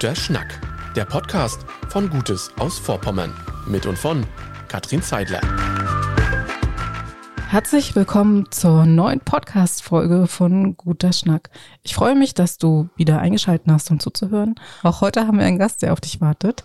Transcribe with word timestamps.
Guter 0.00 0.16
Schnack. 0.16 0.58
Der 0.96 1.04
Podcast 1.04 1.66
von 1.90 2.08
Gutes 2.08 2.50
aus 2.58 2.78
Vorpommern. 2.78 3.34
Mit 3.66 3.84
und 3.84 3.98
von 3.98 4.24
Katrin 4.66 5.02
Zeidler. 5.02 5.42
Herzlich 7.50 7.94
willkommen 7.94 8.50
zur 8.50 8.86
neuen 8.86 9.20
Podcast-Folge 9.20 10.26
von 10.26 10.74
Guter 10.78 11.12
Schnack. 11.12 11.50
Ich 11.82 11.94
freue 11.94 12.14
mich, 12.14 12.32
dass 12.32 12.56
du 12.56 12.88
wieder 12.96 13.18
eingeschaltet 13.18 13.70
hast, 13.70 13.90
um 13.90 14.00
zuzuhören. 14.00 14.54
Auch 14.82 15.02
heute 15.02 15.26
haben 15.26 15.38
wir 15.38 15.44
einen 15.44 15.58
Gast, 15.58 15.82
der 15.82 15.92
auf 15.92 16.00
dich 16.00 16.22
wartet. 16.22 16.64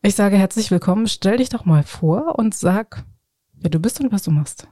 Ich 0.00 0.14
sage 0.14 0.36
herzlich 0.36 0.70
willkommen. 0.70 1.08
Stell 1.08 1.38
dich 1.38 1.48
doch 1.48 1.64
mal 1.64 1.82
vor 1.82 2.38
und 2.38 2.54
sag, 2.54 3.04
wer 3.54 3.70
du 3.70 3.80
bist 3.80 4.00
und 4.00 4.12
was 4.12 4.22
du 4.22 4.30
machst. 4.30 4.68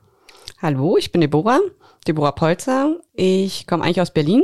Hallo, 0.63 0.97
ich 0.97 1.11
bin 1.11 1.23
Deborah, 1.23 1.59
Deborah 2.07 2.31
Polzer. 2.31 3.01
Ich 3.15 3.67
komme 3.67 3.83
eigentlich 3.83 4.01
aus 4.01 4.13
Berlin, 4.13 4.43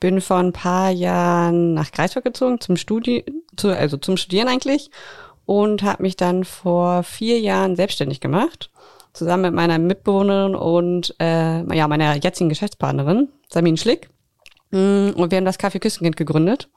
bin 0.00 0.20
vor 0.20 0.38
ein 0.38 0.52
paar 0.52 0.90
Jahren 0.90 1.74
nach 1.74 1.90
Greifswald 1.92 2.24
gezogen 2.24 2.60
zum 2.60 2.76
Studi 2.76 3.24
zu, 3.56 3.76
also 3.76 3.96
zum 3.96 4.16
Studieren 4.16 4.48
eigentlich 4.48 4.90
und 5.44 5.82
habe 5.82 6.02
mich 6.02 6.16
dann 6.16 6.44
vor 6.44 7.02
vier 7.02 7.40
Jahren 7.40 7.74
selbstständig 7.74 8.20
gemacht, 8.20 8.70
zusammen 9.12 9.44
mit 9.44 9.54
meiner 9.54 9.78
Mitbewohnerin 9.78 10.54
und 10.54 11.14
äh, 11.20 11.74
ja 11.74 11.88
meiner 11.88 12.14
jetzigen 12.16 12.48
Geschäftspartnerin 12.48 13.28
Samin 13.48 13.76
Schlick. 13.76 14.10
Mm, 14.70 15.10
Und 15.16 15.30
wir 15.30 15.38
haben 15.38 15.44
das 15.44 15.58
Café 15.58 15.78
Küstenkind 15.80 16.16
gegründet 16.16 16.68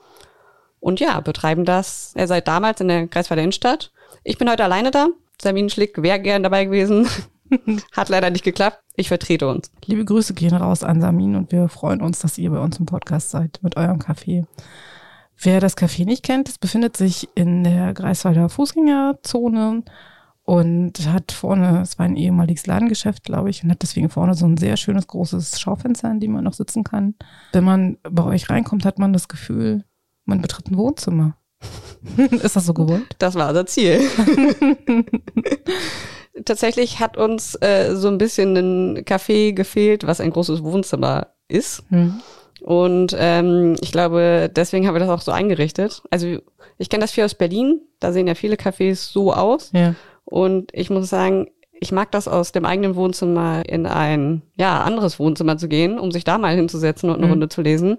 und 0.80 1.00
ja 1.00 1.20
betreiben 1.20 1.66
das 1.66 2.14
äh, 2.16 2.26
seit 2.28 2.48
damals 2.48 2.82
in 2.82 2.88
der 2.88 3.08
Greifswalder 3.08 3.44
Innenstadt. 3.44 3.92
Ich 4.24 4.38
bin 4.38 4.50
heute 4.50 4.64
alleine 4.64 4.92
da. 4.92 5.08
Samin 5.42 5.70
Schlick 5.70 6.02
wäre 6.02 6.20
gern 6.20 6.44
dabei 6.44 6.66
gewesen, 6.66 7.08
hat 7.92 8.10
leider 8.10 8.30
nicht 8.30 8.44
geklappt. 8.44 8.82
Ich 8.96 9.08
vertrete 9.08 9.48
uns. 9.48 9.72
Liebe 9.86 10.06
Grüße 10.06 10.34
gehen 10.34 10.56
raus 10.56 10.84
an 10.84 11.02
Samin 11.02 11.36
und 11.36 11.52
wir 11.52 11.70
freuen 11.70 12.02
uns, 12.02 12.20
dass 12.20 12.38
ihr 12.38 12.52
bei 12.52 12.60
uns 12.60 12.78
im 12.80 12.86
Podcast 12.86 13.32
seid 13.32 13.60
mit 13.62 13.78
eurem 13.78 14.00
Café. 14.00 14.46
Wer 15.38 15.60
das 15.60 15.78
Café 15.78 16.06
nicht 16.06 16.24
kennt, 16.24 16.50
es 16.50 16.58
befindet 16.58 16.98
sich 16.98 17.28
in 17.36 17.64
der 17.64 17.94
Greifswalder 17.94 18.50
Fußgängerzone 18.50 19.84
und 20.44 21.08
hat 21.08 21.32
vorne, 21.32 21.82
es 21.82 21.98
war 21.98 22.06
ein 22.06 22.16
ehemaliges 22.16 22.68
Ladengeschäft, 22.68 23.24
glaube 23.24 23.50
ich, 23.50 23.64
und 23.64 23.72
hat 23.72 23.82
deswegen 23.82 24.10
vorne 24.10 24.34
so 24.34 24.46
ein 24.46 24.58
sehr 24.58 24.78
schönes 24.78 25.08
großes 25.08 25.60
Schaufenster, 25.60 26.12
in 26.12 26.20
dem 26.20 26.34
man 26.34 26.44
noch 26.44 26.54
sitzen 26.54 26.84
kann. 26.84 27.16
Wenn 27.54 27.64
man 27.64 27.98
bei 28.04 28.24
euch 28.24 28.50
reinkommt, 28.50 28.86
hat 28.86 29.00
man 29.00 29.14
das 29.14 29.28
Gefühl, 29.28 29.84
man 30.26 30.42
betritt 30.42 30.70
ein 30.70 30.78
Wohnzimmer. 30.78 31.38
Ist 32.18 32.56
das 32.56 32.66
so 32.66 32.74
gewollt? 32.74 33.16
Das 33.20 33.36
war 33.36 33.50
unser 33.50 33.66
Ziel. 33.66 34.02
Tatsächlich 36.46 37.00
hat 37.00 37.18
uns 37.18 37.56
äh, 37.62 37.96
so 37.96 38.08
ein 38.08 38.18
bisschen 38.18 38.56
ein 38.56 38.98
Café 39.06 39.54
gefehlt, 39.54 40.08
was 40.08 40.22
ein 40.22 40.32
großes 40.32 40.64
Wohnzimmer 40.64 41.28
ist. 41.48 41.84
Hm. 41.90 42.22
Und 42.62 43.16
ähm, 43.18 43.76
ich 43.82 43.92
glaube, 43.92 44.50
deswegen 44.56 44.88
haben 44.88 44.96
wir 44.96 45.00
das 45.00 45.10
auch 45.10 45.22
so 45.22 45.32
eingerichtet. 45.32 46.04
Also 46.12 46.38
ich 46.78 46.90
kenne 46.90 47.02
das 47.02 47.12
viel 47.12 47.24
aus 47.26 47.36
Berlin. 47.36 47.82
Da 48.00 48.12
sehen 48.14 48.28
ja 48.28 48.36
viele 48.36 48.56
Cafés 48.56 49.12
so 49.12 49.34
aus. 49.34 49.72
Ja. 49.74 49.96
Und 50.26 50.70
ich 50.74 50.90
muss 50.90 51.10
sagen, 51.10 51.50
ich 51.74 51.92
mag 51.92 52.12
das 52.12 52.28
aus 52.28 52.52
dem 52.52 52.64
eigenen 52.66 52.96
Wohnzimmer 52.96 53.64
in 53.68 53.88
ein 53.88 54.44
ja 54.56 54.82
anderes 54.84 55.20
Wohnzimmer 55.20 55.58
zu 55.58 55.68
gehen, 55.68 56.00
um 56.00 56.12
sich 56.12 56.24
da 56.24 56.38
mal 56.38 56.56
hinzusetzen 56.56 57.10
und 57.10 57.18
eine 57.18 57.26
Mhm. 57.26 57.32
Runde 57.32 57.50
zu 57.50 57.62
lesen. 57.62 57.98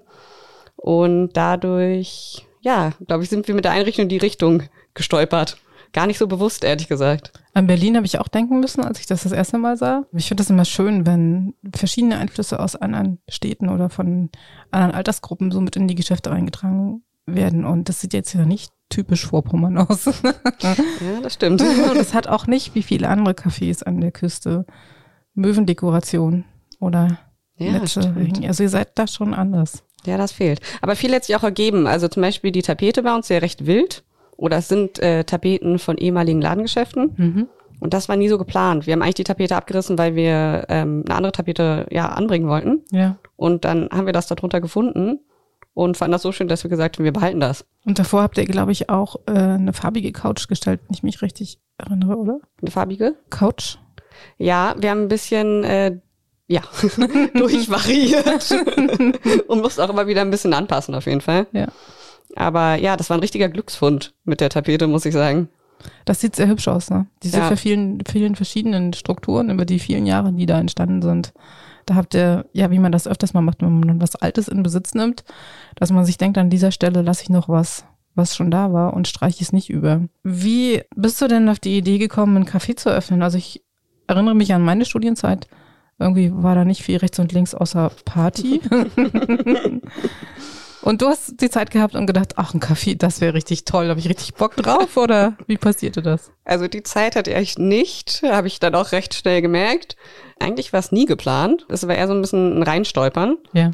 Und 0.77 1.33
dadurch, 1.33 2.45
ja, 2.61 2.93
glaube 3.05 3.23
ich, 3.23 3.29
sind 3.29 3.47
wir 3.47 3.55
mit 3.55 3.65
der 3.65 3.73
Einrichtung 3.73 4.03
in 4.03 4.09
die 4.09 4.17
Richtung 4.17 4.63
gestolpert. 4.93 5.57
Gar 5.93 6.07
nicht 6.07 6.17
so 6.17 6.27
bewusst, 6.27 6.63
ehrlich 6.63 6.87
gesagt. 6.87 7.31
An 7.53 7.67
Berlin 7.67 7.95
habe 7.95 8.05
ich 8.05 8.19
auch 8.19 8.27
denken 8.27 8.59
müssen, 8.59 8.83
als 8.83 8.99
ich 8.99 9.05
das 9.05 9.23
das 9.23 9.31
erste 9.31 9.59
Mal 9.59 9.77
sah. 9.77 10.05
Ich 10.11 10.27
finde 10.27 10.41
das 10.41 10.49
immer 10.49 10.65
schön, 10.65 11.05
wenn 11.05 11.53
verschiedene 11.73 12.17
Einflüsse 12.17 12.59
aus 12.59 12.75
anderen 12.75 13.19
Städten 13.29 13.69
oder 13.69 13.89
von 13.89 14.29
anderen 14.71 14.95
Altersgruppen 14.95 15.51
so 15.51 15.61
mit 15.61 15.75
in 15.75 15.87
die 15.87 15.95
Geschäfte 15.95 16.31
reingetragen 16.31 17.03
werden. 17.27 17.63
Und 17.63 17.89
das 17.89 18.01
sieht 18.01 18.13
jetzt 18.13 18.33
ja 18.33 18.43
nicht 18.43 18.73
typisch 18.89 19.25
Vorpommern 19.25 19.77
aus. 19.77 20.05
Ja, 20.61 20.75
das 21.21 21.33
stimmt. 21.33 21.61
Und 21.61 21.97
es 21.97 22.13
hat 22.13 22.27
auch 22.27 22.47
nicht 22.47 22.73
wie 22.73 22.83
viele 22.83 23.09
andere 23.09 23.33
Cafés 23.33 23.83
an 23.83 23.99
der 24.01 24.11
Küste 24.11 24.65
Möwendekoration 25.35 26.45
oder 26.79 27.19
Ja, 27.57 27.73
Netze. 27.73 28.15
Also 28.47 28.63
ihr 28.63 28.69
seid 28.69 28.97
da 28.97 29.07
schon 29.07 29.33
anders. 29.33 29.83
Ja, 30.05 30.17
das 30.17 30.31
fehlt. 30.31 30.59
Aber 30.81 30.95
viel 30.95 31.13
hat 31.13 31.25
sich 31.25 31.35
auch 31.35 31.43
ergeben. 31.43 31.87
Also 31.87 32.07
zum 32.07 32.21
Beispiel 32.21 32.51
die 32.51 32.61
Tapete 32.61 33.03
bei 33.03 33.13
uns 33.13 33.27
sehr 33.27 33.41
recht 33.41 33.65
wild. 33.65 34.03
Oder 34.43 34.57
es 34.57 34.67
sind 34.67 34.99
äh, 34.99 35.23
Tapeten 35.23 35.79
von 35.79 35.97
ehemaligen 35.97 36.41
Ladengeschäften. 36.41 37.13
Mhm. 37.15 37.47
Und 37.79 37.93
das 37.93 38.09
war 38.09 38.17
nie 38.17 38.27
so 38.27 38.37
geplant. 38.37 38.85
Wir 38.85 38.91
haben 38.91 39.01
eigentlich 39.01 39.15
die 39.15 39.23
Tapete 39.23 39.55
abgerissen, 39.55 39.97
weil 39.97 40.17
wir 40.17 40.65
ähm, 40.67 41.05
eine 41.05 41.15
andere 41.15 41.31
Tapete 41.31 41.87
ja 41.89 42.09
anbringen 42.09 42.49
wollten. 42.49 42.81
Ja. 42.91 43.15
Und 43.37 43.63
dann 43.63 43.87
haben 43.89 44.05
wir 44.05 44.11
das 44.11 44.27
darunter 44.27 44.59
gefunden 44.59 45.21
und 45.73 45.95
fanden 45.95 46.11
das 46.11 46.23
so 46.23 46.33
schön, 46.33 46.49
dass 46.49 46.61
wir 46.65 46.69
gesagt 46.69 46.97
haben, 46.97 47.05
wir 47.05 47.13
behalten 47.13 47.39
das. 47.39 47.65
Und 47.85 47.99
davor 47.99 48.21
habt 48.21 48.37
ihr, 48.37 48.43
glaube 48.43 48.73
ich, 48.73 48.89
auch 48.89 49.15
äh, 49.27 49.31
eine 49.31 49.71
farbige 49.71 50.11
Couch 50.11 50.49
gestellt, 50.49 50.81
wenn 50.87 50.93
ich 50.93 51.03
mich 51.03 51.21
richtig 51.21 51.59
erinnere, 51.77 52.17
oder? 52.17 52.41
Eine 52.61 52.71
farbige. 52.71 53.15
Couch? 53.29 53.77
Ja, 54.37 54.75
wir 54.77 54.89
haben 54.89 55.03
ein 55.03 55.07
bisschen 55.07 55.63
äh, 55.63 55.99
ja 56.47 56.63
durchvariiert 57.33 58.51
und 59.47 59.61
mussten 59.61 59.79
auch 59.79 59.89
immer 59.89 60.07
wieder 60.07 60.19
ein 60.19 60.31
bisschen 60.31 60.53
anpassen 60.53 60.95
auf 60.95 61.05
jeden 61.05 61.21
Fall. 61.21 61.47
Ja. 61.53 61.69
Aber 62.35 62.75
ja, 62.75 62.97
das 62.97 63.09
war 63.09 63.17
ein 63.17 63.21
richtiger 63.21 63.49
Glücksfund 63.49 64.13
mit 64.23 64.41
der 64.41 64.49
Tapete, 64.49 64.87
muss 64.87 65.05
ich 65.05 65.13
sagen. 65.13 65.49
Das 66.05 66.21
sieht 66.21 66.35
sehr 66.35 66.47
hübsch 66.47 66.67
aus, 66.67 66.89
ne? 66.89 67.07
Diese 67.23 67.37
Ja. 67.37 67.47
für 67.49 67.57
vielen, 67.57 67.99
vielen 68.09 68.35
verschiedenen 68.35 68.93
Strukturen 68.93 69.49
über 69.49 69.65
die 69.65 69.79
vielen 69.79 70.05
Jahre, 70.05 70.31
die 70.31 70.45
da 70.45 70.59
entstanden 70.59 71.01
sind. 71.01 71.33
Da 71.85 71.95
habt 71.95 72.13
ihr, 72.13 72.45
ja, 72.53 72.71
wie 72.71 72.79
man 72.79 72.93
das 72.93 73.07
öfters 73.07 73.33
mal 73.33 73.41
macht, 73.41 73.61
wenn 73.61 73.81
man 73.81 74.01
was 74.01 74.15
Altes 74.15 74.47
in 74.47 74.63
Besitz 74.63 74.93
nimmt, 74.93 75.25
dass 75.75 75.91
man 75.91 76.05
sich 76.05 76.17
denkt, 76.17 76.37
an 76.37 76.49
dieser 76.49 76.71
Stelle 76.71 77.01
lasse 77.01 77.23
ich 77.23 77.29
noch 77.29 77.49
was, 77.49 77.83
was 78.15 78.35
schon 78.35 78.49
da 78.51 78.71
war 78.71 78.93
und 78.93 79.07
streiche 79.07 79.43
es 79.43 79.51
nicht 79.51 79.69
über. 79.69 80.01
Wie 80.23 80.81
bist 80.95 81.21
du 81.21 81.27
denn 81.27 81.49
auf 81.49 81.59
die 81.59 81.77
Idee 81.77 81.97
gekommen, 81.97 82.37
ein 82.37 82.45
Café 82.45 82.77
zu 82.77 82.89
öffnen? 82.89 83.21
Also 83.21 83.37
ich 83.37 83.61
erinnere 84.07 84.35
mich 84.35 84.53
an 84.53 84.61
meine 84.61 84.85
Studienzeit. 84.85 85.47
Irgendwie 85.99 86.31
war 86.33 86.55
da 86.55 86.63
nicht 86.63 86.83
viel 86.83 86.97
rechts 86.97 87.19
und 87.19 87.33
links 87.33 87.53
außer 87.53 87.91
Party. 88.05 88.61
und 90.83 91.01
du 91.01 91.07
hast 91.07 91.41
die 91.41 91.49
Zeit 91.49 91.71
gehabt 91.71 91.95
und 91.95 92.05
gedacht, 92.05 92.33
ach, 92.35 92.53
ein 92.53 92.59
Café, 92.59 92.97
das 92.97 93.21
wäre 93.21 93.33
richtig 93.33 93.65
toll. 93.65 93.85
Da 93.85 93.91
habe 93.91 93.99
ich 93.99 94.09
richtig 94.09 94.33
Bock 94.35 94.55
drauf 94.55 94.97
oder 94.97 95.37
wie 95.47 95.57
passierte 95.57 96.01
das? 96.01 96.31
Also 96.43 96.67
die 96.67 96.83
Zeit 96.83 97.15
hatte 97.15 97.31
ich 97.31 97.57
nicht, 97.57 98.21
habe 98.23 98.47
ich 98.47 98.59
dann 98.59 98.75
auch 98.75 98.91
recht 98.91 99.13
schnell 99.13 99.41
gemerkt. 99.41 99.95
Eigentlich 100.39 100.73
war 100.73 100.79
es 100.79 100.91
nie 100.91 101.05
geplant. 101.05 101.65
Es 101.69 101.87
war 101.87 101.95
eher 101.95 102.07
so 102.07 102.13
ein 102.13 102.21
bisschen 102.21 102.59
ein 102.59 102.63
Reinstolpern. 102.63 103.37
Ja. 103.53 103.71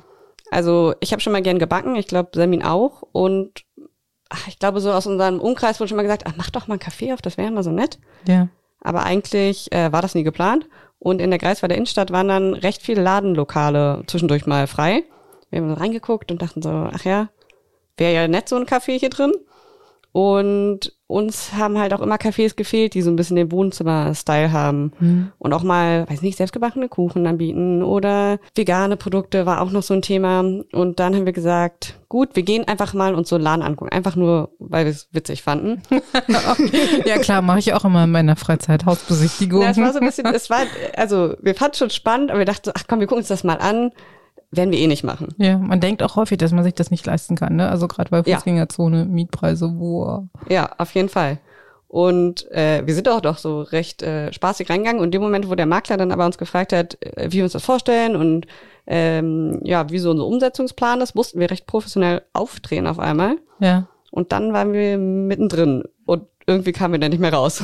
Also 0.51 0.93
ich 0.99 1.11
habe 1.11 1.21
schon 1.21 1.33
mal 1.33 1.41
gern 1.41 1.59
gebacken, 1.59 1.95
ich 1.95 2.07
glaube 2.07 2.29
Samin 2.33 2.63
auch. 2.63 3.03
Und 3.11 3.65
ach, 4.29 4.47
ich 4.47 4.59
glaube, 4.59 4.79
so 4.79 4.91
aus 4.91 5.07
unserem 5.07 5.39
Umkreis 5.39 5.79
wurde 5.79 5.89
schon 5.89 5.97
mal 5.97 6.03
gesagt, 6.03 6.23
ach, 6.27 6.33
mach 6.37 6.49
doch 6.49 6.67
mal 6.67 6.75
einen 6.75 6.79
Kaffee 6.79 7.13
auf, 7.13 7.21
das 7.21 7.37
wäre 7.37 7.51
mal 7.51 7.63
so 7.63 7.71
nett. 7.71 7.99
Ja. 8.27 8.49
Aber 8.81 9.03
eigentlich 9.03 9.71
äh, 9.71 9.91
war 9.91 10.01
das 10.01 10.15
nie 10.15 10.23
geplant. 10.23 10.67
Und 10.99 11.21
in 11.21 11.29
der 11.29 11.39
Greifswalder 11.39 11.75
Innenstadt 11.75 12.11
waren 12.11 12.27
dann 12.27 12.53
recht 12.53 12.81
viele 12.81 13.01
Ladenlokale 13.01 14.03
zwischendurch 14.07 14.45
mal 14.45 14.67
frei. 14.67 15.03
Wir 15.49 15.61
haben 15.61 15.73
reingeguckt 15.73 16.31
und 16.31 16.41
dachten 16.41 16.61
so, 16.61 16.69
ach 16.69 17.03
ja, 17.05 17.29
wäre 17.97 18.13
ja 18.13 18.27
nett 18.27 18.49
so 18.49 18.55
ein 18.55 18.65
Café 18.65 18.97
hier 18.99 19.09
drin. 19.09 19.33
Und 20.11 20.93
uns 21.05 21.53
haben 21.53 21.77
halt 21.77 21.93
auch 21.93 22.01
immer 22.01 22.15
Cafés 22.15 22.55
gefehlt, 22.55 22.95
die 22.95 23.03
so 23.03 23.11
ein 23.11 23.15
bisschen 23.15 23.35
den 23.35 23.51
Wohnzimmer-Style 23.51 24.51
haben. 24.51 24.91
Hm. 24.97 25.31
Und 25.37 25.53
auch 25.53 25.61
mal, 25.61 26.09
weiß 26.09 26.23
nicht, 26.23 26.37
selbstgebackene 26.37 26.89
Kuchen 26.89 27.27
anbieten 27.27 27.83
oder 27.83 28.39
vegane 28.55 28.97
Produkte 28.97 29.45
war 29.45 29.61
auch 29.61 29.69
noch 29.69 29.83
so 29.83 29.93
ein 29.93 30.01
Thema. 30.01 30.39
Und 30.39 30.99
dann 30.99 31.15
haben 31.15 31.25
wir 31.25 31.33
gesagt, 31.33 31.95
gut, 32.09 32.35
wir 32.35 32.41
gehen 32.41 32.67
einfach 32.67 32.95
mal 32.95 33.13
uns 33.13 33.29
so 33.29 33.35
einen 33.35 33.43
Laden 33.43 33.61
angucken. 33.61 33.91
Einfach 33.91 34.15
nur, 34.15 34.51
weil 34.57 34.85
wir 34.85 34.91
es 34.91 35.09
witzig 35.11 35.43
fanden. 35.43 35.81
Ja, 37.05 37.17
klar, 37.17 37.41
mache 37.41 37.59
ich 37.59 37.73
auch 37.73 37.85
immer 37.85 38.03
in 38.03 38.11
meiner 38.11 38.35
Freizeit 38.35 38.85
Hausbesichtigung. 38.85 39.61
Ja, 39.61 39.69
es 39.69 39.77
war 39.77 39.93
so 39.93 39.99
ein 39.99 40.05
bisschen, 40.05 40.25
es 40.27 40.49
war, 40.49 40.61
also 40.95 41.35
wir 41.41 41.55
fanden 41.55 41.75
schon 41.75 41.89
spannend, 41.89 42.29
aber 42.29 42.39
wir 42.39 42.45
dachten 42.45 42.65
so, 42.65 42.71
ach 42.75 42.83
komm, 42.87 42.99
wir 42.99 43.07
gucken 43.07 43.19
uns 43.19 43.27
das 43.27 43.43
mal 43.43 43.57
an. 43.57 43.91
Werden 44.51 44.71
wir 44.71 44.79
eh 44.79 44.87
nicht 44.87 45.03
machen. 45.03 45.29
Ja, 45.37 45.57
man 45.57 45.79
denkt 45.79 46.01
auch 46.01 46.15
häufig, 46.15 46.39
dass 46.39 46.51
man 46.51 46.63
sich 46.63 46.73
das 46.73 46.89
nicht 46.89 47.05
leisten 47.05 47.35
kann, 47.35 47.55
ne? 47.55 47.69
Also 47.69 47.87
gerade 47.87 48.09
bei 48.09 48.23
Ja. 48.25 48.37
Fußgängerzone, 48.37 49.05
Mietpreise, 49.05 49.71
wow. 49.77 50.23
Ja, 50.49 50.71
auf 50.77 50.93
jeden 50.95 51.09
Fall. 51.09 51.37
Und 51.87 52.49
äh, 52.51 52.83
wir 52.85 52.93
sind 52.93 53.09
auch 53.09 53.21
doch 53.21 53.37
so 53.39 53.61
recht 53.61 54.03
äh, 54.03 54.31
spaßig 54.31 54.69
reingegangen. 54.69 54.99
Und 55.01 55.05
in 55.07 55.11
dem 55.11 55.21
Moment, 55.21 55.49
wo 55.49 55.55
der 55.55 55.65
Makler 55.65 55.97
dann 55.97 56.11
aber 56.11 56.25
uns 56.25 56.37
gefragt 56.37 56.71
hat, 56.73 56.97
äh, 57.01 57.27
wie 57.31 57.37
wir 57.37 57.43
uns 57.43 57.53
das 57.53 57.63
vorstellen 57.65 58.15
und 58.15 58.45
ähm, 58.85 59.59
ja, 59.63 59.89
wie 59.89 59.99
so 59.99 60.11
unser 60.11 60.25
Umsetzungsplan 60.25 61.01
ist, 61.01 61.15
mussten 61.15 61.39
wir 61.39 61.49
recht 61.51 61.67
professionell 61.67 62.23
aufdrehen 62.33 62.87
auf 62.87 62.99
einmal. 62.99 63.37
Ja. 63.59 63.87
Und 64.11 64.31
dann 64.31 64.53
waren 64.53 64.73
wir 64.73 64.97
mittendrin 64.97 65.83
irgendwie 66.49 66.71
kamen 66.71 66.93
wir 66.93 66.99
dann 66.99 67.11
nicht 67.11 67.19
mehr 67.19 67.33
raus. 67.33 67.63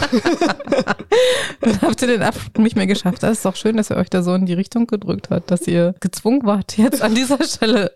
Dann 1.62 1.82
habt 1.82 2.02
ihr 2.02 2.08
den 2.08 2.22
Abschluss 2.22 2.52
nicht 2.58 2.76
mehr 2.76 2.88
geschafft. 2.88 3.24
Das 3.24 3.32
ist 3.34 3.46
doch 3.46 3.56
schön, 3.56 3.78
dass 3.78 3.90
ihr 3.90 3.98
euch 3.98 4.10
da 4.10 4.22
so 4.24 4.34
in 4.34 4.46
die 4.46 4.54
Richtung 4.54 4.88
gedrückt 4.88 5.30
hat, 5.30 5.52
dass 5.52 5.68
ihr 5.68 5.96
gezwungen 6.00 6.44
wart, 6.46 6.78
jetzt 6.78 7.02
an 7.02 7.16
dieser 7.16 7.44
Stelle 7.44 7.92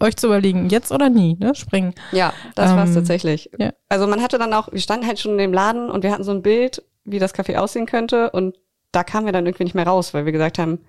euch 0.00 0.16
zu 0.16 0.26
überlegen, 0.26 0.68
jetzt 0.68 0.90
oder 0.90 1.08
nie, 1.08 1.36
ne? 1.38 1.54
Springen. 1.54 1.94
ja, 2.10 2.32
das 2.56 2.70
Ähm, 2.72 2.92
tatsächlich. 2.94 3.50
ja. 3.58 3.72
Also 3.88 4.06
man 4.08 4.20
hatte 4.20 4.38
dann 4.38 4.52
auch, 4.52 4.72
wir 4.72 4.80
standen 4.80 5.06
halt 5.06 5.20
schon 5.20 5.32
in 5.32 5.38
dem 5.38 5.52
Laden 5.52 5.90
und 5.90 6.02
wir 6.02 6.10
hatten 6.10 6.24
so 6.24 6.32
ein 6.32 6.42
Bild, 6.42 6.82
wie 7.04 7.20
das 7.20 7.34
Café 7.34 7.56
aussehen 7.56 7.86
könnte 7.86 8.30
und 8.30 8.56
da 8.90 9.04
kamen 9.04 9.26
wir 9.26 9.32
dann 9.32 9.46
irgendwie 9.46 9.64
nicht 9.64 9.74
mehr 9.74 9.86
raus, 9.86 10.12
weil 10.12 10.24
wir 10.24 10.32
gesagt 10.32 10.58
haben, 10.58 10.80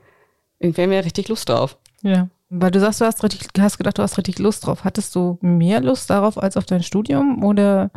irgendwie 0.60 0.82
haben 0.82 0.90
wir 0.90 1.06
richtig 1.06 1.28
Lust 1.28 1.48
drauf. 1.50 1.78
Ja. 2.02 2.28
Weil 2.50 2.72
du 2.72 2.80
sagst, 2.80 3.02
du 3.02 3.06
hast 3.06 3.24
richtig, 3.24 3.48
hast 3.60 3.78
gedacht, 3.78 3.98
du 3.98 4.02
hast 4.04 4.18
richtig 4.18 4.40
Lust 4.40 4.66
drauf. 4.66 4.84
Hattest 4.84 5.16
du 5.16 5.38
mehr 5.42 5.82
Lust 5.82 6.10
darauf 6.10 6.38
als 6.42 6.58
auf 6.58 6.66
dein 6.66 6.84
Studium 6.84 7.44
oder 7.44 7.90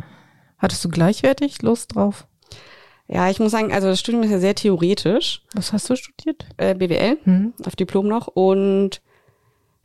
hattest 0.57 0.83
du 0.85 0.89
gleichwertig 0.89 1.61
Lust 1.61 1.95
drauf? 1.95 2.27
Ja, 3.07 3.29
ich 3.29 3.39
muss 3.39 3.51
sagen, 3.51 3.71
also 3.71 3.87
das 3.87 3.99
Studium 3.99 4.23
ist 4.23 4.31
ja 4.31 4.39
sehr 4.39 4.55
theoretisch. 4.55 5.41
Was 5.53 5.71
hast 5.71 5.89
du 5.89 5.95
studiert? 5.95 6.45
Äh, 6.57 6.75
BWL, 6.75 7.17
Hm? 7.23 7.53
auf 7.65 7.75
Diplom 7.75 8.07
noch. 8.07 8.27
Und 8.27 9.01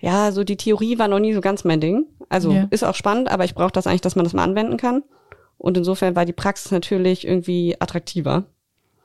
ja, 0.01 0.33
so 0.33 0.43
die 0.43 0.57
Theorie 0.57 0.99
war 0.99 1.07
noch 1.09 1.21
nie 1.21 1.33
so 1.33 1.41
ganz 1.41 1.63
mein 1.65 1.81
Ding. 1.81 2.07
Also 2.29 2.51
Ja. 2.53 2.67
ist 2.71 2.83
auch 2.85 2.97
spannend, 2.97 3.31
aber 3.31 3.45
ich 3.45 3.55
brauche 3.55 3.71
das 3.71 3.87
eigentlich, 3.87 4.01
dass 4.01 4.17
man 4.17 4.25
das 4.25 4.33
mal 4.33 4.43
anwenden 4.43 4.77
kann. 4.77 5.05
Und 5.59 5.77
insofern 5.77 6.17
war 6.17 6.25
die 6.25 6.33
Praxis 6.33 6.73
natürlich 6.73 7.25
irgendwie 7.27 7.77
attraktiver. 7.79 8.45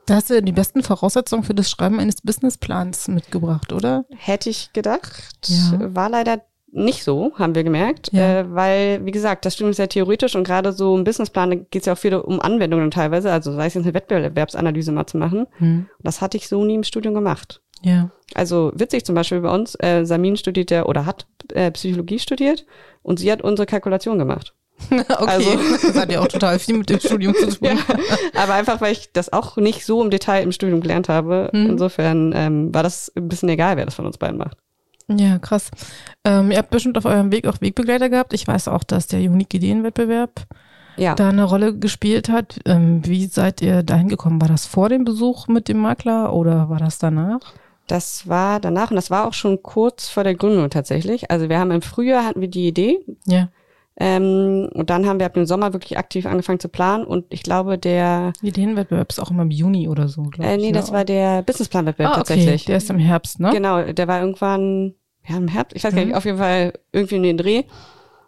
Da 0.08 0.16
hast 0.16 0.30
du 0.30 0.36
ja 0.36 0.42
die 0.42 0.54
besten 0.54 0.82
Voraussetzungen 0.82 1.44
für 1.44 1.54
das 1.54 1.70
Schreiben 1.70 2.00
eines 2.00 2.22
Businessplans 2.22 3.10
mitgebracht, 3.10 3.74
oder? 3.74 4.06
Hätte 4.16 4.50
ich 4.50 4.72
gedacht. 4.74 5.38
Ja. 5.46 5.94
War 5.94 6.10
leider 6.10 6.42
nicht 6.72 7.04
so, 7.04 7.32
haben 7.36 7.56
wir 7.56 7.64
gemerkt. 7.64 8.10
Ja. 8.12 8.40
Äh, 8.42 8.54
weil, 8.54 9.06
wie 9.06 9.12
gesagt, 9.12 9.46
das 9.46 9.54
Studium 9.54 9.72
ist 9.72 9.78
sehr 9.78 9.90
theoretisch 9.90 10.36
und 10.36 10.44
gerade 10.46 10.74
so 10.74 10.96
im 10.96 11.04
Businessplan 11.04 11.66
geht 11.72 11.82
es 11.82 11.86
ja 11.86 11.94
auch 11.94 11.98
viel 11.98 12.16
um 12.16 12.42
Anwendungen 12.42 12.92
teilweise. 12.92 13.32
Also 13.32 13.54
sei 13.54 13.68
es 13.68 13.74
jetzt 13.74 13.86
eine 13.86 13.94
Wettbewerbsanalyse 13.94 14.92
mal 14.92 15.08
zu 15.08 15.18
machen. 15.18 15.48
Hm. 15.58 15.88
Das 16.04 16.22
hatte 16.22 16.38
ich 16.38 16.48
so 16.48 16.64
nie 16.66 16.76
im 16.76 16.84
Studium 16.84 17.14
gemacht. 17.14 17.62
Ja. 17.84 18.10
Also 18.34 18.72
witzig 18.76 19.06
zum 19.06 19.16
Beispiel 19.16 19.40
bei 19.42 19.50
uns, 19.54 19.76
äh, 19.80 20.04
Samin 20.04 20.36
studiert 20.36 20.72
ja 20.72 20.86
oder 20.86 21.06
hat 21.06 21.26
äh, 21.54 21.72
Psychologie 21.72 22.20
studiert 22.20 22.66
und 23.02 23.20
sie 23.20 23.32
hat 23.32 23.42
unsere 23.42 23.66
Kalkulation 23.66 24.18
gemacht. 24.20 24.54
okay. 24.92 25.04
Also- 25.26 25.58
das 25.82 25.96
hat 25.96 26.12
ja 26.12 26.20
auch 26.20 26.28
total 26.28 26.60
viel 26.60 26.78
mit 26.78 26.90
dem 26.90 27.00
Studium 27.00 27.34
zu 27.34 27.48
tun. 27.48 27.58
Ja, 27.68 27.78
aber 28.36 28.54
einfach, 28.54 28.82
weil 28.82 28.92
ich 28.92 29.12
das 29.14 29.32
auch 29.32 29.58
nicht 29.58 29.86
so 29.86 30.04
im 30.04 30.10
Detail 30.10 30.44
im 30.44 30.52
Studium 30.52 30.82
gelernt 30.82 31.10
habe. 31.10 31.50
Mhm. 31.54 31.70
Insofern 31.72 32.34
ähm, 32.36 32.74
war 32.74 32.84
das 32.84 33.12
ein 33.16 33.28
bisschen 33.28 33.50
egal, 33.50 33.78
wer 33.78 33.86
das 33.86 33.96
von 33.96 34.06
uns 34.06 34.18
beiden 34.18 34.38
macht. 34.38 34.58
Ja, 35.10 35.40
krass. 35.40 35.72
Ähm, 36.26 36.52
ihr 36.52 36.58
habt 36.58 36.70
bestimmt 36.70 36.98
auf 36.98 37.06
eurem 37.06 37.32
Weg 37.32 37.48
auch 37.48 37.62
Wegbegleiter 37.62 38.10
gehabt. 38.10 38.34
Ich 38.34 38.48
weiß 38.48 38.68
auch, 38.68 38.84
dass 38.84 39.08
der 39.08 39.20
Unique 39.22 39.54
Ideenwettbewerb 39.54 40.46
Ja. 40.98 41.16
da 41.16 41.30
eine 41.30 41.46
Rolle 41.46 41.78
gespielt 41.78 42.28
hat. 42.30 42.60
Ähm, 42.66 43.06
wie 43.06 43.28
seid 43.28 43.62
ihr 43.62 43.84
dahin 43.84 44.10
gekommen? 44.10 44.42
War 44.42 44.50
das 44.50 44.66
vor 44.66 44.90
dem 44.90 45.06
Besuch 45.06 45.48
mit 45.48 45.70
dem 45.70 45.78
Makler 45.78 46.34
oder 46.34 46.70
war 46.70 46.80
das 46.80 47.00
danach? 47.00 47.40
Das 47.88 48.28
war 48.28 48.60
danach 48.60 48.90
und 48.92 48.98
das 48.98 49.10
war 49.10 49.26
auch 49.28 49.34
schon 49.34 49.64
kurz 49.64 50.10
vor 50.10 50.26
der 50.26 50.36
Gründung 50.36 50.70
tatsächlich. 50.70 51.32
Also 51.32 51.48
wir 51.48 51.58
haben 51.58 51.72
im 51.72 51.82
Frühjahr 51.82 52.26
hatten 52.26 52.42
wir 52.42 52.50
die 52.50 52.68
Idee 52.68 53.00
Ja. 53.26 53.48
Ähm, 54.00 54.70
und 54.74 54.90
dann 54.90 55.06
haben 55.08 55.20
wir 55.20 55.26
ab 55.26 55.34
dem 55.34 55.46
Sommer 55.46 55.74
wirklich 55.74 55.98
aktiv 55.98 56.26
angefangen 56.26 56.60
zu 56.60 56.70
planen 56.70 57.04
und 57.06 57.26
ich 57.30 57.42
glaube 57.44 57.78
der, 57.78 58.34
Ideenwettbewerb 58.42 59.10
ist 59.12 59.20
auch 59.20 59.32
immer 59.32 59.42
im 59.44 59.52
Juni 59.52 59.88
oder 59.90 60.08
so, 60.08 60.24
glaube 60.24 60.48
äh, 60.50 60.56
ich. 60.56 60.62
nee, 60.62 60.68
ne? 60.68 60.74
das 60.74 60.92
war 60.92 61.04
der 61.04 61.42
Businessplanwettbewerb 61.44 62.12
ah, 62.12 62.20
okay. 62.22 62.28
tatsächlich. 62.28 62.66
Der 62.66 62.78
ist 62.78 62.90
im 62.90 63.00
Herbst, 63.00 63.40
ne? 63.40 63.50
Genau, 63.52 63.82
der 63.84 64.08
war 64.08 64.20
irgendwann, 64.22 64.94
ja 65.28 65.38
im 65.38 65.48
Herbst, 65.48 65.76
ich 65.76 65.84
weiß 65.84 65.94
gar 65.94 66.02
Mhm. 66.02 66.08
nicht, 66.10 66.18
auf 66.18 66.26
jeden 66.26 66.38
Fall 66.38 66.74
irgendwie 66.92 67.16
in 67.16 67.24
den 67.24 67.38
Dreh 67.38 67.64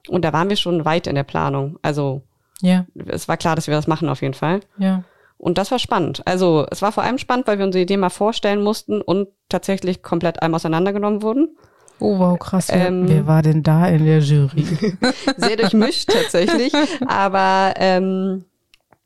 und 0.07 0.25
da 0.25 0.33
waren 0.33 0.49
wir 0.49 0.55
schon 0.55 0.85
weit 0.85 1.05
in 1.07 1.15
der 1.15 1.23
Planung. 1.23 1.77
Also 1.83 2.23
Ja, 2.61 2.85
es 3.07 3.27
war 3.27 3.37
klar, 3.37 3.55
dass 3.55 3.67
wir 3.67 3.75
das 3.75 3.87
machen 3.87 4.09
auf 4.09 4.21
jeden 4.21 4.33
Fall. 4.33 4.61
ja. 4.77 5.03
Und 5.41 5.57
das 5.57 5.71
war 5.71 5.79
spannend. 5.79 6.21
Also 6.25 6.65
es 6.69 6.81
war 6.81 6.91
vor 6.91 7.03
allem 7.03 7.17
spannend, 7.17 7.47
weil 7.47 7.57
wir 7.59 7.65
unsere 7.65 7.81
Idee 7.83 7.95
mal 7.95 8.09
vorstellen 8.09 8.61
mussten 8.61 8.99
und 9.01 9.29
tatsächlich 9.47 10.03
komplett 10.03 10.41
einmal 10.41 10.57
auseinandergenommen 10.57 11.21
wurden. 11.21 11.55
Oh, 11.99 12.17
wow, 12.19 12.37
krass. 12.39 12.67
Wer, 12.69 12.87
Ähm, 12.87 13.07
wer 13.07 13.27
war 13.27 13.41
denn 13.41 13.63
da 13.63 13.87
in 13.87 14.05
der 14.05 14.19
Jury? 14.19 14.65
Sehr 15.37 15.57
durchmischt 15.57 16.09
tatsächlich. 16.11 16.73
Aber 17.07 17.73
ähm, 17.77 18.45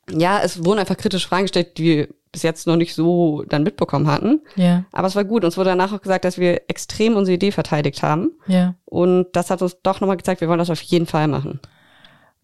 ja, 0.10 0.40
es 0.44 0.64
wurden 0.66 0.80
einfach 0.80 0.98
kritische 0.98 1.28
Fragen 1.28 1.44
gestellt, 1.44 1.78
die 1.78 1.84
wir 1.84 2.08
bis 2.32 2.42
jetzt 2.44 2.66
noch 2.66 2.76
nicht 2.78 2.96
so 2.96 3.44
dann 3.48 3.62
mitbekommen 3.64 4.08
hatten. 4.08 4.42
ja, 4.56 4.86
Aber 4.92 5.08
es 5.08 5.16
war 5.16 5.24
gut. 5.24 5.46
Uns 5.46 5.56
wurde 5.56 5.70
danach 5.70 5.94
auch 5.94 6.02
gesagt, 6.02 6.26
dass 6.26 6.38
wir 6.40 6.62
extrem 6.68 7.16
unsere 7.16 7.36
Idee 7.36 7.52
verteidigt 7.52 8.02
haben. 8.02 8.32
ja. 8.48 8.74
Und 8.86 9.28
das 9.34 9.50
hat 9.50 9.62
uns 9.62 9.78
doch 9.84 10.02
nochmal 10.02 10.18
gezeigt, 10.18 10.42
wir 10.42 10.48
wollen 10.48 10.60
das 10.60 10.70
auf 10.70 10.82
jeden 10.82 11.06
Fall 11.06 11.28
machen. 11.28 11.60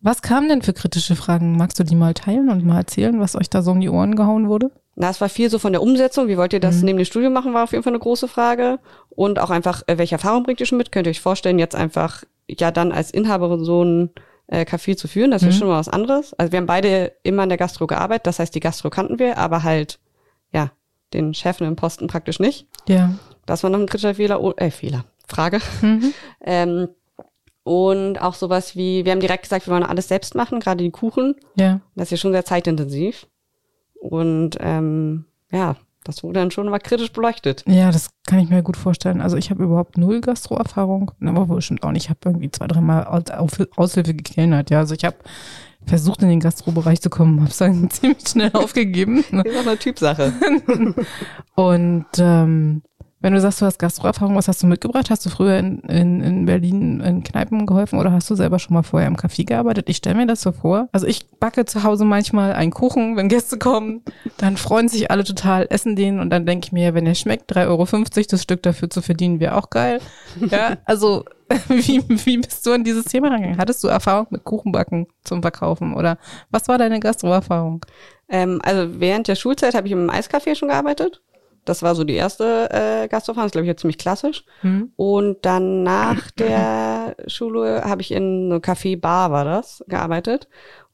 Was 0.01 0.21
kamen 0.21 0.47
denn 0.47 0.61
für 0.61 0.73
kritische 0.73 1.15
Fragen? 1.15 1.57
Magst 1.57 1.77
du 1.79 1.83
die 1.83 1.95
mal 1.95 2.13
teilen 2.13 2.49
und 2.49 2.65
mal 2.65 2.77
erzählen, 2.77 3.19
was 3.19 3.35
euch 3.35 3.49
da 3.49 3.61
so 3.61 3.71
um 3.71 3.81
die 3.81 3.89
Ohren 3.89 4.15
gehauen 4.15 4.47
wurde? 4.47 4.71
Na, 4.95 5.09
es 5.09 5.19
war 5.21 5.29
viel 5.29 5.49
so 5.49 5.59
von 5.59 5.73
der 5.73 5.81
Umsetzung. 5.81 6.27
Wie 6.27 6.37
wollt 6.37 6.53
ihr 6.53 6.59
das 6.59 6.77
Mhm. 6.77 6.85
neben 6.85 6.97
dem 6.99 7.05
Studium 7.05 7.33
machen, 7.33 7.53
war 7.53 7.63
auf 7.63 7.71
jeden 7.71 7.83
Fall 7.83 7.91
eine 7.93 7.99
große 7.99 8.27
Frage. 8.27 8.79
Und 9.09 9.39
auch 9.39 9.49
einfach, 9.49 9.83
äh, 9.87 9.97
welche 9.97 10.15
Erfahrung 10.15 10.43
bringt 10.43 10.59
ihr 10.61 10.65
schon 10.65 10.77
mit? 10.77 10.91
Könnt 10.91 11.07
ihr 11.07 11.11
euch 11.11 11.21
vorstellen, 11.21 11.59
jetzt 11.59 11.75
einfach 11.75 12.23
ja 12.49 12.71
dann 12.71 12.91
als 12.91 13.11
Inhaberin 13.11 13.63
so 13.63 13.83
ein 13.83 14.09
äh, 14.47 14.61
Café 14.65 14.95
zu 14.97 15.07
führen? 15.07 15.31
Das 15.31 15.41
ist 15.41 15.47
Mhm. 15.47 15.51
ja 15.51 15.57
schon 15.59 15.67
mal 15.67 15.79
was 15.79 15.89
anderes. 15.89 16.33
Also 16.33 16.51
wir 16.53 16.57
haben 16.57 16.65
beide 16.65 17.11
immer 17.23 17.43
in 17.43 17.49
der 17.49 17.57
Gastro 17.57 17.85
gearbeitet. 17.87 18.27
Das 18.27 18.39
heißt, 18.39 18.55
die 18.55 18.59
Gastro 18.61 18.89
kannten 18.89 19.19
wir, 19.19 19.37
aber 19.37 19.63
halt, 19.63 19.99
ja, 20.51 20.71
den 21.13 21.33
Chef 21.33 21.59
im 21.61 21.75
Posten 21.75 22.07
praktisch 22.07 22.39
nicht. 22.39 22.67
Ja. 22.87 23.13
Das 23.45 23.63
war 23.63 23.69
noch 23.69 23.79
ein 23.79 23.85
kritischer 23.85 24.15
Fehler. 24.15 24.41
Oh, 24.41 24.53
äh, 24.57 24.71
Fehler. 24.71 25.05
Frage. 25.27 25.59
Mhm. 25.81 26.13
Ähm, 26.41 26.87
und 27.63 28.21
auch 28.21 28.33
sowas 28.33 28.75
wie, 28.75 29.05
wir 29.05 29.11
haben 29.11 29.19
direkt 29.19 29.43
gesagt, 29.43 29.67
wir 29.67 29.73
wollen 29.73 29.83
alles 29.83 30.07
selbst 30.07 30.35
machen, 30.35 30.59
gerade 30.59 30.83
die 30.83 30.91
Kuchen. 30.91 31.35
Ja. 31.55 31.81
Das 31.95 32.07
ist 32.07 32.11
ja 32.11 32.17
schon 32.17 32.31
sehr 32.31 32.45
zeitintensiv. 32.45 33.27
Und 33.99 34.57
ähm, 34.59 35.25
ja, 35.51 35.75
das 36.03 36.23
wurde 36.23 36.39
dann 36.39 36.51
schon 36.51 36.69
mal 36.69 36.79
kritisch 36.79 37.11
beleuchtet. 37.11 37.63
Ja, 37.67 37.91
das 37.91 38.09
kann 38.25 38.39
ich 38.39 38.49
mir 38.49 38.63
gut 38.63 38.77
vorstellen. 38.77 39.21
Also 39.21 39.37
ich 39.37 39.49
habe 39.49 39.63
überhaupt 39.63 39.97
null 39.97 40.21
Gastro-Erfahrung, 40.21 41.11
aber 41.23 41.49
wohl 41.49 41.57
bestimmt 41.57 41.83
auch 41.83 41.91
nicht. 41.91 42.05
Ich 42.05 42.09
habe 42.09 42.19
irgendwie 42.25 42.49
zwei, 42.49 42.67
dreimal 42.67 43.05
Aushilfe 43.75 44.13
gekellnert. 44.13 44.69
Ja, 44.69 44.79
also 44.79 44.95
ich 44.95 45.03
habe 45.03 45.17
versucht, 45.85 46.21
in 46.21 46.29
den 46.29 46.39
Gastro-Bereich 46.39 47.01
zu 47.01 47.09
kommen, 47.09 47.41
habe 47.41 47.49
es 47.49 47.57
dann 47.57 47.89
ziemlich 47.91 48.27
schnell 48.27 48.51
aufgegeben. 48.53 49.23
Das 49.31 49.45
ist 49.45 49.57
auch 49.57 49.67
eine 49.67 49.77
Typsache. 49.77 50.33
Und 51.55 52.05
ähm, 52.17 52.81
wenn 53.21 53.33
du 53.33 53.41
sagst, 53.41 53.61
du 53.61 53.65
hast 53.65 53.79
Gastro-Erfahrung, 53.79 54.35
was 54.35 54.47
hast 54.47 54.63
du 54.63 54.67
mitgebracht? 54.67 55.09
Hast 55.09 55.25
du 55.25 55.29
früher 55.29 55.57
in, 55.57 55.79
in, 55.79 56.21
in 56.21 56.45
Berlin 56.45 57.01
in 57.01 57.23
Kneipen 57.23 57.65
geholfen 57.65 57.99
oder 57.99 58.11
hast 58.11 58.29
du 58.29 58.35
selber 58.35 58.59
schon 58.59 58.73
mal 58.73 58.83
vorher 58.83 59.07
im 59.07 59.17
Café 59.17 59.45
gearbeitet? 59.45 59.89
Ich 59.89 59.97
stelle 59.97 60.15
mir 60.15 60.27
das 60.27 60.41
so 60.41 60.51
vor. 60.51 60.87
Also 60.93 61.05
ich 61.05 61.29
backe 61.31 61.65
zu 61.65 61.83
Hause 61.83 62.05
manchmal 62.05 62.53
einen 62.53 62.71
Kuchen, 62.71 63.17
wenn 63.17 63.27
Gäste 63.27 63.57
kommen, 63.57 64.03
dann 64.37 64.55
freuen 64.55 64.87
sich 64.87 65.11
alle 65.11 65.25
total, 65.25 65.67
essen 65.69 65.95
den 65.95 66.19
und 66.19 66.29
dann 66.29 66.45
denke 66.45 66.67
ich 66.67 66.71
mir, 66.71 66.93
wenn 66.93 67.05
der 67.05 67.15
schmeckt, 67.15 67.51
3,50 67.53 67.67
Euro 67.67 67.85
das 68.29 68.41
Stück 68.41 68.63
dafür 68.63 68.89
zu 68.89 69.01
verdienen, 69.01 69.39
wäre 69.39 69.55
auch 69.55 69.69
geil. 69.69 69.99
Ja, 70.49 70.77
also 70.85 71.25
wie, 71.67 72.03
wie 72.07 72.37
bist 72.37 72.65
du 72.65 72.71
an 72.71 72.83
dieses 72.83 73.05
Thema 73.05 73.29
rangegangen? 73.29 73.59
Hattest 73.59 73.83
du 73.83 73.87
Erfahrung 73.87 74.27
mit 74.29 74.43
Kuchenbacken 74.43 75.07
zum 75.23 75.41
Verkaufen 75.41 75.93
oder 75.93 76.17
was 76.49 76.67
war 76.67 76.77
deine 76.77 76.99
Gastro-Erfahrung? 76.99 77.85
ähm, 78.29 78.59
also 78.63 78.99
während 78.99 79.27
der 79.27 79.35
Schulzeit 79.35 79.73
habe 79.73 79.87
ich 79.87 79.93
im 79.93 80.09
Eiscafé 80.09 80.55
schon 80.55 80.69
gearbeitet. 80.69 81.21
Das 81.69 81.83
war 81.83 81.93
so 81.93 82.03
die 82.03 82.15
erste 82.15 82.69
äh, 82.71 83.07
Gastroerfahrung, 83.07 83.45
das 83.45 83.51
glaube 83.51 83.65
ich 83.65 83.69
jetzt 83.69 83.81
ziemlich 83.81 83.99
klassisch. 83.99 84.43
Hm? 84.61 84.91
Und 84.95 85.45
dann 85.45 85.83
nach 85.83 86.31
der 86.31 87.15
Schule 87.27 87.83
habe 87.85 88.01
ich 88.01 88.11
in 88.11 88.51
einer 88.51 88.59
Café-Bar, 88.59 89.31
war 89.31 89.45
das, 89.45 89.83
gearbeitet. 89.87 90.47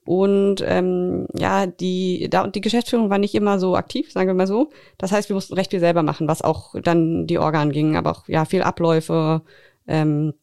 Und 0.04 0.58
ähm, 0.64 1.28
ja, 1.34 1.66
die, 1.66 2.28
da, 2.30 2.46
die 2.46 2.62
Geschäftsführung 2.62 3.10
war 3.10 3.18
nicht 3.18 3.34
immer 3.34 3.58
so 3.58 3.76
aktiv, 3.76 4.12
sagen 4.12 4.28
wir 4.28 4.34
mal 4.36 4.48
so. 4.48 4.70
Das 4.98 5.12
heißt, 5.12 5.30
wir 5.30 5.34
mussten 5.34 5.56
recht 5.56 5.72
viel 5.72 5.80
selber 5.80 6.04
machen, 6.04 6.28
was 6.28 6.42
auch 6.44 6.76
dann 6.84 7.26
die 7.26 7.40
Organ 7.40 7.72
ging, 7.72 7.96
aber 7.96 8.12
auch 8.12 8.28
ja 8.28 8.46
viel 8.46 8.62
Abläufe 8.62 9.42
ähm, 9.88 10.34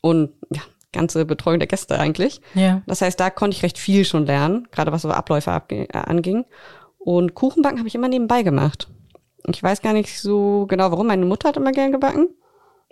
und 0.00 0.30
ja, 0.50 0.62
ganze 0.92 1.26
Betreuung 1.26 1.58
der 1.58 1.66
Gäste 1.66 1.98
eigentlich. 1.98 2.40
Ja. 2.54 2.82
Das 2.86 3.02
heißt, 3.02 3.18
da 3.18 3.30
konnte 3.30 3.56
ich 3.56 3.62
recht 3.64 3.78
viel 3.78 4.04
schon 4.04 4.26
lernen, 4.26 4.68
gerade 4.70 4.92
was 4.92 5.02
so 5.02 5.10
Abläufe 5.10 5.50
abge- 5.50 5.92
äh, 5.92 5.98
anging. 5.98 6.44
Und 6.98 7.34
Kuchenbacken 7.34 7.78
habe 7.78 7.88
ich 7.88 7.94
immer 7.94 8.08
nebenbei 8.08 8.42
gemacht. 8.42 8.88
Ich 9.48 9.62
weiß 9.62 9.82
gar 9.82 9.92
nicht 9.92 10.20
so 10.20 10.66
genau 10.68 10.90
warum. 10.90 11.06
Meine 11.06 11.24
Mutter 11.26 11.48
hat 11.48 11.56
immer 11.56 11.72
gern 11.72 11.92
gebacken. 11.92 12.28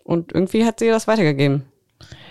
Und 0.05 0.33
irgendwie 0.33 0.65
hat 0.65 0.79
sie 0.81 0.89
das 0.89 1.07
weitergegeben. 1.09 1.65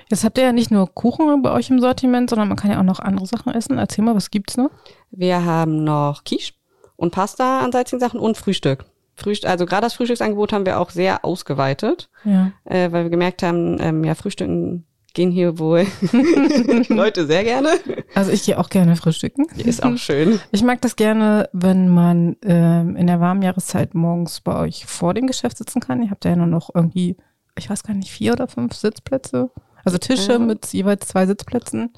Jetzt 0.09 0.23
habt 0.23 0.37
ihr 0.37 0.43
ja 0.43 0.51
nicht 0.51 0.69
nur 0.69 0.93
Kuchen 0.93 1.41
bei 1.41 1.51
euch 1.51 1.69
im 1.69 1.79
Sortiment, 1.79 2.29
sondern 2.29 2.47
man 2.47 2.57
kann 2.57 2.69
ja 2.71 2.79
auch 2.79 2.83
noch 2.83 2.99
andere 2.99 3.25
Sachen 3.25 3.53
essen. 3.53 3.77
Erzähl 3.77 4.03
mal, 4.05 4.15
was 4.15 4.29
gibt's 4.31 4.57
noch? 4.57 4.69
Wir 5.11 5.43
haben 5.43 5.83
noch 5.83 6.23
Quiche 6.23 6.53
und 6.95 7.11
Pasta 7.11 7.61
an 7.61 7.71
salzigen 7.71 7.99
Sachen 7.99 8.19
und 8.19 8.37
Frühstück. 8.37 8.85
Frühstück 9.15 9.49
also 9.49 9.65
gerade 9.65 9.81
das 9.83 9.93
Frühstücksangebot 9.95 10.53
haben 10.53 10.65
wir 10.65 10.79
auch 10.79 10.89
sehr 10.91 11.23
ausgeweitet, 11.25 12.09
Ja. 12.23 12.51
äh, 12.65 12.91
weil 12.91 13.03
wir 13.05 13.09
gemerkt 13.09 13.43
haben, 13.43 13.77
ähm, 13.79 14.03
ja, 14.03 14.13
Frühstücken 14.15 14.85
gehen 15.13 15.31
hier 15.31 15.59
wohl 15.59 15.85
Leute 16.89 17.25
sehr 17.27 17.43
gerne. 17.43 17.69
Also 18.15 18.31
ich 18.31 18.43
gehe 18.45 18.59
auch 18.59 18.69
gerne 18.69 18.95
frühstücken. 18.95 19.45
Ist 19.57 19.83
auch 19.83 19.97
schön. 19.97 20.39
Ich 20.51 20.63
mag 20.63 20.81
das 20.81 20.95
gerne, 20.95 21.49
wenn 21.53 21.89
man 21.89 22.35
ähm, 22.43 22.95
in 22.95 23.07
der 23.07 23.19
warmen 23.19 23.41
Jahreszeit 23.41 23.93
morgens 23.93 24.41
bei 24.41 24.55
euch 24.57 24.85
vor 24.85 25.13
dem 25.13 25.27
Geschäft 25.27 25.57
sitzen 25.57 25.79
kann. 25.81 26.01
Ihr 26.03 26.09
habt 26.11 26.25
ja 26.25 26.35
nur 26.35 26.47
noch 26.47 26.69
irgendwie, 26.73 27.15
ich 27.57 27.69
weiß 27.69 27.83
gar 27.83 27.93
nicht, 27.93 28.09
vier 28.09 28.33
oder 28.33 28.47
fünf 28.47 28.73
Sitzplätze. 28.73 29.49
Also 29.83 29.97
Tische 29.97 30.39
Mhm. 30.39 30.47
mit 30.47 30.65
jeweils 30.73 31.07
zwei 31.07 31.25
Sitzplätzen. 31.25 31.93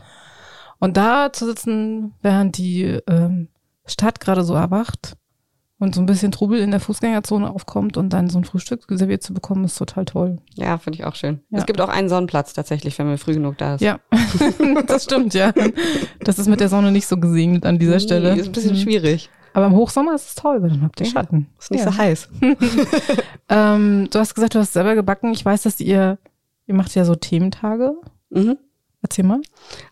Und 0.79 0.97
da 0.97 1.31
zu 1.31 1.45
sitzen, 1.45 2.13
während 2.21 2.57
die 2.57 2.99
ähm, 3.07 3.47
Stadt 3.85 4.19
gerade 4.19 4.43
so 4.43 4.55
erwacht 4.55 5.15
und 5.79 5.93
so 5.93 6.01
ein 6.01 6.05
bisschen 6.05 6.31
Trubel 6.31 6.59
in 6.59 6.71
der 6.71 6.79
Fußgängerzone 6.79 7.49
aufkommt 7.49 7.97
und 7.97 8.11
dann 8.11 8.29
so 8.29 8.37
ein 8.39 8.43
Frühstück 8.45 8.85
serviert 8.89 9.23
zu 9.23 9.33
bekommen, 9.33 9.65
ist 9.65 9.77
total 9.77 10.05
toll. 10.05 10.37
Ja, 10.55 10.77
finde 10.77 10.99
ich 10.99 11.05
auch 11.05 11.15
schön. 11.15 11.41
Ja. 11.49 11.59
Es 11.59 11.65
gibt 11.65 11.81
auch 11.81 11.89
einen 11.89 12.07
Sonnenplatz 12.09 12.53
tatsächlich, 12.53 12.97
wenn 12.97 13.07
man 13.07 13.17
früh 13.17 13.33
genug 13.33 13.57
da 13.57 13.75
ist. 13.75 13.81
Ja, 13.81 13.99
das 14.87 15.03
stimmt, 15.03 15.33
ja. 15.33 15.51
Das 16.21 16.39
ist 16.39 16.47
mit 16.47 16.59
der 16.61 16.69
Sonne 16.69 16.91
nicht 16.91 17.07
so 17.07 17.17
gesegnet 17.17 17.65
an 17.65 17.77
dieser 17.79 17.99
Stelle. 17.99 18.33
Nee, 18.35 18.41
Ist 18.41 18.47
ein 18.47 18.51
bisschen 18.53 18.73
Mhm. 18.73 18.79
schwierig. 18.81 19.29
Aber 19.53 19.67
im 19.67 19.73
Hochsommer 19.75 20.15
ist 20.15 20.27
es 20.29 20.35
toll, 20.35 20.61
weil 20.61 20.69
dann 20.69 20.81
habt 20.81 20.99
ihr 20.99 21.05
Ja, 21.07 21.11
Schatten. 21.13 21.47
Ist 21.59 21.71
nicht 21.71 21.85
Ja. 21.85 21.91
so 21.91 21.97
heiß. 21.97 22.29
Ähm, 23.49 24.07
du 24.11 24.19
hast 24.19 24.33
gesagt, 24.35 24.55
du 24.55 24.59
hast 24.59 24.73
selber 24.73 24.95
gebacken. 24.95 25.31
Ich 25.31 25.45
weiß, 25.45 25.63
dass 25.63 25.79
ihr 25.79 26.17
Ihr 26.67 26.73
macht 26.73 26.95
ja 26.95 27.05
so 27.05 27.13
Thementage. 27.13 27.93
Mhm. 28.31 28.57
Erzähl 29.03 29.23
mal. 29.23 29.39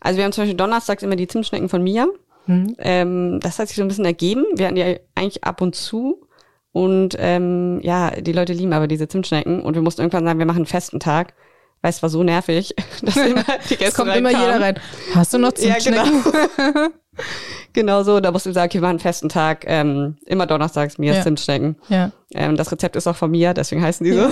Also 0.02 0.18
wir 0.18 0.24
haben 0.26 0.32
zum 0.32 0.42
Beispiel 0.42 0.58
donnerstags 0.58 1.04
immer 1.04 1.16
die 1.16 1.28
Zimtschnecken 1.28 1.70
von 1.70 1.84
Mia. 1.84 2.08
Hm. 2.46 2.76
Ähm, 2.80 3.40
das 3.42 3.60
hat 3.60 3.68
sich 3.68 3.78
so 3.78 3.82
ein 3.84 3.88
bisschen 3.88 4.06
ergeben. 4.06 4.46
Wir 4.56 4.66
hatten 4.68 4.76
die 4.76 5.00
eigentlich 5.16 5.44
ab 5.44 5.62
und 5.62 5.76
zu. 5.76 6.28
Und 6.72 7.16
ähm, 7.20 7.80
ja, 7.84 8.12
die 8.12 8.32
Leute 8.34 8.54
lieben 8.54 8.74
aber 8.74 8.88
diese 8.88 9.08
Zimtschnecken. 9.08 9.62
Und 9.62 9.76
wir 9.76 9.82
mussten 9.82 10.02
irgendwann 10.02 10.26
sagen, 10.26 10.40
wir 10.40 10.46
machen 10.46 10.58
einen 10.58 10.66
festen 10.66 11.00
Tag. 11.00 11.34
Weil 11.82 11.90
es 11.90 12.02
war 12.02 12.10
so 12.10 12.24
nervig, 12.24 12.74
dass 13.02 13.18
immer 13.18 13.44
die 13.70 13.76
Gäste 13.76 13.86
Es 13.86 13.94
kommt 13.94 14.16
immer 14.16 14.30
jeder 14.30 14.60
rein. 14.62 14.80
Hast 15.14 15.34
du 15.34 15.38
noch 15.38 15.52
Ja, 15.58 15.78
Zimtschnecken? 15.78 16.24
genau. 16.24 16.88
genau 17.74 18.04
so. 18.04 18.20
Da 18.20 18.32
mussten 18.32 18.50
wir 18.50 18.54
sagen, 18.54 18.70
okay, 18.70 18.78
wir 18.78 18.82
machen 18.82 18.92
einen 18.92 19.00
festen 19.00 19.30
Tag. 19.30 19.66
Ähm, 19.68 20.18
immer 20.26 20.46
donnerstags 20.48 20.98
Mias 20.98 21.18
Ja. 21.18 21.24
Zimtschnecken. 21.24 21.76
Ja. 21.90 22.12
Ähm, 22.34 22.56
das 22.56 22.72
Rezept 22.72 22.96
ist 22.96 23.08
auch 23.08 23.16
von 23.16 23.32
Mia, 23.32 23.54
deswegen 23.54 23.82
heißen 23.82 24.04
die 24.06 24.14
so. 24.14 24.30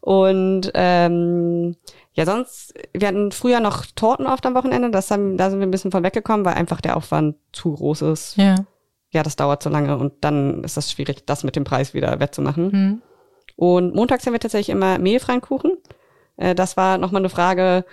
Und 0.00 0.70
ähm, 0.74 1.74
ja, 2.16 2.24
sonst, 2.24 2.72
wir 2.94 3.08
hatten 3.08 3.30
früher 3.30 3.60
noch 3.60 3.84
Torten 3.94 4.26
oft 4.26 4.44
am 4.46 4.54
Wochenende. 4.54 4.90
Das 4.90 5.10
haben, 5.10 5.36
da 5.36 5.50
sind 5.50 5.60
wir 5.60 5.66
ein 5.66 5.70
bisschen 5.70 5.90
von 5.92 6.02
weggekommen, 6.02 6.46
weil 6.46 6.54
einfach 6.54 6.80
der 6.80 6.96
Aufwand 6.96 7.36
zu 7.52 7.74
groß 7.74 8.02
ist. 8.02 8.36
Ja. 8.36 8.56
Ja, 9.10 9.22
das 9.22 9.36
dauert 9.36 9.62
zu 9.62 9.68
lange 9.68 9.96
und 9.96 10.12
dann 10.22 10.64
ist 10.64 10.76
das 10.76 10.90
schwierig, 10.90 11.24
das 11.26 11.44
mit 11.44 11.56
dem 11.56 11.64
Preis 11.64 11.94
wieder 11.94 12.18
wettzumachen. 12.18 12.72
Hm. 12.72 13.02
Und 13.54 13.94
montags 13.94 14.26
haben 14.26 14.32
wir 14.32 14.40
tatsächlich 14.40 14.70
immer 14.70 14.98
mehlfreien 14.98 15.40
Kuchen. 15.40 15.72
Äh, 16.36 16.54
das 16.54 16.76
war 16.76 16.98
nochmal 16.98 17.20
eine 17.22 17.28
Frage. 17.30 17.84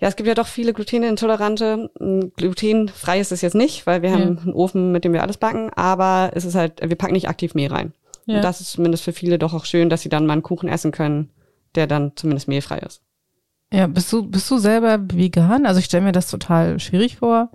Ja, 0.00 0.08
es 0.08 0.16
gibt 0.16 0.26
ja 0.28 0.34
doch 0.34 0.46
viele 0.46 0.72
Glutenintolerante. 0.72 1.90
Glutenfrei 2.36 3.20
ist 3.20 3.32
es 3.32 3.42
jetzt 3.42 3.54
nicht, 3.54 3.86
weil 3.86 4.02
wir 4.02 4.08
Ja. 4.10 4.14
haben 4.14 4.38
einen 4.38 4.54
Ofen, 4.54 4.92
mit 4.92 5.04
dem 5.04 5.12
wir 5.12 5.22
alles 5.22 5.36
backen. 5.36 5.70
Aber 5.74 6.30
es 6.34 6.44
ist 6.44 6.54
halt, 6.54 6.80
wir 6.82 6.96
packen 6.96 7.12
nicht 7.12 7.28
aktiv 7.28 7.54
Mehl 7.54 7.70
rein. 7.70 7.92
Ja. 8.26 8.36
Und 8.36 8.42
das 8.42 8.60
ist 8.60 8.72
zumindest 8.72 9.04
für 9.04 9.12
viele 9.12 9.38
doch 9.38 9.54
auch 9.54 9.64
schön, 9.66 9.90
dass 9.90 10.02
sie 10.02 10.08
dann 10.08 10.26
mal 10.26 10.32
einen 10.34 10.42
Kuchen 10.42 10.68
essen 10.68 10.90
können, 10.92 11.30
der 11.74 11.86
dann 11.86 12.12
zumindest 12.16 12.48
mehlfrei 12.48 12.78
ist. 12.78 13.02
Ja, 13.72 13.86
bist 13.86 14.12
du, 14.12 14.22
bist 14.28 14.50
du 14.50 14.58
selber 14.58 14.98
vegan? 15.12 15.64
Also 15.66 15.78
ich 15.78 15.84
stelle 15.86 16.04
mir 16.04 16.12
das 16.12 16.30
total 16.30 16.80
schwierig 16.80 17.16
vor, 17.18 17.50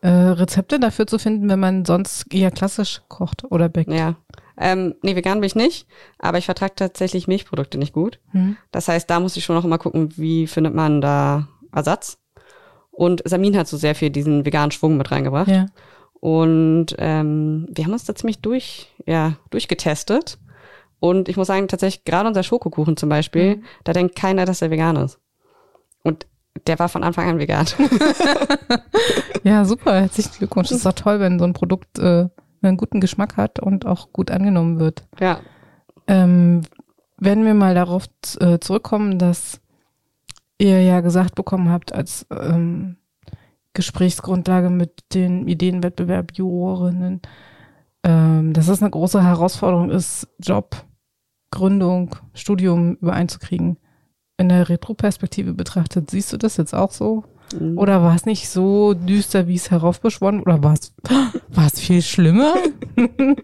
äh, 0.00 0.08
Rezepte 0.08 0.78
dafür 0.78 1.06
zu 1.06 1.18
finden, 1.18 1.48
wenn 1.48 1.58
man 1.60 1.84
sonst 1.84 2.32
eher 2.32 2.50
klassisch 2.50 3.02
kocht 3.08 3.44
oder 3.50 3.68
backt. 3.68 3.90
Ja. 3.92 4.14
Ähm, 4.56 4.94
nee, 5.02 5.16
vegan 5.16 5.40
bin 5.40 5.46
ich 5.46 5.54
nicht, 5.56 5.86
aber 6.18 6.38
ich 6.38 6.44
vertrage 6.44 6.74
tatsächlich 6.76 7.26
Milchprodukte 7.26 7.78
nicht 7.78 7.92
gut. 7.92 8.20
Hm. 8.30 8.56
Das 8.72 8.88
heißt, 8.88 9.08
da 9.08 9.18
muss 9.18 9.36
ich 9.36 9.44
schon 9.44 9.56
noch 9.56 9.64
immer 9.64 9.78
gucken, 9.78 10.16
wie 10.16 10.46
findet 10.46 10.74
man 10.74 11.00
da 11.00 11.48
Ersatz. 11.72 12.18
Und 12.90 13.22
Samin 13.24 13.56
hat 13.56 13.68
so 13.68 13.76
sehr 13.76 13.94
viel 13.94 14.10
diesen 14.10 14.44
veganen 14.44 14.70
Schwung 14.70 14.96
mit 14.98 15.10
reingebracht. 15.10 15.48
Ja. 15.48 15.66
Und 16.20 16.88
ähm, 16.98 17.66
wir 17.70 17.84
haben 17.84 17.92
uns 17.92 18.04
da 18.04 18.14
ziemlich 18.14 18.40
durch, 18.40 18.88
ja, 19.06 19.36
durchgetestet. 19.50 20.38
Und 20.98 21.30
ich 21.30 21.38
muss 21.38 21.46
sagen, 21.46 21.66
tatsächlich, 21.66 22.04
gerade 22.04 22.28
unser 22.28 22.42
Schokokuchen 22.42 22.98
zum 22.98 23.08
Beispiel, 23.08 23.56
Mhm. 23.56 23.62
da 23.84 23.94
denkt 23.94 24.16
keiner, 24.16 24.44
dass 24.44 24.60
er 24.60 24.70
vegan 24.70 24.96
ist. 24.96 25.18
Und 26.02 26.26
der 26.66 26.78
war 26.78 26.88
von 26.88 27.04
Anfang 27.04 27.28
an 27.28 27.38
vegan. 27.38 27.66
ja, 29.44 29.64
super, 29.64 30.00
herzlichen 30.00 30.32
Glückwunsch. 30.38 30.68
Das 30.68 30.78
ist 30.78 30.86
doch 30.86 30.92
toll, 30.92 31.20
wenn 31.20 31.38
so 31.38 31.44
ein 31.44 31.52
Produkt 31.52 31.98
äh, 31.98 32.28
einen 32.62 32.76
guten 32.76 33.00
Geschmack 33.00 33.36
hat 33.36 33.60
und 33.60 33.86
auch 33.86 34.12
gut 34.12 34.30
angenommen 34.30 34.78
wird. 34.78 35.06
ja. 35.18 35.40
Ähm, 36.06 36.62
wenn 37.20 37.44
wir 37.44 37.54
mal 37.54 37.74
darauf 37.74 38.06
äh, 38.40 38.58
zurückkommen, 38.58 39.18
dass 39.18 39.60
ihr 40.58 40.82
ja 40.82 41.00
gesagt 41.00 41.34
bekommen 41.34 41.68
habt 41.70 41.92
als 41.92 42.26
ähm, 42.30 42.96
Gesprächsgrundlage 43.74 44.70
mit 44.70 45.14
den 45.14 45.46
Ideenwettbewerb 45.46 46.32
Jurorinnen, 46.32 47.20
ähm, 48.02 48.52
dass 48.52 48.68
es 48.68 48.82
eine 48.82 48.90
große 48.90 49.22
Herausforderung 49.22 49.90
ist, 49.90 50.28
Job, 50.38 50.84
Gründung, 51.50 52.16
Studium 52.34 52.96
übereinzukriegen. 52.96 53.78
In 54.40 54.48
der 54.48 54.70
Retroperspektive 54.70 55.52
betrachtet, 55.52 56.10
siehst 56.10 56.32
du 56.32 56.38
das 56.38 56.56
jetzt 56.56 56.74
auch 56.74 56.92
so? 56.92 57.24
Mhm. 57.58 57.76
Oder 57.76 58.02
war 58.02 58.14
es 58.14 58.24
nicht 58.24 58.48
so 58.48 58.94
düster, 58.94 59.46
wie 59.46 59.56
es 59.56 59.70
heraufbeschworen? 59.70 60.40
Oder 60.40 60.62
war 60.62 60.72
es, 60.72 60.94
war 61.48 61.66
es 61.66 61.78
viel 61.78 62.02
schlimmer? 62.02 62.54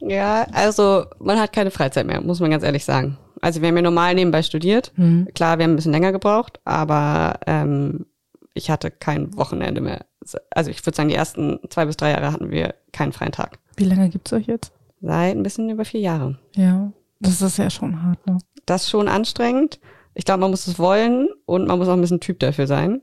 Ja, 0.00 0.46
also 0.52 1.06
man 1.18 1.40
hat 1.40 1.52
keine 1.52 1.70
Freizeit 1.70 2.06
mehr, 2.06 2.20
muss 2.20 2.40
man 2.40 2.50
ganz 2.50 2.62
ehrlich 2.62 2.84
sagen. 2.84 3.18
Also 3.40 3.60
wir 3.60 3.68
haben 3.68 3.76
ja 3.76 3.82
normal 3.82 4.14
nebenbei 4.14 4.42
studiert. 4.42 4.92
Hm. 4.94 5.28
Klar, 5.34 5.58
wir 5.58 5.64
haben 5.64 5.72
ein 5.72 5.76
bisschen 5.76 5.92
länger 5.92 6.12
gebraucht, 6.12 6.60
aber 6.64 7.40
ähm, 7.46 8.06
ich 8.54 8.70
hatte 8.70 8.90
kein 8.90 9.36
Wochenende 9.36 9.80
mehr. 9.80 10.06
Also 10.50 10.70
ich 10.70 10.84
würde 10.86 10.96
sagen, 10.96 11.08
die 11.08 11.14
ersten 11.14 11.58
zwei 11.70 11.86
bis 11.86 11.96
drei 11.96 12.10
Jahre 12.12 12.32
hatten 12.32 12.50
wir 12.50 12.74
keinen 12.92 13.12
freien 13.12 13.32
Tag. 13.32 13.58
Wie 13.76 13.84
lange 13.84 14.08
gibt's 14.08 14.32
euch 14.32 14.46
jetzt? 14.46 14.72
Seit 15.00 15.36
ein 15.36 15.42
bisschen 15.42 15.70
über 15.70 15.84
vier 15.84 16.00
Jahre. 16.00 16.38
Ja, 16.54 16.92
das 17.20 17.42
ist 17.42 17.58
ja 17.58 17.70
schon 17.70 18.02
hart, 18.02 18.24
ne? 18.26 18.38
Das 18.66 18.84
ist 18.84 18.90
schon 18.90 19.08
anstrengend. 19.08 19.80
Ich 20.18 20.24
glaube, 20.24 20.40
man 20.40 20.50
muss 20.50 20.66
es 20.66 20.80
wollen 20.80 21.28
und 21.46 21.68
man 21.68 21.78
muss 21.78 21.86
auch 21.86 21.92
ein 21.92 22.00
bisschen 22.00 22.18
Typ 22.18 22.40
dafür 22.40 22.66
sein. 22.66 23.02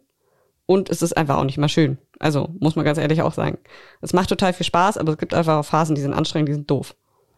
Und 0.65 0.89
es 0.89 1.01
ist 1.01 1.15
einfach 1.15 1.37
auch 1.37 1.45
nicht 1.45 1.57
mal 1.57 1.69
schön. 1.69 1.97
Also 2.19 2.49
muss 2.59 2.75
man 2.75 2.83
ganz 2.83 2.97
ehrlich 2.97 3.21
auch 3.21 3.31
sagen. 3.31 3.57
Es 4.01 4.11
macht 4.11 4.27
total 4.27 4.51
viel 4.51 4.65
Spaß, 4.65 4.97
aber 4.97 5.13
es 5.13 5.17
gibt 5.17 5.33
einfach 5.33 5.59
auch 5.59 5.65
Phasen, 5.65 5.95
die 5.95 6.01
sind 6.01 6.13
anstrengend, 6.13 6.49
die 6.49 6.53
sind 6.53 6.69
doof. 6.69 6.93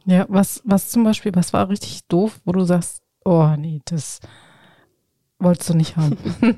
Ja, 0.06 0.26
was, 0.30 0.64
was 0.66 0.90
zum 0.90 1.04
Beispiel, 1.04 1.32
was 1.36 1.54
war 1.54 1.70
richtig 1.70 2.08
doof, 2.08 2.40
wo 2.44 2.54
du 2.54 2.64
sagst, 2.64 3.04
oh 3.24 3.54
nee, 3.56 3.82
das 3.86 4.20
wolltest 5.38 5.70
du 5.70 5.76
nicht 5.76 5.96
haben. 5.96 6.18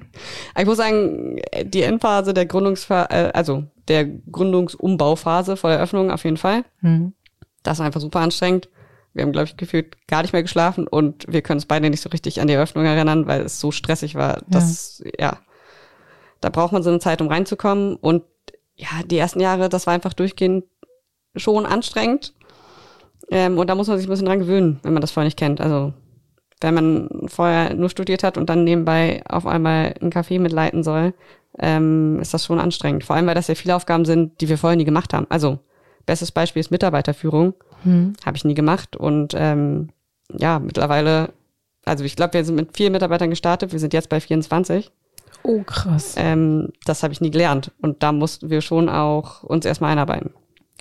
Ich 0.58 0.66
muss 0.66 0.78
sagen, 0.78 1.42
die 1.66 1.82
Endphase 1.82 2.34
der 2.34 2.46
Gründungsphase, 2.46 3.10
äh, 3.10 3.32
also 3.34 3.66
der 3.90 4.06
Gründungsumbauphase 4.06 5.58
vor 5.58 5.72
der 5.72 5.82
Öffnung 5.82 6.10
auf 6.10 6.24
jeden 6.24 6.38
Fall. 6.38 6.64
Hm. 6.80 7.12
Das 7.64 7.80
war 7.80 7.86
einfach 7.86 8.00
super 8.00 8.22
anstrengend. 8.22 8.70
Wir 9.14 9.24
haben, 9.24 9.32
glaube 9.32 9.48
ich, 9.48 9.58
gefühlt 9.58 10.08
gar 10.08 10.22
nicht 10.22 10.34
mehr 10.34 10.44
geschlafen 10.44 10.88
und 10.88 11.26
wir 11.28 11.42
können 11.42 11.58
uns 11.58 11.66
beide 11.66 11.90
nicht 11.90 12.02
so 12.02 12.10
richtig 12.10 12.42
an 12.42 12.48
die 12.48 12.54
Eröffnung 12.54 12.86
erinnern, 12.86 13.28
weil 13.28 13.42
es 13.42 13.60
so 13.60 13.72
stressig 13.72 14.16
war. 14.16 14.42
dass 14.48 15.04
ja. 15.18 15.40
da 16.42 16.50
braucht 16.50 16.74
man 16.74 16.84
so 16.84 16.90
eine 16.90 17.00
Zeit, 17.00 17.22
um 17.22 17.28
reinzukommen. 17.28 17.96
Und 17.96 18.24
ja, 18.76 18.88
die 19.06 19.18
ersten 19.18 19.40
Jahre, 19.40 19.68
das 19.68 19.88
war 19.88 19.94
einfach 19.94 20.14
durchgehend 20.14 20.66
schon 21.36 21.66
anstrengend. 21.66 22.34
Ähm, 23.32 23.58
und 23.58 23.68
da 23.68 23.76
muss 23.76 23.88
man 23.88 23.98
sich 23.98 24.08
ein 24.08 24.10
bisschen 24.10 24.26
dran 24.26 24.40
gewöhnen, 24.40 24.80
wenn 24.84 24.94
man 24.94 25.02
das 25.02 25.12
vorher 25.12 25.28
nicht 25.28 25.38
kennt. 25.38 25.62
Also 25.62 25.94
wenn 26.62 26.74
man 26.74 27.10
vorher 27.28 27.74
nur 27.74 27.90
studiert 27.90 28.24
hat 28.24 28.38
und 28.38 28.50
dann 28.50 28.64
nebenbei 28.64 29.24
auf 29.28 29.46
einmal 29.46 29.96
ein 30.02 30.12
Café 30.12 30.40
mitleiten 30.40 30.84
soll, 30.84 31.14
ähm, 31.58 32.20
ist 32.20 32.34
das 32.34 32.46
schon 32.46 32.60
anstrengend. 32.60 33.04
Vor 33.04 33.16
allem, 33.16 33.28
weil 33.28 33.36
das 33.36 33.48
ja 33.48 33.56
viele 33.56 33.76
Aufgaben 33.76 34.06
sind, 34.06 34.42
die 34.42 34.50
wir 34.50 34.58
vorher 34.58 34.78
nie 34.78 34.86
gemacht 34.86 35.14
haben. 35.14 35.28
Also 35.30 35.60
bestes 36.06 36.32
Beispiel 36.32 36.60
ist 36.60 36.72
Mitarbeiterführung. 36.72 37.54
Hm. 37.84 38.14
Habe 38.26 38.38
ich 38.38 38.46
nie 38.46 38.54
gemacht. 38.54 38.96
Und 38.96 39.34
ähm, 39.38 39.90
ja, 40.38 40.60
mittlerweile, 40.60 41.30
also 41.86 42.04
ich 42.04 42.16
glaube, 42.16 42.34
wir 42.34 42.46
sind 42.46 42.56
mit 42.56 42.76
vier 42.76 42.92
Mitarbeitern 42.92 43.30
gestartet, 43.30 43.72
wir 43.72 43.80
sind 43.80 43.94
jetzt 43.94 44.10
bei 44.10 44.20
24. 44.20 44.92
Oh, 45.44 45.64
krass. 45.64 46.16
Ähm, 46.18 46.70
das 46.86 47.02
habe 47.04 47.14
ich 47.14 47.22
nie 47.22 47.32
gelernt. 47.32 47.72
Und 47.82 48.04
da 48.04 48.12
mussten 48.12 48.50
wir 48.50 48.62
schon 48.62 48.90
auch 48.90 49.44
uns 49.44 49.66
erstmal 49.66 49.92
einarbeiten. 49.92 50.32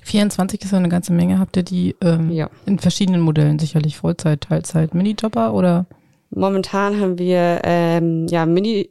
24 0.02 0.62
ist 0.64 0.73
ja 0.73 0.78
eine 0.78 0.88
ganze 0.88 1.12
Menge. 1.12 1.38
Habt 1.38 1.57
ihr 1.57 1.62
die 1.62 1.95
ähm, 2.00 2.31
Ja. 2.31 2.50
in 2.67 2.78
verschiedenen 2.78 3.21
Modellen 3.21 3.59
sicherlich 3.59 3.99
Vollzeit, 3.99 4.43
Teilzeit, 4.43 4.95
Minijobber 4.95 5.52
oder? 5.52 5.87
Momentan 6.31 7.00
haben 7.00 7.19
wir 7.19 7.61
ähm, 7.64 8.26
ja 8.28 8.47
Mini, 8.47 8.88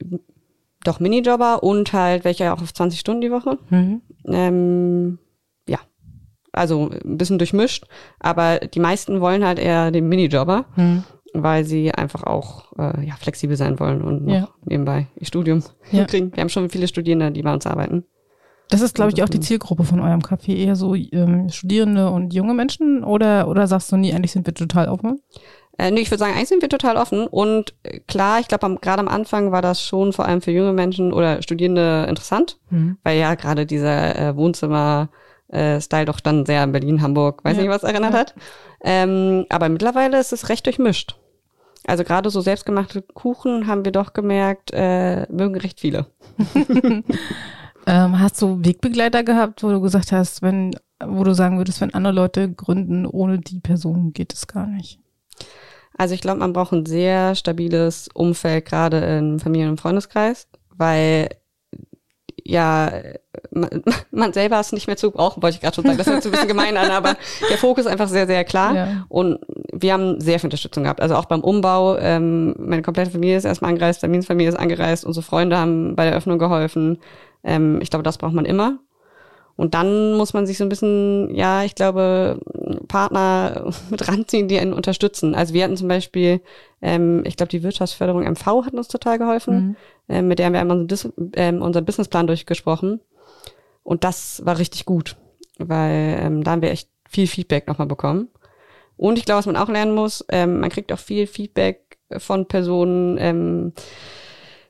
doch 0.84 1.00
Minijobber 1.00 1.64
und 1.64 1.92
halt 1.94 2.24
welche 2.24 2.54
auch 2.54 2.62
auf 2.62 2.74
20 2.74 3.00
Stunden 3.00 3.22
die 3.22 3.32
Woche. 3.32 3.58
Hm. 3.70 4.02
Ähm, 4.26 5.20
also 6.58 6.90
ein 6.90 7.18
bisschen 7.18 7.38
durchmischt, 7.38 7.86
aber 8.20 8.60
die 8.60 8.80
meisten 8.80 9.22
wollen 9.22 9.46
halt 9.46 9.60
eher 9.60 9.92
den 9.92 10.08
Minijobber, 10.10 10.66
Hm. 10.76 11.04
weil 11.34 11.64
sie 11.66 11.92
einfach 11.92 12.24
auch 12.24 12.72
äh, 12.78 13.06
ja, 13.06 13.16
flexibel 13.16 13.56
sein 13.58 13.80
wollen 13.80 14.02
und 14.02 14.28
Ja. 14.30 14.50
nebenbei 14.66 15.08
ihr 15.20 15.28
Studium 15.28 15.60
Ja. 15.92 16.00
hinkriegen. 16.00 16.32
Wir 16.36 16.42
haben 16.42 16.50
schon 16.50 16.70
viele 16.70 16.88
Studierende, 16.88 17.32
die 17.32 17.42
bei 17.44 17.54
uns 17.54 17.66
arbeiten. 17.68 18.04
Das 18.70 18.82
ist, 18.82 18.96
glaube 18.96 19.12
ich, 19.16 19.24
auch 19.24 19.30
die 19.30 19.40
Zielgruppe 19.40 19.86
von 19.86 20.02
eurem 20.02 20.20
Café. 20.20 20.54
Eher 20.54 20.76
so 20.76 20.94
ähm, 20.94 21.48
Studierende 21.50 22.10
und 22.10 22.34
junge 22.34 22.54
Menschen 22.54 23.02
oder, 23.06 23.48
oder 23.48 23.66
sagst 23.66 23.90
du 23.94 23.96
nie, 23.98 24.14
eigentlich 24.14 24.34
sind 24.34 24.46
wir 24.46 24.54
total 24.54 24.90
offen? 24.90 25.22
Äh, 25.78 25.92
nee, 25.92 26.02
ich 26.02 26.10
würde 26.12 26.20
sagen, 26.20 26.34
eigentlich 26.34 26.50
sind 26.50 26.62
wir 26.62 26.68
total 26.68 26.98
offen. 26.98 27.28
Und 27.28 27.76
äh, 27.84 28.00
klar, 28.08 28.42
ich 28.42 28.50
glaube, 28.50 28.78
gerade 28.82 29.00
am 29.00 29.08
Anfang 29.08 29.54
war 29.54 29.62
das 29.62 29.82
schon 29.82 30.12
vor 30.12 30.26
allem 30.26 30.42
für 30.42 30.52
junge 30.52 30.74
Menschen 30.74 31.14
oder 31.14 31.42
Studierende 31.42 32.08
interessant, 32.10 32.58
Hm. 32.70 32.98
weil 33.04 33.18
ja 33.18 33.36
gerade 33.36 33.66
dieser 33.66 34.18
äh, 34.18 34.36
Wohnzimmer-Style 35.50 36.06
doch 36.06 36.20
dann 36.20 36.46
sehr 36.46 36.62
an 36.62 36.72
Berlin, 36.72 37.02
Hamburg, 37.02 37.44
weiß 37.44 37.56
Ja. 37.58 37.64
nicht, 37.64 37.72
was 37.72 37.84
erinnert 37.84 38.14
Ja. 38.14 38.20
hat. 38.20 38.36
Ähm, 38.82 39.46
aber 39.50 39.70
mittlerweile 39.70 40.20
ist 40.20 40.34
es 40.34 40.50
recht 40.50 40.66
durchmischt. 40.66 41.16
Also 41.86 42.04
gerade 42.04 42.30
so 42.30 42.42
selbstgemachte 42.42 43.02
Kuchen 43.02 43.68
haben 43.68 43.86
wir 43.86 43.92
doch 43.94 44.12
gemerkt, 44.14 44.72
äh, 44.74 45.26
mögen 45.32 45.56
recht 45.58 45.80
viele. 45.80 46.08
Ähm, 47.90 48.20
hast 48.20 48.42
du 48.42 48.60
Wegbegleiter 48.66 49.24
gehabt, 49.24 49.64
wo 49.64 49.70
du 49.70 49.80
gesagt 49.80 50.12
hast, 50.12 50.42
wenn, 50.42 50.76
wo 51.02 51.24
du 51.24 51.34
sagen 51.34 51.58
würdest, 51.58 51.80
wenn 51.80 51.94
andere 51.94 52.12
Leute 52.12 52.52
gründen, 52.52 53.06
ohne 53.06 53.40
die 53.40 53.62
Person 53.62 54.12
geht 54.12 54.34
es 54.34 54.46
gar 54.46 54.68
nicht? 54.68 55.00
Also 55.98 56.14
ich 56.14 56.20
glaube, 56.20 56.40
man 56.40 56.52
braucht 56.52 56.74
ein 56.74 56.86
sehr 56.86 57.34
stabiles 57.36 58.10
Umfeld, 58.14 58.66
gerade 58.66 58.98
im 58.98 59.40
Familien- 59.40 59.70
und 59.70 59.80
Freundeskreis, 59.80 60.50
weil 60.76 61.30
ja, 62.48 62.92
man, 63.52 63.84
man 64.12 64.34
selber 64.34 64.60
es 64.60 64.72
nicht 64.72 64.88
mehr 64.88 64.98
zu 64.98 65.12
brauchen, 65.12 65.44
wollte 65.44 65.56
ich 65.56 65.62
gerade 65.62 65.76
schon 65.76 65.84
sagen. 65.84 65.98
Das 65.98 66.08
hört 66.08 66.24
sich 66.24 66.32
ein 66.32 66.34
bisschen 66.34 66.48
gemein 66.48 66.78
an, 66.78 66.92
aber 66.92 67.16
der 67.50 67.58
Fokus 67.58 67.86
ist 67.86 67.92
einfach 67.92 68.08
sehr, 68.08 68.26
sehr 68.26 68.44
klar. 68.46 68.76
Ja. 68.76 69.06
Und 69.10 69.40
wir 69.74 69.94
haben 69.94 70.22
sehr 70.22 70.40
viel 70.40 70.48
Unterstützung 70.48 70.84
gehabt. 70.84 71.02
Also 71.02 71.16
auch 71.16 71.26
beim 71.26 71.42
Umbau. 71.42 71.98
Ähm, 71.98 72.56
meine 72.58 72.82
komplette 72.82 73.12
Familie 73.12 73.38
ist 73.38 73.46
erstmal 73.46 73.72
angereist, 73.72 74.02
Samins 74.02 74.26
Familie 74.26 74.50
ist 74.50 74.60
angereist, 74.60 75.06
unsere 75.06 75.24
Freunde 75.24 75.58
haben 75.58 75.96
bei 75.96 76.06
der 76.06 76.16
Öffnung 76.16 76.40
geholfen. 76.40 77.00
Ähm, 77.44 77.80
ich 77.82 77.90
glaube, 77.90 78.04
das 78.04 78.18
braucht 78.18 78.34
man 78.34 78.46
immer. 78.46 78.80
Und 79.58 79.74
dann 79.74 80.14
muss 80.14 80.34
man 80.34 80.46
sich 80.46 80.58
so 80.58 80.64
ein 80.64 80.70
bisschen, 80.70 81.34
ja, 81.34 81.64
ich 81.64 81.74
glaube, 81.74 82.40
Partner 82.88 83.74
mit 83.90 84.08
ranziehen, 84.08 84.48
die 84.48 84.60
einen 84.60 84.72
unterstützen. 84.72 85.36
Also 85.36 85.54
wir 85.54 85.64
hatten 85.64 85.76
zum 85.76 85.88
Beispiel, 85.88 86.42
ähm, 86.82 87.24
ich 87.26 87.36
glaube, 87.36 87.50
die 87.50 87.64
Wirtschaftsförderung 87.64 88.24
MV 88.24 88.46
hat 88.66 88.74
uns 88.74 88.88
total 88.88 89.18
geholfen. 89.18 89.56
Mhm. 89.56 89.76
Ähm, 90.10 90.28
mit 90.28 90.40
der 90.40 90.46
haben 90.46 90.54
wir 90.54 90.62
einmal 90.62 90.80
unseren, 90.80 91.12
ähm, 91.34 91.62
unseren 91.62 91.86
Businessplan 91.86 92.28
durchgesprochen. 92.28 93.02
Und 93.84 94.04
das 94.04 94.46
war 94.46 94.60
richtig 94.60 94.86
gut, 94.86 95.18
weil 95.58 96.20
ähm, 96.22 96.44
da 96.44 96.52
haben 96.52 96.62
wir 96.62 96.72
echt 96.72 96.90
viel 97.10 97.26
Feedback 97.26 97.68
nochmal 97.68 97.88
bekommen. 97.88 98.30
Und 98.96 99.18
ich 99.18 99.26
glaube, 99.26 99.40
was 99.40 99.46
man 99.48 99.58
auch 99.58 99.70
lernen 99.70 99.96
muss, 99.96 100.24
ähm, 100.30 100.60
man 100.60 100.70
kriegt 100.70 100.94
auch 100.94 101.00
viel 101.00 101.26
Feedback 101.26 101.98
von 102.18 102.48
Personen, 102.48 103.18
ähm, 103.20 103.74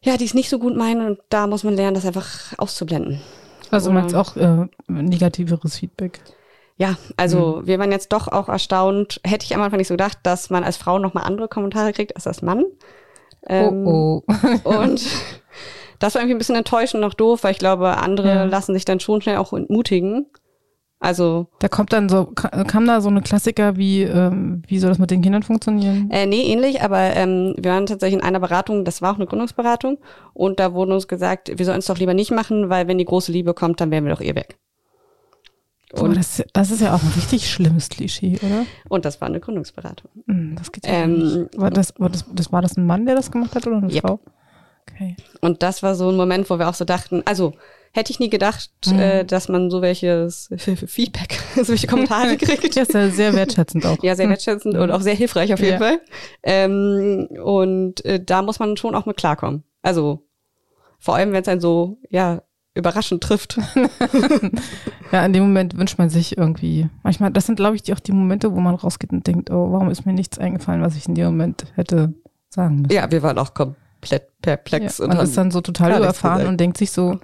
ja, 0.02 0.18
die 0.18 0.26
es 0.26 0.34
nicht 0.34 0.50
so 0.50 0.60
gut 0.60 0.78
meinen 0.78 1.06
und 1.06 1.20
da 1.30 1.48
muss 1.48 1.64
man 1.64 1.76
lernen, 1.76 1.96
das 1.96 2.06
einfach 2.06 2.54
auszublenden. 2.58 3.22
Also 3.72 3.92
meinst 3.92 4.16
auch 4.16 4.36
äh, 4.36 4.68
negativeres 4.88 5.78
Feedback. 5.78 6.20
Ja, 6.78 6.96
also 7.18 7.62
wir 7.66 7.80
waren 7.80 7.92
jetzt 7.92 8.14
doch 8.14 8.28
auch 8.28 8.50
erstaunt, 8.50 9.20
hätte 9.26 9.46
ich 9.46 9.56
am 9.56 9.62
Anfang 9.62 9.78
nicht 9.80 9.88
so 9.88 9.96
gedacht, 9.96 10.20
dass 10.24 10.50
man 10.52 10.64
als 10.64 10.78
Frau 10.78 11.00
nochmal 11.00 11.24
andere 11.24 11.48
Kommentare 11.48 11.92
kriegt 11.92 12.16
als 12.16 12.28
als 12.28 12.42
Mann. 12.44 12.66
Ähm, 13.48 13.88
oh, 13.88 14.24
oh. 14.64 14.70
Und 14.78 15.02
das 16.00 16.14
war 16.14 16.22
irgendwie 16.22 16.36
ein 16.36 16.38
bisschen 16.38 16.56
enttäuschend 16.56 17.02
noch 17.02 17.16
doof, 17.16 17.44
weil 17.44 17.52
ich 17.54 17.58
glaube, 17.60 17.98
andere 17.98 18.28
Ja. 18.28 18.44
lassen 18.44 18.74
sich 18.74 18.86
dann 18.86 19.00
schon 19.00 19.22
schnell 19.22 19.38
auch 19.38 19.54
entmutigen. 19.54 20.28
Also, 21.00 21.48
Da 21.60 21.68
kommt 21.68 21.94
dann 21.94 22.10
so, 22.10 22.26
ka- 22.26 22.64
kam 22.64 22.88
da 22.88 23.02
so 23.02 23.10
eine 23.10 23.22
Klassiker 23.22 23.78
wie, 23.78 24.02
ähm, 24.02 24.64
wie 24.68 24.80
soll 24.80 24.90
das 24.90 24.98
mit 24.98 25.12
den 25.12 25.22
Kindern 25.22 25.44
funktionieren? 25.44 26.10
äh, 26.12 26.26
nee, 26.26 26.42
ähnlich, 26.52 26.82
aber 26.82 27.16
ähm, 27.16 27.54
wir 27.58 27.72
waren 27.72 27.86
tatsächlich 27.86 28.20
in 28.20 28.26
einer 28.26 28.40
Beratung, 28.40 28.84
das 28.84 29.02
war 29.04 29.12
auch 29.12 29.18
eine 29.18 29.28
Gründungsberatung, 29.28 30.00
und 30.34 30.60
da 30.60 30.74
wurde 30.74 30.96
uns 30.96 31.08
gesagt, 31.08 31.52
wir 31.56 31.66
sollen 31.66 31.80
es 31.80 31.86
doch 31.86 32.00
lieber 32.00 32.16
nicht 32.16 32.32
machen, 32.32 32.70
weil 32.70 32.88
wenn 32.88 32.98
die 32.98 33.06
große 33.06 33.32
Liebe 33.32 33.54
kommt, 33.54 33.80
dann 33.80 33.92
wären 33.92 34.06
wir 34.06 34.14
doch 34.14 34.22
eh 34.22 34.34
weg. 34.34 34.58
Boah, 35.92 36.04
Und, 36.04 36.18
das, 36.18 36.44
das 36.52 36.72
ist 36.72 36.82
ja 36.82 36.94
auch 36.96 37.02
ein 37.02 37.12
richtig 37.16 37.50
schlimmes 37.50 37.90
Klischee, 37.90 38.38
oder? 38.42 38.66
und 38.90 39.06
das 39.06 39.22
war 39.22 39.28
eine 39.28 39.40
Gründungsberatung. 39.40 40.10
Hm, 40.28 40.56
Das 40.58 40.72
geht 40.72 40.86
ja 40.86 40.94
Ähm, 41.04 41.20
nicht. 41.20 41.60
War 41.60 41.70
das, 41.70 41.94
war, 42.00 42.10
das, 42.10 42.26
das, 42.34 42.52
war 42.52 42.62
das 42.62 42.76
ein 42.76 42.86
Mann, 42.86 43.06
der 43.06 43.16
das 43.16 43.32
gemacht 43.32 43.56
hat 43.56 43.68
oder 43.68 43.78
eine 43.78 43.90
Yep. 43.94 44.02
Frau? 44.02 44.20
Okay. 44.92 45.16
Und 45.42 45.62
das 45.64 45.84
war 45.84 45.94
so 45.96 46.10
ein 46.10 46.18
Moment, 46.18 46.50
wo 46.50 46.58
wir 46.60 46.68
auch 46.68 46.74
so 46.74 46.86
dachten, 46.86 47.22
also 47.26 47.54
hätte 47.94 48.12
ich 48.12 48.20
nie 48.20 48.30
gedacht, 48.30 48.70
Mhm. 48.88 49.00
äh, 49.00 49.24
dass 49.26 49.50
man 49.50 49.70
so 49.70 49.82
welches 49.82 50.50
Feedback, 50.88 51.40
so 51.56 51.70
welche 51.70 51.88
Kommentare 51.88 52.38
kriegt. 52.38 52.76
Ja, 52.76 52.84
ist 52.84 52.94
ja 52.94 53.10
sehr 53.10 53.34
wertschätzend 53.34 53.86
auch. 53.86 54.02
Ja, 54.04 54.16
sehr 54.16 54.30
wertschätzend 54.30 54.76
und 54.78 54.92
auch 54.92 55.02
sehr 55.02 55.16
hilfreich 55.16 55.54
auf 55.54 55.60
jeden 55.60 55.74
Ja. 55.74 55.78
Fall. 55.80 56.02
Ähm, 56.44 57.28
und 57.44 58.04
äh, 58.06 58.24
da 58.24 58.42
muss 58.42 58.60
man 58.60 58.78
schon 58.78 58.96
auch 58.96 59.06
mit 59.06 59.18
klarkommen. 59.18 59.64
Also 59.82 60.28
vor 61.00 61.16
allem, 61.16 61.32
wenn 61.32 61.42
es 61.44 61.48
einen 61.48 61.62
so, 61.62 61.98
ja, 62.10 62.42
überraschend 62.76 63.24
trifft. 63.24 63.58
Ja, 65.12 65.26
in 65.26 65.34
dem 65.34 65.44
Moment 65.44 65.78
wünscht 65.78 65.98
man 65.98 66.10
sich 66.10 66.38
irgendwie, 66.38 66.88
manchmal, 67.04 67.32
das 67.32 67.46
sind, 67.46 67.56
glaube 67.56 67.76
ich, 67.76 67.82
die, 67.84 67.94
auch 67.94 68.00
die 68.00 68.12
Momente, 68.12 68.54
wo 68.54 68.60
man 68.60 68.76
rausgeht 68.76 69.12
und 69.12 69.26
denkt, 69.26 69.50
oh, 69.50 69.72
warum 69.72 69.90
ist 69.90 70.06
mir 70.06 70.14
nichts 70.14 70.38
eingefallen, 70.38 70.82
was 70.82 70.96
ich 70.96 71.08
in 71.08 71.16
dem 71.16 71.26
Moment 71.26 71.66
hätte 71.76 72.14
sagen 72.50 72.82
müssen. 72.82 72.94
Ja, 72.94 73.10
wir 73.10 73.24
waren 73.24 73.38
auch 73.40 73.54
komplett 73.54 74.28
perplex. 74.42 74.98
Ja, 75.00 75.06
und 75.06 75.16
man 75.16 75.24
ist 75.24 75.38
dann 75.38 75.50
so 75.52 75.62
total 75.62 75.98
überfahren 75.98 76.48
und 76.48 76.60
denkt 76.60 76.78
sich 76.78 76.92
so, 76.92 77.20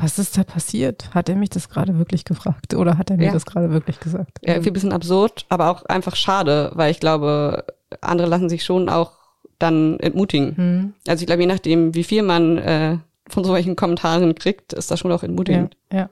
was 0.00 0.18
ist 0.18 0.38
da 0.38 0.44
passiert? 0.44 1.14
Hat 1.14 1.28
er 1.28 1.34
mich 1.36 1.50
das 1.50 1.68
gerade 1.68 1.98
wirklich 1.98 2.24
gefragt 2.24 2.74
oder 2.74 2.96
hat 2.98 3.10
er 3.10 3.16
mir 3.16 3.26
Ja. 3.26 3.32
das 3.32 3.44
gerade 3.46 3.70
wirklich 3.70 3.98
gesagt? 4.00 4.38
ja, 4.42 4.54
irgendwie 4.54 4.70
ein 4.70 4.74
bisschen 4.74 4.92
absurd, 4.92 5.44
aber 5.48 5.70
auch 5.70 5.84
einfach 5.86 6.14
schade, 6.16 6.70
weil 6.74 6.90
ich 6.90 7.00
glaube, 7.00 7.64
andere 8.00 8.28
lassen 8.28 8.48
sich 8.48 8.64
schon 8.64 8.88
auch 8.88 9.12
dann 9.58 9.98
entmutigen. 10.00 10.56
Hm, 10.56 10.94
Also 11.08 11.22
ich 11.22 11.26
glaube, 11.26 11.42
je 11.42 11.48
nachdem, 11.48 11.94
wie 11.94 12.04
viel 12.04 12.22
man 12.22 12.58
äh, 12.58 12.98
von 13.28 13.42
solchen 13.44 13.74
Kommentaren 13.76 14.34
kriegt, 14.36 14.72
ist 14.72 14.90
das 14.90 15.00
schon 15.00 15.10
auch 15.12 15.22
ja, 15.22 15.28
entmutigend. 15.28 15.76
ja. 15.92 16.08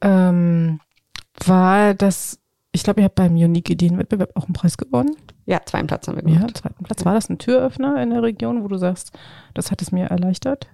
Ähm, 0.00 0.80
war 1.46 1.94
das, 1.94 2.38
ich 2.72 2.82
glaube, 2.82 3.00
ihr 3.00 3.04
habt 3.06 3.14
beim 3.14 3.34
Unique 3.34 3.70
Ideenwettbewerb 3.70 4.30
auch 4.34 4.44
einen 4.44 4.52
Preis 4.52 4.76
gewonnen. 4.76 5.16
Ja, 5.46 5.60
zweiten 5.64 5.86
Platz 5.86 6.06
haben 6.08 6.16
wir 6.16 6.28
Ja, 6.28 6.38
gemacht. 6.40 6.58
zweiten 6.58 6.84
Platz. 6.84 7.04
War 7.04 7.14
das 7.14 7.28
ein 7.30 7.38
Türöffner 7.38 8.02
in 8.02 8.10
der 8.10 8.22
Region, 8.22 8.62
wo 8.62 8.68
du 8.68 8.76
sagst, 8.76 9.12
das 9.54 9.70
hat 9.70 9.80
es 9.82 9.92
mir 9.92 10.06
erleichtert? 10.06 10.68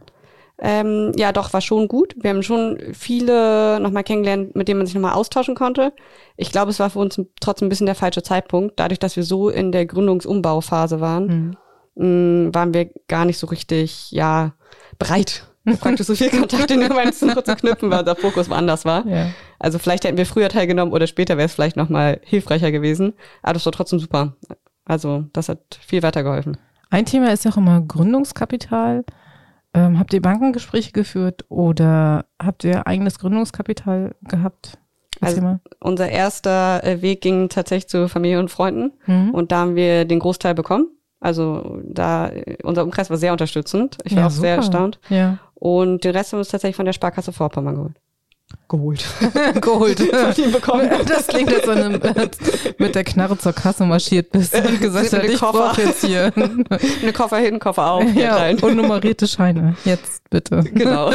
Ähm, 0.62 1.12
ja, 1.16 1.32
doch, 1.32 1.52
war 1.52 1.60
schon 1.60 1.88
gut. 1.88 2.14
Wir 2.18 2.30
haben 2.30 2.42
schon 2.42 2.78
viele 2.92 3.80
nochmal 3.80 4.04
kennengelernt, 4.04 4.54
mit 4.54 4.68
denen 4.68 4.78
man 4.78 4.86
sich 4.86 4.94
nochmal 4.94 5.14
austauschen 5.14 5.54
konnte. 5.54 5.92
Ich 6.36 6.52
glaube, 6.52 6.70
es 6.70 6.78
war 6.80 6.90
für 6.90 6.98
uns 6.98 7.20
trotzdem 7.40 7.66
ein 7.66 7.68
bisschen 7.70 7.86
der 7.86 7.94
falsche 7.94 8.22
Zeitpunkt. 8.22 8.78
Dadurch, 8.78 8.98
dass 8.98 9.16
wir 9.16 9.22
so 9.22 9.48
in 9.48 9.72
der 9.72 9.86
Gründungsumbauphase 9.86 11.00
waren, 11.00 11.56
Hm. 11.96 12.44
mh, 12.46 12.54
waren 12.54 12.74
wir 12.74 12.90
gar 13.08 13.24
nicht 13.24 13.38
so 13.38 13.46
richtig, 13.46 14.10
ja, 14.10 14.52
bereit, 14.98 15.46
praktisch 15.80 16.06
so 16.06 16.14
viel 16.14 16.30
Kontakt 16.30 16.70
in 16.70 16.80
der 16.80 17.12
zu 17.12 17.26
knüpfen, 17.56 17.90
weil 17.90 18.00
unser 18.00 18.16
Fokus 18.16 18.48
woanders 18.50 18.84
war. 18.84 19.06
Ja. 19.06 19.28
Also 19.58 19.78
vielleicht 19.78 20.04
hätten 20.04 20.16
wir 20.16 20.26
früher 20.26 20.48
teilgenommen 20.48 20.92
oder 20.92 21.06
später 21.06 21.36
wäre 21.36 21.46
es 21.46 21.54
vielleicht 21.54 21.76
nochmal 21.76 22.20
hilfreicher 22.24 22.70
gewesen. 22.70 23.14
Aber 23.42 23.54
das 23.54 23.64
war 23.64 23.72
trotzdem 23.72 23.98
super. 23.98 24.36
Also 24.84 25.24
das 25.32 25.48
hat 25.48 25.78
viel 25.86 26.02
weitergeholfen. 26.02 26.56
Ein 26.90 27.06
Thema 27.06 27.32
ist 27.32 27.44
ja 27.44 27.52
auch 27.52 27.56
immer 27.56 27.80
Gründungskapital. 27.80 29.04
Ähm, 29.72 29.98
habt 29.98 30.12
ihr 30.12 30.20
Bankengespräche 30.22 30.92
geführt 30.92 31.44
oder 31.48 32.26
habt 32.42 32.64
ihr 32.64 32.86
eigenes 32.86 33.18
Gründungskapital 33.18 34.14
gehabt? 34.22 34.78
Also-. 35.20 35.60
Unser 35.80 36.08
erster 36.08 36.82
äh, 36.82 37.02
Weg 37.02 37.20
ging 37.20 37.48
tatsächlich 37.48 37.88
zu 37.88 38.08
Familie 38.08 38.40
und 38.40 38.50
Freunden. 38.50 38.92
Mhm. 39.06 39.30
Und 39.30 39.52
da 39.52 39.58
haben 39.60 39.76
wir 39.76 40.04
den 40.06 40.18
Großteil 40.18 40.54
bekommen. 40.54 40.88
Also 41.20 41.80
da, 41.84 42.30
äh, 42.30 42.56
unser 42.62 42.82
Umkreis 42.82 43.10
war 43.10 43.16
sehr 43.18 43.32
unterstützend. 43.32 43.98
Ich 44.04 44.12
war 44.16 44.22
Ja, 44.22 44.26
auch 44.26 44.30
sehr 44.30 44.54
super. 44.56 44.56
erstaunt. 44.56 45.00
Ja. 45.10 45.38
Und 45.54 46.04
den 46.04 46.12
Rest 46.16 46.32
haben 46.32 46.38
wir 46.38 46.40
uns 46.40 46.48
tatsächlich 46.48 46.76
von 46.76 46.86
der 46.86 46.94
Sparkasse 46.94 47.32
Vorpommern 47.32 47.74
geholt. 47.74 48.00
Geholt. 48.68 49.04
Geholt. 49.60 49.98
Bekommen. 50.52 50.88
Das 51.06 51.26
klingt, 51.26 51.52
als 51.52 51.66
wenn 51.66 51.92
du 52.00 52.12
mit- 52.78 52.94
der 52.94 53.04
Knarre 53.04 53.36
zur 53.36 53.52
Kasse 53.52 53.84
marschiert 53.84 54.30
bist 54.30 54.54
und 54.54 54.80
gesagt 54.80 55.12
hast, 55.12 55.24
ich 55.24 55.38
Koffer. 55.40 55.58
brauche 55.68 55.82
jetzt 55.82 56.04
hier. 56.04 56.32
Eine 57.02 57.12
Koffer 57.12 57.38
hin, 57.38 57.58
Koffer 57.58 57.90
auf, 57.90 58.14
ja, 58.14 58.36
rein. 58.36 58.58
und 58.60 58.76
nummerierte 58.76 59.26
Scheine. 59.26 59.76
Jetzt 59.84 60.22
bitte. 60.30 60.62
Genau. 60.72 61.10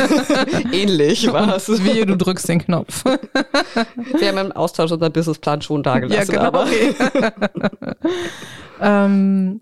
Ähnlich 0.71 1.31
war 1.31 1.55
es. 1.55 1.69
Wie 1.69 2.05
du 2.05 2.17
drückst 2.17 2.49
den 2.49 2.59
Knopf. 2.59 3.03
Wir 3.05 4.27
haben 4.27 4.37
im 4.37 4.51
Austausch 4.51 4.91
unseren 4.91 5.13
Businessplan 5.13 5.61
schon 5.61 5.81
dagelassen. 5.81 6.37
Aber 6.37 6.63
okay. 6.63 6.93
ähm, 8.81 9.61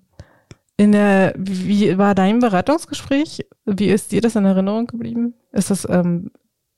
in 0.78 0.92
der, 0.92 1.34
wie 1.38 1.98
war 1.98 2.16
dein 2.16 2.40
Beratungsgespräch? 2.40 3.46
Wie 3.66 3.90
ist 3.90 4.12
dir 4.12 4.22
das 4.22 4.36
in 4.36 4.46
Erinnerung 4.46 4.88
geblieben? 4.88 5.36
Ist 5.52 5.70
das 5.70 5.88
ähm, 5.90 6.32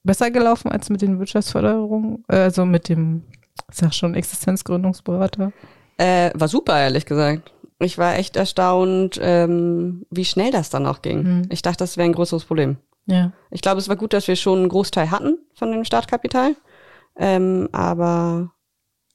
besser 0.05 0.31
gelaufen 0.31 0.71
als 0.71 0.89
mit 0.89 1.01
den 1.01 1.19
Wirtschaftsförderungen? 1.19 2.23
Äh, 2.27 2.37
Also 2.37 2.65
mit 2.65 2.87
dem, 2.89 3.23
ich 3.71 3.77
sag 3.77 3.93
schon, 3.93 4.15
Existenzgründungsberater? 4.15 5.51
äh, 5.97 6.31
war 6.33 6.47
super, 6.47 6.79
ehrlich 6.79 7.05
gesagt. 7.05 7.51
Ich 7.79 7.97
war 7.97 8.15
echt 8.15 8.37
erstaunt, 8.37 9.19
ähm, 9.21 10.05
wie 10.09 10.25
schnell 10.25 10.51
das 10.51 10.69
dann 10.69 10.85
auch 10.85 11.01
ging. 11.01 11.23
Hm. 11.23 11.41
Ich 11.49 11.61
dachte, 11.61 11.79
das 11.79 11.97
wäre 11.97 12.07
ein 12.07 12.13
größeres 12.13 12.45
Problem. 12.45 12.77
Ja. 13.05 13.33
Ich 13.51 13.61
glaube, 13.61 13.79
es 13.79 13.89
war 13.89 13.95
gut, 13.97 14.13
dass 14.13 14.27
wir 14.27 14.35
schon 14.35 14.59
einen 14.59 14.69
Großteil 14.69 15.11
hatten 15.11 15.37
von 15.53 15.71
dem 15.71 15.83
Startkapital. 15.83 16.55
Ähm, 17.17 17.69
aber 17.71 18.51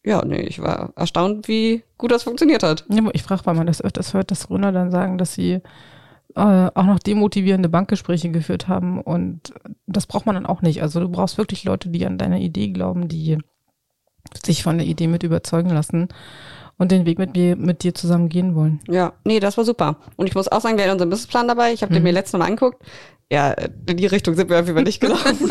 ja, 0.05 0.25
nee, 0.25 0.41
ich 0.43 0.63
war 0.63 0.93
erstaunt, 0.97 1.49
wie 1.49 1.83
gut 1.99 2.11
das 2.13 2.23
funktioniert 2.23 2.63
hat. 2.63 2.85
ja 2.89 3.03
ich 3.13 3.23
frage, 3.23 3.45
weil 3.47 3.55
man 3.55 3.67
das 3.67 3.83
öfters 3.83 4.15
hört, 4.15 4.31
dass 4.31 4.47
Gründer 4.49 4.73
dann 4.73 4.91
sagen, 4.91 5.19
dass 5.19 5.35
sie 5.35 5.61
äh, 6.37 6.71
auch 6.75 6.85
noch 6.85 6.99
demotivierende 6.99 7.69
Bankgespräche 7.69 8.31
geführt 8.31 8.69
haben 8.69 9.01
und 9.01 9.53
das 9.87 10.07
braucht 10.07 10.27
man 10.27 10.35
dann 10.35 10.47
auch 10.47 10.63
nicht. 10.63 10.83
Also 10.83 11.01
du 11.01 11.09
brauchst 11.09 11.39
wirklich 11.39 11.65
Leute, 11.65 11.89
die 11.89 12.07
an 12.07 12.19
deine 12.19 12.41
Idee 12.41 12.69
glauben, 12.69 13.09
die 13.09 13.39
sich 14.45 14.63
von 14.63 14.79
der 14.79 14.87
Idee 14.87 15.07
mit 15.09 15.23
überzeugen 15.23 15.71
lassen 15.71 16.09
und 16.79 16.93
den 16.93 17.07
Weg 17.07 17.19
mit 17.19 17.35
mir, 17.35 17.57
mit 17.57 17.83
dir 17.83 17.95
zusammen 17.95 18.29
gehen 18.29 18.55
wollen. 18.55 18.81
Ja, 18.89 19.13
nee, 19.25 19.41
das 19.41 19.57
war 19.57 19.65
super. 19.65 19.97
Und 20.17 20.27
ich 20.27 20.35
muss 20.35 20.49
auch 20.49 20.61
sagen, 20.61 20.77
wir 20.77 20.85
hatten 20.85 20.93
unseren 20.95 21.11
Businessplan 21.11 21.49
dabei. 21.49 21.73
Ich 21.73 21.83
habe 21.83 21.93
den 21.93 22.03
Mhm. 22.03 22.09
mir 22.09 22.13
letztes 22.13 22.39
Mal 22.39 22.47
angeguckt. 22.47 22.83
Ja, 23.31 23.53
in 23.53 23.97
die 23.97 24.07
Richtung 24.07 24.35
sind 24.35 24.49
wir 24.51 24.59
auf 24.59 24.67
jeden 24.67 24.77
Fall 24.77 24.85
nicht 24.85 25.01
gelaufen. 25.01 25.51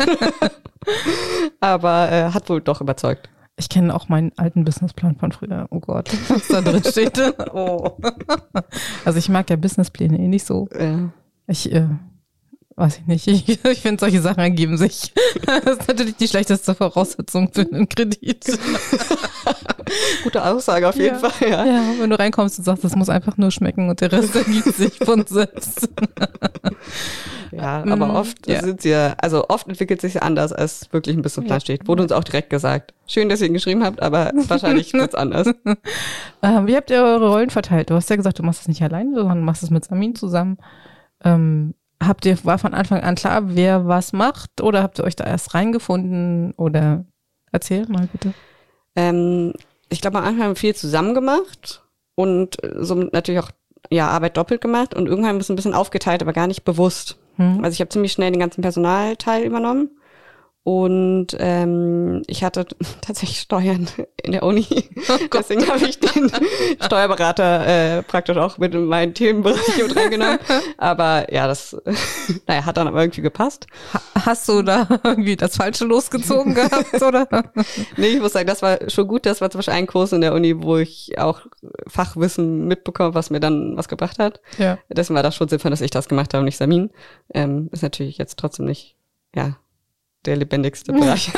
aber 1.60 2.10
äh, 2.10 2.30
hat 2.30 2.48
wohl 2.48 2.60
doch 2.60 2.80
überzeugt. 2.80 3.28
Ich 3.60 3.68
kenne 3.68 3.94
auch 3.94 4.08
meinen 4.08 4.32
alten 4.38 4.64
Businessplan 4.64 5.16
von 5.16 5.32
früher. 5.32 5.66
Oh 5.70 5.80
Gott, 5.80 6.10
was 6.28 6.48
da 6.48 6.62
drin 6.62 6.82
steht. 6.82 7.18
oh. 7.52 7.98
Also 9.04 9.18
ich 9.18 9.28
mag 9.28 9.50
ja 9.50 9.56
Businesspläne 9.56 10.18
eh 10.18 10.28
nicht 10.28 10.46
so. 10.46 10.66
Ja. 10.78 11.10
Ich 11.46 11.70
äh, 11.70 11.86
weiß 12.76 12.98
ich 12.98 13.06
nicht. 13.06 13.26
Ich, 13.48 13.62
ich 13.64 13.80
finde, 13.82 14.00
solche 14.00 14.22
Sachen 14.22 14.40
ergeben 14.40 14.78
sich. 14.78 15.12
Das 15.44 15.64
ist 15.78 15.88
natürlich 15.88 16.16
die 16.16 16.26
schlechteste 16.28 16.74
Voraussetzung 16.74 17.50
für 17.52 17.60
einen 17.70 17.86
Kredit. 17.86 18.46
Gute 20.24 20.42
Aussage 20.44 20.88
auf 20.88 20.96
jeden 20.96 21.20
Ja. 21.20 21.28
Fall, 21.28 21.50
ja. 21.50 21.64
Ja, 21.66 21.82
wenn 22.00 22.08
du 22.08 22.18
reinkommst 22.18 22.58
und 22.58 22.64
sagst, 22.64 22.82
das 22.84 22.96
muss 22.96 23.10
einfach 23.10 23.36
nur 23.36 23.50
schmecken 23.50 23.90
und 23.90 24.00
der 24.00 24.10
Rest 24.10 24.34
ergibt 24.36 24.74
sich 24.74 24.96
von 24.98 25.26
selbst. 25.26 25.88
Ja, 27.52 27.84
Mhm, 27.84 27.92
aber 27.92 28.14
oft 28.14 28.46
ja. 28.46 28.60
sind 28.60 28.82
sie 28.82 28.94
also 28.94 29.46
oft 29.48 29.68
entwickelt 29.68 30.00
sich 30.00 30.14
ja 30.14 30.22
anders, 30.22 30.52
als 30.52 30.92
wirklich 30.92 31.16
ein 31.16 31.22
bisschen 31.22 31.44
Plan 31.44 31.60
steht. 31.60 31.88
Wurde 31.88 32.02
uns 32.02 32.12
auch 32.12 32.24
direkt 32.24 32.50
gesagt. 32.50 32.94
Schön, 33.06 33.28
dass 33.28 33.40
ihr 33.40 33.48
ihn 33.48 33.54
geschrieben 33.54 33.84
habt, 33.84 34.02
aber 34.02 34.30
wahrscheinlich 34.48 34.92
wird's 34.92 35.14
anders. 35.14 35.48
Ähm, 36.42 36.66
wie 36.66 36.74
habt 36.74 36.90
ihr 36.90 37.02
eure 37.02 37.28
Rollen 37.28 37.50
verteilt? 37.50 37.90
Du 37.90 37.94
hast 37.94 38.08
ja 38.08 38.16
gesagt, 38.16 38.38
du 38.38 38.42
machst 38.42 38.62
es 38.62 38.68
nicht 38.68 38.82
alleine, 38.82 39.14
sondern 39.14 39.42
machst 39.42 39.62
es 39.62 39.68
mit 39.68 39.84
Samin 39.84 40.14
zusammen. 40.14 40.56
Ähm, 41.22 41.74
habt 42.02 42.24
ihr, 42.24 42.38
war 42.44 42.58
von 42.58 42.72
Anfang 42.72 43.02
an 43.02 43.14
klar, 43.14 43.54
wer 43.54 43.86
was 43.86 44.14
macht? 44.14 44.62
Oder 44.62 44.82
habt 44.82 44.98
ihr 44.98 45.04
euch 45.04 45.16
da 45.16 45.24
erst 45.24 45.52
reingefunden? 45.52 46.52
Oder 46.52 47.04
erzähl 47.52 47.86
mal 47.88 48.08
bitte. 48.10 48.32
Ähm, 48.96 49.52
ich 49.90 50.00
glaube, 50.00 50.16
am 50.18 50.24
Anfang 50.24 50.44
haben 50.44 50.50
wir 50.52 50.56
viel 50.56 50.74
zusammen 50.74 51.14
gemacht 51.14 51.84
und 52.14 52.62
äh, 52.64 52.76
somit 52.78 53.12
natürlich 53.12 53.40
auch 53.40 53.50
ja, 53.90 54.08
Arbeit 54.08 54.36
doppelt 54.36 54.60
gemacht 54.60 54.94
und 54.94 55.06
irgendwann 55.06 55.30
haben 55.30 55.36
wir 55.36 55.42
es 55.42 55.50
ein 55.50 55.56
bisschen 55.56 55.74
aufgeteilt, 55.74 56.22
aber 56.22 56.32
gar 56.32 56.46
nicht 56.46 56.64
bewusst. 56.64 57.18
Hm? 57.40 57.64
Also 57.64 57.74
ich 57.74 57.80
habe 57.80 57.88
ziemlich 57.88 58.12
schnell 58.12 58.30
den 58.30 58.38
ganzen 58.38 58.60
Personalteil 58.60 59.44
übernommen 59.44 59.90
und 60.62 61.28
ähm, 61.38 62.22
ich 62.26 62.44
hatte 62.44 62.66
tatsächlich 63.00 63.40
Steuern 63.40 63.88
in 64.22 64.32
der 64.32 64.42
Uni. 64.42 64.66
Deswegen 65.32 65.66
habe 65.66 65.86
ich 65.86 65.98
den 65.98 66.30
Steuerberater 66.84 67.98
äh, 67.98 68.02
praktisch 68.02 68.36
auch 68.36 68.58
mit 68.58 68.74
in 68.74 68.84
meinen 68.84 69.14
Themenbereich 69.14 69.82
mit 69.82 69.96
reingenommen. 69.96 70.38
Aber 70.78 71.32
ja, 71.32 71.46
das 71.46 71.76
naja, 72.46 72.66
hat 72.66 72.76
dann 72.76 72.88
aber 72.88 73.00
irgendwie 73.00 73.22
gepasst. 73.22 73.66
Ha- 73.94 74.02
Hast 74.26 74.48
du 74.48 74.62
da 74.62 74.86
irgendwie 75.02 75.36
das 75.36 75.56
Falsche 75.56 75.84
losgezogen 75.86 76.54
gehabt, 76.54 77.00
oder? 77.02 77.26
Nee, 77.96 78.08
ich 78.08 78.20
muss 78.20 78.32
sagen, 78.34 78.46
das 78.46 78.60
war 78.60 78.78
schon 78.90 79.08
gut. 79.08 79.24
Das 79.26 79.40
war 79.40 79.50
zum 79.50 79.60
Beispiel 79.60 79.74
ein 79.74 79.86
Kurs 79.86 80.12
in 80.12 80.20
der 80.20 80.34
Uni, 80.34 80.62
wo 80.62 80.76
ich 80.76 81.18
auch 81.18 81.40
Fachwissen 81.86 82.66
mitbekomme, 82.66 83.14
was 83.14 83.30
mir 83.30 83.40
dann 83.40 83.76
was 83.76 83.88
gebracht 83.88 84.18
hat. 84.18 84.40
Ja. 84.58 84.78
Deswegen 84.90 85.16
war 85.16 85.22
das 85.22 85.34
schon 85.36 85.48
sinnvoll, 85.48 85.70
dass 85.70 85.80
ich 85.80 85.90
das 85.90 86.08
gemacht 86.08 86.34
habe 86.34 86.40
und 86.40 86.44
nicht 86.46 86.58
Samin. 86.58 86.90
Ähm, 87.32 87.68
ist 87.72 87.82
natürlich 87.82 88.18
jetzt 88.18 88.38
trotzdem 88.38 88.66
nicht, 88.66 88.96
ja, 89.34 89.56
der 90.26 90.36
lebendigste 90.36 90.92
Bereich. 90.92 91.30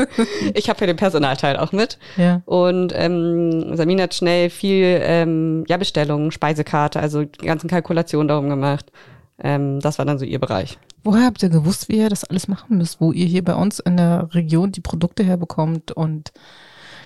ich 0.54 0.68
habe 0.68 0.80
ja 0.80 0.86
den 0.86 0.96
Personalteil 0.96 1.56
auch 1.56 1.72
mit. 1.72 1.98
Ja. 2.16 2.42
Und 2.46 2.92
ähm, 2.94 3.76
Samin 3.76 4.00
hat 4.00 4.14
schnell 4.14 4.50
viel 4.50 5.00
ähm, 5.02 5.64
ja, 5.68 5.76
Bestellungen, 5.76 6.32
Speisekarte, 6.32 7.00
also 7.00 7.24
die 7.24 7.46
ganzen 7.46 7.68
Kalkulationen 7.68 8.28
darum 8.28 8.48
gemacht. 8.48 8.90
Ähm, 9.38 9.80
das 9.80 9.98
war 9.98 10.04
dann 10.04 10.18
so 10.18 10.24
ihr 10.24 10.40
Bereich. 10.40 10.78
Woher 11.02 11.26
habt 11.26 11.42
ihr 11.42 11.48
gewusst, 11.48 11.88
wie 11.88 11.98
ihr 11.98 12.08
das 12.08 12.24
alles 12.24 12.48
machen 12.48 12.78
müsst? 12.78 13.00
Wo 13.00 13.12
ihr 13.12 13.26
hier 13.26 13.44
bei 13.44 13.54
uns 13.54 13.78
in 13.78 13.96
der 13.96 14.28
Region 14.32 14.72
die 14.72 14.80
Produkte 14.80 15.22
herbekommt 15.22 15.92
und 15.92 16.32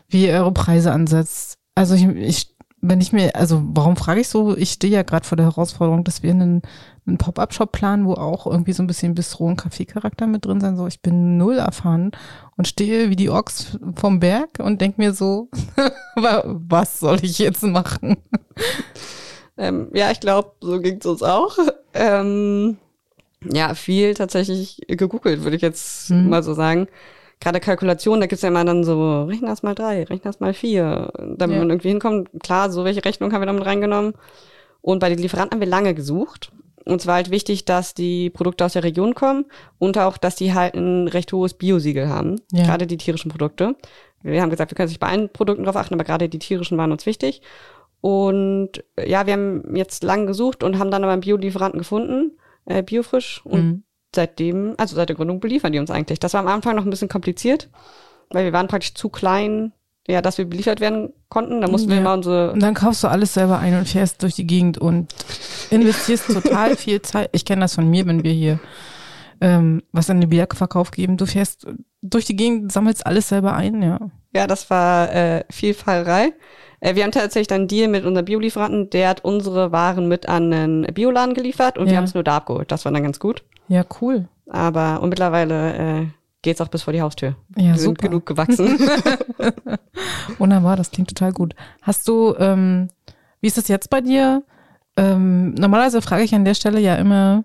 wie 0.08 0.26
ihr 0.26 0.34
eure 0.34 0.52
Preise 0.52 0.92
ansetzt? 0.92 1.58
Also 1.74 1.94
ich, 1.94 2.04
ich 2.04 2.58
wenn 2.80 3.00
ich 3.00 3.12
mir, 3.12 3.34
also 3.34 3.62
warum 3.64 3.96
frage 3.96 4.20
ich 4.20 4.28
so? 4.28 4.56
Ich 4.56 4.72
stehe 4.72 4.92
ja 4.92 5.02
gerade 5.02 5.26
vor 5.26 5.36
der 5.36 5.46
Herausforderung, 5.46 6.04
dass 6.04 6.22
wir 6.22 6.30
einen, 6.30 6.62
einen 7.08 7.18
Pop-up-Shop 7.18 7.72
planen, 7.72 8.06
wo 8.06 8.14
auch 8.14 8.46
irgendwie 8.46 8.72
so 8.72 8.82
ein 8.82 8.86
bisschen 8.86 9.14
Bistro- 9.14 9.46
und 9.48 9.56
Kaffeecharakter 9.56 10.26
mit 10.26 10.44
drin 10.44 10.60
sein 10.60 10.76
soll. 10.76 10.88
Ich 10.88 11.00
bin 11.02 11.36
null 11.38 11.58
erfahren 11.58 12.12
und 12.56 12.68
stehe 12.68 13.10
wie 13.10 13.16
die 13.16 13.30
Ochs 13.30 13.78
vom 13.96 14.20
Berg 14.20 14.58
und 14.60 14.80
denk 14.80 14.98
mir 14.98 15.12
so, 15.12 15.48
wa- 16.16 16.44
was 16.46 17.00
soll 17.00 17.18
ich 17.22 17.38
jetzt 17.38 17.62
machen? 17.62 18.16
Ähm, 19.56 19.88
ja, 19.92 20.10
ich 20.10 20.20
glaube, 20.20 20.52
so 20.60 20.80
ging's 20.80 21.04
uns 21.06 21.22
auch. 21.22 21.56
Ähm, 21.94 22.76
ja, 23.44 23.74
viel 23.74 24.14
tatsächlich 24.14 24.80
gegoogelt, 24.88 25.42
würde 25.42 25.56
ich 25.56 25.62
jetzt 25.62 26.10
Mhm. 26.10 26.28
mal 26.28 26.42
so 26.42 26.54
sagen. 26.54 26.86
Gerade 27.40 27.60
Kalkulation, 27.60 28.20
da 28.20 28.26
gibt's 28.26 28.42
ja 28.42 28.48
immer 28.48 28.64
dann 28.64 28.82
so, 28.82 29.22
rechnen 29.24 29.48
das 29.48 29.62
mal 29.62 29.74
drei, 29.76 30.00
rechnen 30.02 30.22
das 30.24 30.40
mal 30.40 30.54
vier, 30.54 31.12
damit 31.36 31.54
Ja. 31.56 31.60
man 31.60 31.70
irgendwie 31.70 31.88
hinkommt. 31.90 32.28
Klar, 32.42 32.70
so 32.70 32.84
welche 32.84 33.04
Rechnung 33.04 33.32
haben 33.32 33.40
wir 33.42 33.46
damit 33.46 33.64
reingenommen. 33.64 34.14
Und 34.80 34.98
bei 35.00 35.08
den 35.08 35.18
Lieferanten 35.18 35.54
haben 35.56 35.60
wir 35.60 35.68
lange 35.68 35.94
gesucht. 35.94 36.50
Und 36.88 37.02
zwar 37.02 37.16
halt 37.16 37.30
wichtig, 37.30 37.64
dass 37.64 37.94
die 37.94 38.30
Produkte 38.30 38.64
aus 38.64 38.72
der 38.72 38.82
Region 38.84 39.14
kommen 39.14 39.44
und 39.78 39.98
auch, 39.98 40.16
dass 40.16 40.36
die 40.36 40.54
halt 40.54 40.74
ein 40.74 41.06
recht 41.08 41.32
hohes 41.32 41.54
Biosiegel 41.54 42.08
haben. 42.08 42.40
Ja. 42.52 42.64
Gerade 42.64 42.86
die 42.86 42.96
tierischen 42.96 43.30
Produkte. 43.30 43.76
Wir 44.22 44.40
haben 44.42 44.50
gesagt, 44.50 44.70
wir 44.70 44.76
können 44.76 44.88
sich 44.88 44.98
bei 44.98 45.08
allen 45.08 45.28
Produkten 45.32 45.64
drauf 45.64 45.76
achten, 45.76 45.94
aber 45.94 46.04
gerade 46.04 46.28
die 46.28 46.38
tierischen 46.38 46.78
waren 46.78 46.90
uns 46.90 47.06
wichtig. 47.06 47.42
Und 48.00 48.84
äh, 48.96 49.08
ja, 49.08 49.26
wir 49.26 49.34
haben 49.34 49.76
jetzt 49.76 50.02
lang 50.02 50.26
gesucht 50.26 50.62
und 50.62 50.78
haben 50.78 50.90
dann 50.90 51.04
aber 51.04 51.12
einen 51.12 51.20
Biolieferanten 51.22 51.78
gefunden, 51.78 52.38
äh, 52.66 52.82
Biofrisch. 52.82 53.42
Und 53.44 53.64
Mhm. 53.64 53.82
seitdem, 54.14 54.74
also 54.78 54.96
seit 54.96 55.08
der 55.08 55.16
Gründung 55.16 55.40
beliefern 55.40 55.72
die 55.72 55.78
uns 55.78 55.90
eigentlich. 55.90 56.18
Das 56.20 56.34
war 56.34 56.40
am 56.40 56.48
Anfang 56.48 56.74
noch 56.76 56.84
ein 56.84 56.90
bisschen 56.90 57.08
kompliziert, 57.08 57.68
weil 58.30 58.44
wir 58.44 58.52
waren 58.52 58.68
praktisch 58.68 58.94
zu 58.94 59.08
klein, 59.08 59.72
ja, 60.08 60.22
dass 60.22 60.38
wir 60.38 60.46
beliefert 60.48 60.80
werden 60.80 61.12
konnten. 61.28 61.60
Da 61.60 61.68
mussten 61.68 61.88
wir 61.90 61.96
Ja. 61.96 62.00
immer 62.02 62.14
unsere 62.14 62.52
Und 62.52 62.62
dann 62.62 62.74
kaufst 62.74 63.04
du 63.04 63.08
alles 63.08 63.34
selber 63.34 63.58
ein 63.58 63.76
und 63.78 63.88
fährst 63.88 64.22
durch 64.22 64.34
die 64.34 64.46
Gegend 64.46 64.78
und 64.78 65.14
investierst 65.70 66.26
total 66.32 66.76
viel 66.76 67.02
Zeit. 67.02 67.28
Ich 67.32 67.44
kenne 67.44 67.60
das 67.60 67.74
von 67.74 67.88
mir, 67.88 68.06
wenn 68.06 68.24
wir 68.24 68.32
hier 68.32 68.58
ähm, 69.40 69.82
was 69.92 70.10
an 70.10 70.20
den 70.20 70.30
Bergverkauf 70.30 70.90
geben. 70.90 71.16
Du 71.16 71.26
fährst 71.26 71.66
durch 72.02 72.24
die 72.24 72.36
Gegend, 72.36 72.72
sammelst 72.72 73.06
alles 73.06 73.28
selber 73.28 73.54
ein, 73.54 73.82
ja. 73.82 73.98
Ja, 74.34 74.46
das 74.46 74.68
war 74.70 75.12
äh, 75.14 75.44
viel 75.50 75.74
Fallerei. 75.74 76.32
Äh, 76.80 76.94
wir 76.94 77.04
haben 77.04 77.12
tatsächlich 77.12 77.46
dann 77.48 77.60
einen 77.62 77.68
Deal 77.68 77.88
mit 77.88 78.04
unserem 78.04 78.24
Biolieferanten, 78.24 78.90
der 78.90 79.08
hat 79.08 79.24
unsere 79.24 79.72
Waren 79.72 80.08
mit 80.08 80.28
an 80.28 80.52
einen 80.52 80.82
Bioladen 80.94 81.34
geliefert 81.34 81.78
und 81.78 81.86
Ja. 81.86 81.92
wir 81.92 81.96
haben 81.98 82.04
es 82.04 82.14
nur 82.14 82.24
da 82.24 82.36
abgeholt. 82.36 82.70
Das 82.72 82.84
war 82.84 82.92
dann 82.92 83.02
ganz 83.02 83.18
gut. 83.20 83.42
Ja, 83.68 83.84
cool. 84.00 84.28
Aber 84.48 85.00
und 85.02 85.10
mittlerweile 85.10 85.74
äh, 85.74 86.06
geht's 86.48 86.62
auch 86.62 86.68
bis 86.68 86.82
vor 86.82 86.94
die 86.94 87.02
Haustür. 87.02 87.36
Ja, 87.56 87.74
wir 87.74 87.78
sind 87.78 87.98
genug 87.98 88.24
gewachsen. 88.24 88.78
Wunderbar, 90.38 90.76
das 90.76 90.90
klingt 90.90 91.10
total 91.10 91.32
gut. 91.32 91.54
Hast 91.82 92.08
du, 92.08 92.34
ähm, 92.38 92.88
wie 93.42 93.48
ist 93.48 93.58
es 93.58 93.68
jetzt 93.68 93.90
bei 93.90 94.00
dir? 94.00 94.42
Ähm, 94.96 95.52
normalerweise 95.52 96.00
frage 96.00 96.24
ich 96.24 96.34
an 96.34 96.46
der 96.46 96.54
Stelle 96.54 96.80
ja 96.80 96.94
immer, 96.94 97.44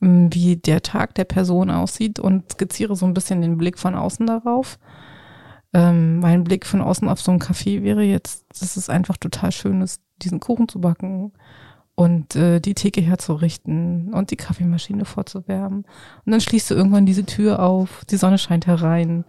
ähm, 0.00 0.32
wie 0.32 0.56
der 0.56 0.80
Tag 0.80 1.14
der 1.16 1.24
Person 1.24 1.70
aussieht 1.70 2.18
und 2.18 2.50
skizziere 2.50 2.96
so 2.96 3.04
ein 3.04 3.12
bisschen 3.12 3.42
den 3.42 3.58
Blick 3.58 3.78
von 3.78 3.94
außen 3.94 4.26
darauf. 4.26 4.78
Ähm, 5.74 6.20
mein 6.20 6.44
Blick 6.44 6.64
von 6.64 6.80
außen 6.80 7.10
auf 7.10 7.20
so 7.20 7.30
ein 7.30 7.40
Café 7.40 7.82
wäre 7.82 8.02
jetzt, 8.04 8.46
dass 8.58 8.76
es 8.78 8.88
einfach 8.88 9.18
total 9.18 9.52
schön 9.52 9.82
ist, 9.82 10.00
diesen 10.22 10.40
Kuchen 10.40 10.66
zu 10.66 10.80
backen 10.80 11.32
und 12.02 12.34
äh, 12.34 12.60
die 12.60 12.74
Theke 12.74 13.00
herzurichten 13.00 14.12
und 14.12 14.32
die 14.32 14.36
Kaffeemaschine 14.36 15.04
vorzuwärmen. 15.04 15.84
Und 16.24 16.32
dann 16.32 16.40
schließt 16.40 16.70
du 16.70 16.74
irgendwann 16.74 17.06
diese 17.06 17.24
Tür 17.24 17.60
auf, 17.60 18.04
die 18.10 18.16
Sonne 18.16 18.38
scheint 18.38 18.66
herein. 18.66 19.24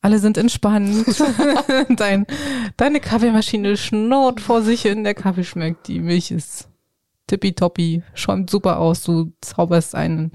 Alle 0.00 0.18
sind 0.18 0.38
entspannt. 0.38 1.04
Dein, 1.90 2.26
deine 2.78 3.00
Kaffeemaschine 3.00 3.76
schnurrt 3.76 4.40
vor 4.40 4.62
sich 4.62 4.82
hin, 4.82 5.04
der 5.04 5.14
Kaffee 5.14 5.44
schmeckt, 5.44 5.88
die 5.88 6.00
Milch 6.00 6.30
ist 6.30 6.68
tippitoppi, 7.26 8.02
schäumt 8.14 8.48
super 8.48 8.78
aus, 8.78 9.02
du 9.02 9.32
zauberst 9.42 9.94
einen, 9.94 10.32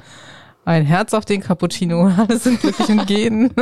ein 0.65 0.85
Herz 0.85 1.15
auf 1.15 1.25
den 1.25 1.41
Cappuccino, 1.41 2.05
alle 2.17 2.37
sind 2.37 2.61
glücklich 2.61 2.89
und 2.89 3.07
gehen. 3.07 3.53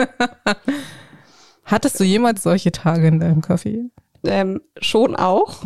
Hattest 1.64 2.00
du 2.02 2.04
jemals 2.04 2.44
solche 2.44 2.74
Tage 2.74 3.08
in 3.08 3.22
deinem 3.22 3.42
Kaffee? 3.42 3.86
ähm, 4.26 4.62
schon 4.80 5.16
auch. 5.16 5.64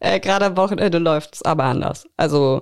Äh, 0.00 0.20
Gerade 0.20 0.46
am 0.46 0.56
Wochenende 0.56 0.98
läuft's 0.98 1.42
aber 1.42 1.64
anders. 1.64 2.06
Also 2.16 2.60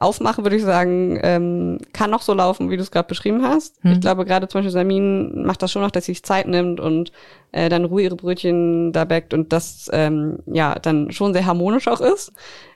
aufmachen 0.00 0.44
würde 0.44 0.56
ich 0.56 0.62
sagen, 0.62 1.18
ähm, 1.22 1.78
kann 1.92 2.10
noch 2.10 2.22
so 2.22 2.34
laufen, 2.34 2.70
wie 2.70 2.76
du 2.76 2.82
es 2.82 2.90
gerade 2.90 3.08
beschrieben 3.08 3.44
hast. 3.44 3.82
Mhm. 3.84 3.92
Ich 3.92 4.00
glaube, 4.00 4.24
gerade 4.24 4.48
zum 4.48 4.58
Beispiel 4.58 4.72
Samin 4.72 5.44
macht 5.44 5.62
das 5.62 5.70
schon 5.70 5.82
noch, 5.82 5.90
dass 5.90 6.06
sie 6.06 6.12
sich 6.12 6.24
Zeit 6.24 6.46
nimmt 6.48 6.80
und 6.80 7.12
äh, 7.52 7.68
dann 7.68 7.84
Ruhe 7.84 8.02
ihre 8.02 8.16
Brötchen 8.16 8.92
da 8.92 9.04
backt 9.04 9.34
und 9.34 9.52
das 9.52 9.88
ähm, 9.92 10.38
ja 10.46 10.74
dann 10.80 11.12
schon 11.12 11.32
sehr 11.32 11.46
harmonisch 11.46 11.88
auch 11.88 12.00
ist. 12.00 12.32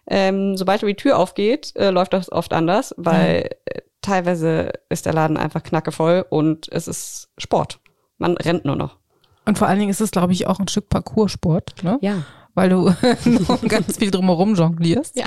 Ähm, 0.06 0.56
sobald 0.56 0.82
die 0.82 0.94
Tür 0.94 1.18
aufgeht, 1.18 1.72
äh, 1.76 1.90
läuft 1.90 2.12
das 2.12 2.30
oft 2.30 2.52
anders, 2.52 2.94
weil 2.96 3.50
äh, 3.64 3.80
teilweise 4.00 4.72
ist 4.88 5.06
der 5.06 5.12
Laden 5.12 5.36
einfach 5.36 5.62
knackevoll 5.62 6.24
und 6.30 6.68
es 6.70 6.88
ist 6.88 7.28
Sport. 7.36 7.80
Man 8.18 8.36
rennt 8.36 8.64
nur 8.64 8.76
noch. 8.76 8.96
Und 9.44 9.58
vor 9.58 9.66
allen 9.66 9.78
Dingen 9.78 9.90
ist 9.90 10.00
es, 10.00 10.10
glaube 10.10 10.32
ich, 10.32 10.46
auch 10.46 10.60
ein 10.60 10.68
Stück 10.68 10.88
Parcoursport, 10.88 11.82
ne? 11.82 11.98
Ja. 12.00 12.24
Weil 12.58 12.70
du 12.70 12.92
ganz 13.68 13.98
viel 13.98 14.10
drumherum 14.10 14.56
jonglierst, 14.56 15.16
Ja. 15.16 15.26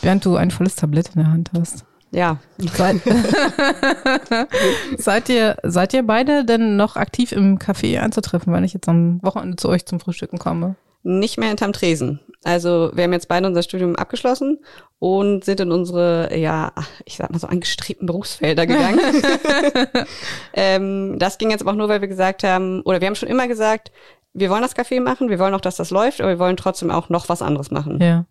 während 0.00 0.24
du 0.24 0.36
ein 0.36 0.52
volles 0.52 0.76
Tablett 0.76 1.10
in 1.16 1.22
der 1.22 1.32
Hand 1.32 1.50
hast. 1.58 1.84
Ja, 2.12 2.38
Seid, 2.56 3.00
seid, 4.96 5.28
ihr, 5.28 5.56
seid 5.62 5.92
ihr 5.92 6.06
beide 6.06 6.44
denn 6.44 6.76
noch 6.76 6.96
aktiv 6.96 7.32
im 7.32 7.58
Café 7.58 7.98
anzutreffen, 7.98 8.52
wenn 8.52 8.64
ich 8.64 8.72
jetzt 8.72 8.88
am 8.88 9.20
Wochenende 9.22 9.56
zu 9.56 9.68
euch 9.68 9.86
zum 9.86 10.00
Frühstücken 10.00 10.38
komme? 10.38 10.76
nicht 11.04 11.38
mehr 11.38 11.48
hinterm 11.48 11.72
Tresen. 11.72 12.20
Also 12.42 12.90
wir 12.92 13.04
haben 13.04 13.12
jetzt 13.12 13.28
beide 13.28 13.46
unser 13.46 13.62
Studium 13.62 13.94
abgeschlossen 13.96 14.58
und 14.98 15.44
sind 15.44 15.60
in 15.60 15.70
unsere, 15.70 16.36
ja, 16.36 16.72
ich 17.04 17.16
sag 17.16 17.30
mal 17.30 17.38
so 17.38 17.46
angestrebten 17.46 18.04
Berufsfelder 18.06 18.66
gegangen. 18.66 19.00
ähm, 20.52 21.16
das 21.18 21.38
ging 21.38 21.50
jetzt 21.50 21.62
aber 21.62 21.70
auch 21.70 21.76
nur, 21.76 21.88
weil 21.88 22.00
wir 22.00 22.08
gesagt 22.08 22.42
haben, 22.42 22.82
oder 22.82 23.00
wir 23.00 23.06
haben 23.06 23.14
schon 23.14 23.28
immer 23.28 23.48
gesagt, 23.48 23.92
wir 24.32 24.50
wollen 24.50 24.62
das 24.62 24.76
Café 24.76 25.00
machen, 25.00 25.30
wir 25.30 25.38
wollen 25.38 25.54
auch, 25.54 25.60
dass 25.60 25.76
das 25.76 25.90
läuft, 25.90 26.20
aber 26.20 26.30
wir 26.30 26.38
wollen 26.38 26.56
trotzdem 26.56 26.90
auch 26.90 27.08
noch 27.08 27.28
was 27.28 27.42
anderes 27.42 27.70
machen. 27.70 28.00
Ja. 28.00 28.26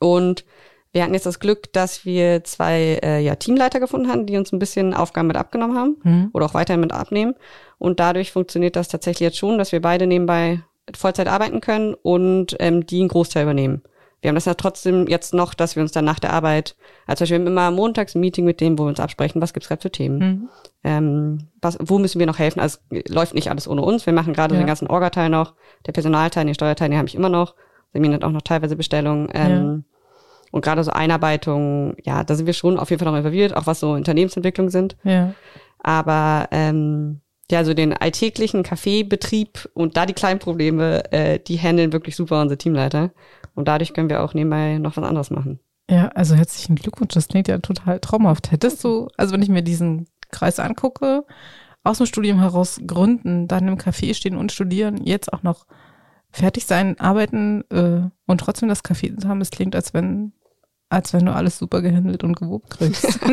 Und 0.00 0.44
wir 0.92 1.02
hatten 1.02 1.14
jetzt 1.14 1.26
das 1.26 1.40
Glück, 1.40 1.72
dass 1.72 2.04
wir 2.04 2.44
zwei 2.44 3.00
äh, 3.02 3.20
ja, 3.20 3.34
Teamleiter 3.34 3.80
gefunden 3.80 4.08
haben, 4.08 4.26
die 4.26 4.36
uns 4.36 4.52
ein 4.52 4.60
bisschen 4.60 4.94
Aufgaben 4.94 5.26
mit 5.26 5.36
abgenommen 5.36 5.76
haben 5.76 5.96
Hm. 6.02 6.30
oder 6.32 6.46
auch 6.46 6.54
weiterhin 6.54 6.80
mit 6.80 6.92
abnehmen. 6.92 7.34
Und 7.78 7.98
dadurch 7.98 8.30
funktioniert 8.30 8.76
das 8.76 8.88
tatsächlich 8.88 9.26
jetzt 9.26 9.38
schon, 9.38 9.58
dass 9.58 9.72
wir 9.72 9.82
beide 9.82 10.06
nebenbei 10.06 10.62
Vollzeit 10.94 11.28
arbeiten 11.28 11.60
können 11.60 11.94
und 11.94 12.56
ähm, 12.60 12.86
die 12.86 13.00
einen 13.00 13.08
Großteil 13.08 13.42
übernehmen. 13.42 13.82
Wir 14.24 14.28
haben 14.30 14.36
das 14.36 14.46
ja 14.46 14.54
trotzdem 14.54 15.06
jetzt 15.06 15.34
noch, 15.34 15.52
dass 15.52 15.76
wir 15.76 15.82
uns 15.82 15.92
dann 15.92 16.06
nach 16.06 16.18
der 16.18 16.32
Arbeit, 16.32 16.76
also 17.06 17.18
zum 17.18 17.24
Beispiel 17.24 17.38
wir 17.38 17.40
haben 17.44 17.52
immer 17.52 17.70
montags 17.70 18.14
ein 18.14 18.20
Meeting 18.20 18.46
mit 18.46 18.58
denen, 18.60 18.78
wo 18.78 18.84
wir 18.84 18.88
uns 18.88 18.98
absprechen, 18.98 19.42
was 19.42 19.52
gibt's 19.52 19.68
gerade 19.68 19.82
für 19.82 19.90
Themen, 19.92 20.18
Mhm. 20.18 20.48
ähm, 20.82 21.38
was, 21.60 21.76
wo 21.80 21.98
müssen 21.98 22.18
wir 22.18 22.26
noch 22.26 22.38
helfen. 22.38 22.58
Also 22.60 22.78
es 22.90 23.08
läuft 23.12 23.34
nicht 23.34 23.50
alles 23.50 23.68
ohne 23.68 23.82
uns. 23.82 24.06
Wir 24.06 24.14
machen 24.14 24.32
gerade 24.32 24.54
Ja. 24.54 24.60
den 24.62 24.66
ganzen 24.66 24.88
Orga-Teil 24.88 25.28
noch, 25.28 25.52
der 25.86 25.92
Personalteil, 25.92 26.46
den 26.46 26.54
Steuerteil, 26.54 26.88
den 26.88 26.96
habe 26.98 27.08
ich 27.08 27.14
immer 27.14 27.28
noch. 27.28 27.54
Samin 27.92 28.14
hat 28.14 28.24
auch 28.24 28.30
noch 28.30 28.42
teilweise 28.42 28.76
Bestellungen. 28.76 29.28
Ähm, 29.34 29.84
Und 30.52 30.64
gerade 30.64 30.84
so 30.84 30.92
Einarbeitung, 30.92 31.96
ja, 32.04 32.22
da 32.22 32.34
sind 32.36 32.46
wir 32.46 32.52
schon 32.54 32.78
auf 32.78 32.88
jeden 32.90 33.02
Fall 33.02 33.10
noch 33.10 33.18
involviert, 33.18 33.56
auch 33.56 33.66
was 33.66 33.80
so 33.80 33.90
Unternehmensentwicklung 33.92 34.70
sind. 34.70 34.96
Ja. 35.02 35.34
Aber 35.80 36.48
ähm, 36.52 37.20
ja, 37.50 37.64
so 37.64 37.74
den 37.74 37.92
alltäglichen 37.92 38.62
Kaffeebetrieb 38.62 39.68
und 39.74 39.96
da 39.96 40.06
die 40.06 40.12
kleinen 40.14 40.38
Probleme, 40.38 41.10
äh, 41.12 41.38
die 41.40 41.58
handeln 41.58 41.92
wirklich 41.92 42.16
super 42.16 42.40
unsere 42.40 42.56
Teamleiter. 42.56 43.10
Und 43.54 43.68
dadurch 43.68 43.94
können 43.94 44.10
wir 44.10 44.22
auch 44.22 44.34
nebenbei 44.34 44.78
noch 44.78 44.96
was 44.96 45.04
anderes 45.04 45.30
machen. 45.30 45.60
Ja, 45.88 46.08
also 46.08 46.34
herzlichen 46.34 46.76
Glückwunsch. 46.76 47.14
Das 47.14 47.28
klingt 47.28 47.48
ja 47.48 47.58
total 47.58 48.00
traumhaft. 48.00 48.50
Hättest 48.50 48.82
du, 48.84 49.08
also 49.16 49.32
wenn 49.32 49.42
ich 49.42 49.48
mir 49.48 49.62
diesen 49.62 50.06
Kreis 50.30 50.58
angucke, 50.58 51.24
aus 51.82 51.98
dem 51.98 52.06
Studium 52.06 52.40
heraus 52.40 52.80
gründen, 52.86 53.46
dann 53.46 53.68
im 53.68 53.76
Café 53.76 54.14
stehen 54.14 54.36
und 54.36 54.52
studieren, 54.52 55.04
jetzt 55.04 55.32
auch 55.32 55.42
noch 55.42 55.66
fertig 56.30 56.64
sein, 56.64 56.98
arbeiten 56.98 57.62
äh, 57.70 58.08
und 58.26 58.38
trotzdem 58.38 58.68
das 58.68 58.82
Café 58.82 59.16
zu 59.16 59.28
haben, 59.28 59.42
es 59.42 59.50
klingt, 59.50 59.76
als 59.76 59.92
wenn, 59.94 60.32
als 60.88 61.12
wenn 61.12 61.26
du 61.26 61.32
alles 61.32 61.58
super 61.58 61.82
gehandelt 61.82 62.24
und 62.24 62.36
gewobt 62.36 62.70
kriegst. 62.70 63.20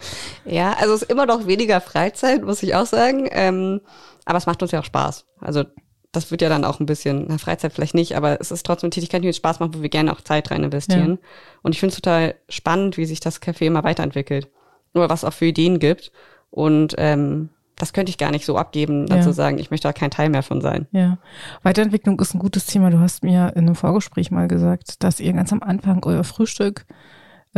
Ja, 0.46 0.72
also 0.72 0.94
es 0.94 1.02
ist 1.02 1.10
immer 1.10 1.26
noch 1.26 1.46
weniger 1.46 1.80
Freizeit, 1.80 2.42
muss 2.42 2.62
ich 2.62 2.74
auch 2.74 2.86
sagen. 2.86 3.28
Ähm, 3.30 3.82
aber 4.24 4.38
es 4.38 4.46
macht 4.46 4.62
uns 4.62 4.72
ja 4.72 4.80
auch 4.80 4.84
Spaß. 4.84 5.26
Also 5.40 5.64
das 6.12 6.30
wird 6.30 6.42
ja 6.42 6.48
dann 6.48 6.64
auch 6.64 6.80
ein 6.80 6.86
bisschen, 6.86 7.26
na, 7.28 7.38
Freizeit 7.38 7.72
vielleicht 7.72 7.94
nicht, 7.94 8.16
aber 8.16 8.40
es 8.40 8.50
ist 8.50 8.66
trotzdem 8.66 8.86
eine 8.88 8.92
Tätigkeit, 8.92 9.22
die 9.22 9.28
uns 9.28 9.36
Spaß 9.36 9.60
macht, 9.60 9.76
wo 9.76 9.82
wir 9.82 9.88
gerne 9.88 10.12
auch 10.12 10.20
Zeit 10.20 10.50
rein 10.50 10.64
investieren. 10.64 11.18
Und 11.62 11.72
ich 11.72 11.80
finde 11.80 11.90
es 11.94 12.00
total 12.00 12.34
spannend, 12.48 12.96
wie 12.96 13.04
sich 13.04 13.20
das 13.20 13.40
Café 13.40 13.66
immer 13.66 13.84
weiterentwickelt. 13.84 14.48
Oder 14.92 15.08
was 15.08 15.20
es 15.20 15.24
auch 15.24 15.32
für 15.32 15.46
Ideen 15.46 15.78
gibt. 15.78 16.10
Und 16.50 16.96
ähm, 16.98 17.50
das 17.76 17.92
könnte 17.92 18.10
ich 18.10 18.18
gar 18.18 18.32
nicht 18.32 18.44
so 18.44 18.58
abgeben, 18.58 19.06
dann 19.06 19.18
Ja. 19.18 19.24
zu 19.24 19.32
sagen, 19.32 19.58
ich 19.58 19.70
möchte 19.70 19.86
da 19.88 19.92
kein 19.92 20.10
Teil 20.10 20.28
mehr 20.30 20.42
von 20.42 20.60
sein. 20.60 20.86
Ja, 20.90 21.18
Weiterentwicklung 21.62 22.18
ist 22.20 22.34
ein 22.34 22.40
gutes 22.40 22.66
Thema. 22.66 22.90
Du 22.90 22.98
hast 22.98 23.22
mir 23.22 23.52
in 23.54 23.62
einem 23.66 23.76
Vorgespräch 23.76 24.30
mal 24.32 24.48
gesagt, 24.48 25.02
dass 25.04 25.20
ihr 25.20 25.32
ganz 25.32 25.52
am 25.52 25.62
Anfang 25.62 26.04
euer 26.04 26.24
Frühstück, 26.24 26.86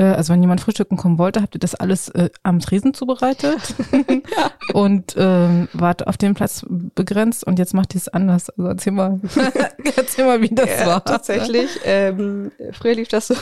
also 0.01 0.33
wenn 0.33 0.41
jemand 0.41 0.63
frühstücken 0.63 0.97
kommen 0.97 1.19
wollte, 1.19 1.43
habt 1.43 1.55
ihr 1.55 1.61
das 1.61 1.75
alles 1.75 2.09
äh, 2.09 2.31
am 2.43 2.61
Tresen 2.61 2.95
zubereitet 2.95 3.75
und 4.73 5.15
ähm, 5.19 5.69
wart 5.75 6.07
auf 6.07 6.17
den 6.17 6.33
Platz 6.33 6.65
begrenzt 6.69 7.45
und 7.45 7.59
jetzt 7.59 7.75
macht 7.75 7.95
ihr 7.95 7.99
es 7.99 8.09
anders. 8.09 8.49
Also 8.49 8.69
erzähl 8.69 8.93
mal, 8.95 9.21
erzähl 9.97 10.25
mal, 10.25 10.41
wie 10.41 10.49
das 10.49 10.71
Ja, 10.71 10.87
war. 10.87 11.05
Tatsächlich. 11.05 11.79
Ähm, 11.85 12.53
früher 12.73 12.95
lief 12.95 13.09
das 13.09 13.29
so, 13.29 13.35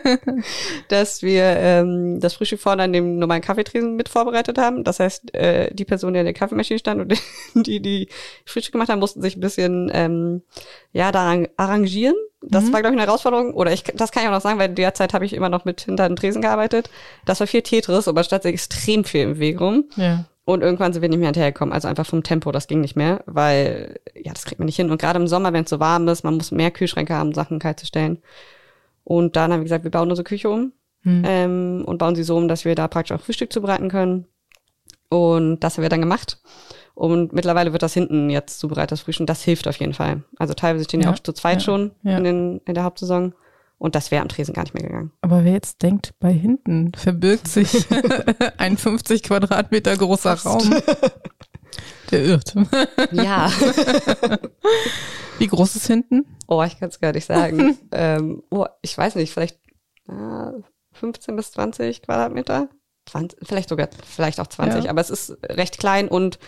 dass 0.88 1.22
wir 1.22 1.44
ähm, 1.44 2.18
das 2.18 2.34
Frühstück 2.34 2.60
vorne 2.60 2.82
an 2.82 2.92
dem 2.92 3.18
normalen 3.18 3.42
Kaffeetresen 3.42 3.94
mit 3.94 4.08
vorbereitet 4.08 4.58
haben. 4.58 4.82
Das 4.82 4.98
heißt, 4.98 5.32
äh, 5.34 5.72
die 5.72 5.84
Person, 5.84 6.12
die 6.12 6.18
an 6.18 6.26
der 6.26 6.34
Kaffeemaschine 6.34 6.80
stand 6.80 7.00
und 7.02 7.66
die, 7.66 7.80
die 7.80 8.08
Frühstück 8.44 8.72
gemacht 8.72 8.88
haben, 8.88 8.98
mussten 8.98 9.22
sich 9.22 9.36
ein 9.36 9.40
bisschen 9.40 9.90
ähm, 9.94 10.42
ja 10.92 11.12
daran 11.12 11.46
arrangieren. 11.56 12.16
Das 12.40 12.64
Mhm. 12.64 12.72
war, 12.72 12.80
glaube 12.80 12.94
ich, 12.94 13.00
eine 13.00 13.06
Herausforderung. 13.08 13.52
Oder 13.54 13.72
ich, 13.72 13.82
das 13.82 14.12
kann 14.12 14.22
ich 14.22 14.28
auch 14.28 14.32
noch 14.32 14.40
sagen, 14.40 14.58
weil 14.58 14.68
derzeit 14.68 15.12
habe 15.14 15.24
ich 15.24 15.32
immer 15.32 15.48
noch 15.48 15.64
mit 15.64 15.80
hinter 15.82 16.08
den 16.08 16.16
Tresen 16.16 16.40
gearbeitet. 16.42 16.88
Das 17.24 17.40
war 17.40 17.46
viel 17.46 17.62
Tetris, 17.62 18.06
aber 18.08 18.22
statt 18.24 18.44
extrem 18.44 19.04
viel 19.04 19.22
im 19.22 19.38
Weg 19.40 19.60
rum. 19.60 19.84
Ja, 19.96 20.24
Und 20.44 20.62
irgendwann 20.62 20.92
sind 20.92 21.02
wir 21.02 21.08
nicht 21.08 21.18
mehr 21.18 21.28
hinterhergekommen. 21.28 21.72
Also 21.74 21.88
einfach 21.88 22.06
vom 22.06 22.22
Tempo, 22.22 22.52
das 22.52 22.68
ging 22.68 22.80
nicht 22.80 22.96
mehr, 22.96 23.22
weil, 23.26 23.98
ja, 24.14 24.32
das 24.32 24.44
kriegt 24.44 24.58
man 24.60 24.66
nicht 24.66 24.76
hin. 24.76 24.90
Und 24.90 25.00
gerade 25.00 25.18
im 25.18 25.26
Sommer, 25.26 25.52
wenn 25.52 25.64
es 25.64 25.70
so 25.70 25.80
warm 25.80 26.06
ist, 26.08 26.22
man 26.22 26.36
muss 26.36 26.52
mehr 26.52 26.70
Kühlschränke 26.70 27.12
haben, 27.14 27.34
Sachen 27.34 27.58
kalt 27.58 27.80
zu 27.80 27.86
stellen. 27.86 28.22
Und 29.04 29.36
dann 29.36 29.52
haben 29.52 29.60
wir 29.60 29.64
gesagt, 29.64 29.84
wir 29.84 29.90
bauen 29.90 30.08
unsere 30.10 30.24
Küche 30.24 30.48
um 30.48 30.72
Hm. 31.02 31.22
ähm, 31.26 31.82
und 31.86 31.98
bauen 31.98 32.14
sie 32.16 32.22
so 32.24 32.36
um, 32.36 32.48
dass 32.48 32.64
wir 32.64 32.74
da 32.74 32.88
praktisch 32.88 33.16
auch 33.16 33.20
Frühstück 33.22 33.52
zubereiten 33.52 33.88
können. 33.88 34.26
Und 35.08 35.60
das 35.60 35.76
haben 35.76 35.82
wir 35.82 35.88
dann 35.88 36.00
gemacht. 36.00 36.38
Und 36.98 37.32
mittlerweile 37.32 37.70
wird 37.72 37.84
das 37.84 37.94
hinten 37.94 38.28
jetzt 38.28 38.58
zubereitet, 38.58 38.90
das 38.90 39.02
Frühstück. 39.02 39.28
Das 39.28 39.42
hilft 39.44 39.68
auf 39.68 39.76
jeden 39.76 39.94
Fall. 39.94 40.24
Also 40.36 40.54
teilweise 40.54 40.82
stehen 40.84 41.00
ja, 41.00 41.10
Ja, 41.10 41.14
auch 41.14 41.18
zu 41.20 41.32
zweit 41.32 41.58
ja, 41.58 41.60
schon 41.60 41.92
ja. 42.02 42.18
In, 42.18 42.24
den, 42.24 42.60
in 42.66 42.74
der 42.74 42.82
Hauptsaison. 42.82 43.34
Und 43.78 43.94
das 43.94 44.10
wäre 44.10 44.20
am 44.22 44.28
Tresen 44.28 44.52
gar 44.52 44.62
nicht 44.62 44.74
mehr 44.74 44.82
gegangen. 44.82 45.12
aber 45.20 45.44
wer 45.44 45.52
jetzt 45.52 45.80
denkt, 45.82 46.12
bei 46.18 46.32
hinten 46.32 46.90
verbirgt 46.96 47.46
sich 47.46 47.86
ein 48.58 48.76
50 48.76 49.22
Quadratmeter 49.22 49.96
großer 49.96 50.34
Raum, 50.34 50.74
der 52.10 52.24
irrt. 52.24 52.54
Ja. 53.12 53.48
Wie 55.38 55.46
groß 55.46 55.76
ist 55.76 55.86
hinten? 55.86 56.26
Oh, 56.48 56.64
ich 56.64 56.80
kann 56.80 56.88
es 56.88 56.98
gar 56.98 57.12
nicht 57.12 57.26
sagen. 57.26 57.78
ähm, 57.92 58.42
oh, 58.50 58.66
ich 58.82 58.98
weiß 58.98 59.14
nicht, 59.14 59.32
vielleicht 59.32 59.60
äh, 60.08 60.50
15 60.94 61.36
bis 61.36 61.52
20 61.52 62.02
Quadratmeter. 62.02 62.68
20, 63.06 63.38
vielleicht 63.46 63.68
sogar, 63.68 63.88
vielleicht 64.04 64.40
auch 64.40 64.48
20, 64.48 64.84
Ja. 64.84 64.90
aber 64.90 65.00
es 65.00 65.10
ist 65.10 65.38
recht 65.44 65.78
klein 65.78 66.08
und 66.08 66.38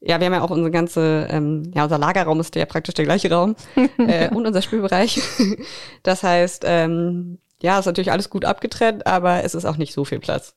ja, 0.00 0.20
wir 0.20 0.26
haben 0.26 0.34
ja 0.34 0.42
auch 0.42 0.50
unsere 0.50 0.70
ganze, 0.70 1.26
ähm, 1.30 1.70
ja, 1.74 1.84
unser 1.84 1.98
Lagerraum 1.98 2.38
ist 2.40 2.54
ja 2.54 2.66
praktisch 2.66 2.94
der 2.94 3.04
gleiche 3.04 3.30
Raum 3.30 3.56
äh, 3.98 4.28
und 4.32 4.46
unser 4.46 4.62
Spielbereich. 4.62 5.20
Das 6.02 6.22
heißt, 6.22 6.62
ähm, 6.66 7.38
ja, 7.60 7.78
ist 7.78 7.86
natürlich 7.86 8.12
alles 8.12 8.30
gut 8.30 8.44
abgetrennt, 8.44 9.06
aber 9.06 9.44
es 9.44 9.54
ist 9.54 9.64
auch 9.64 9.76
nicht 9.76 9.92
so 9.92 10.04
viel 10.04 10.20
Platz. 10.20 10.54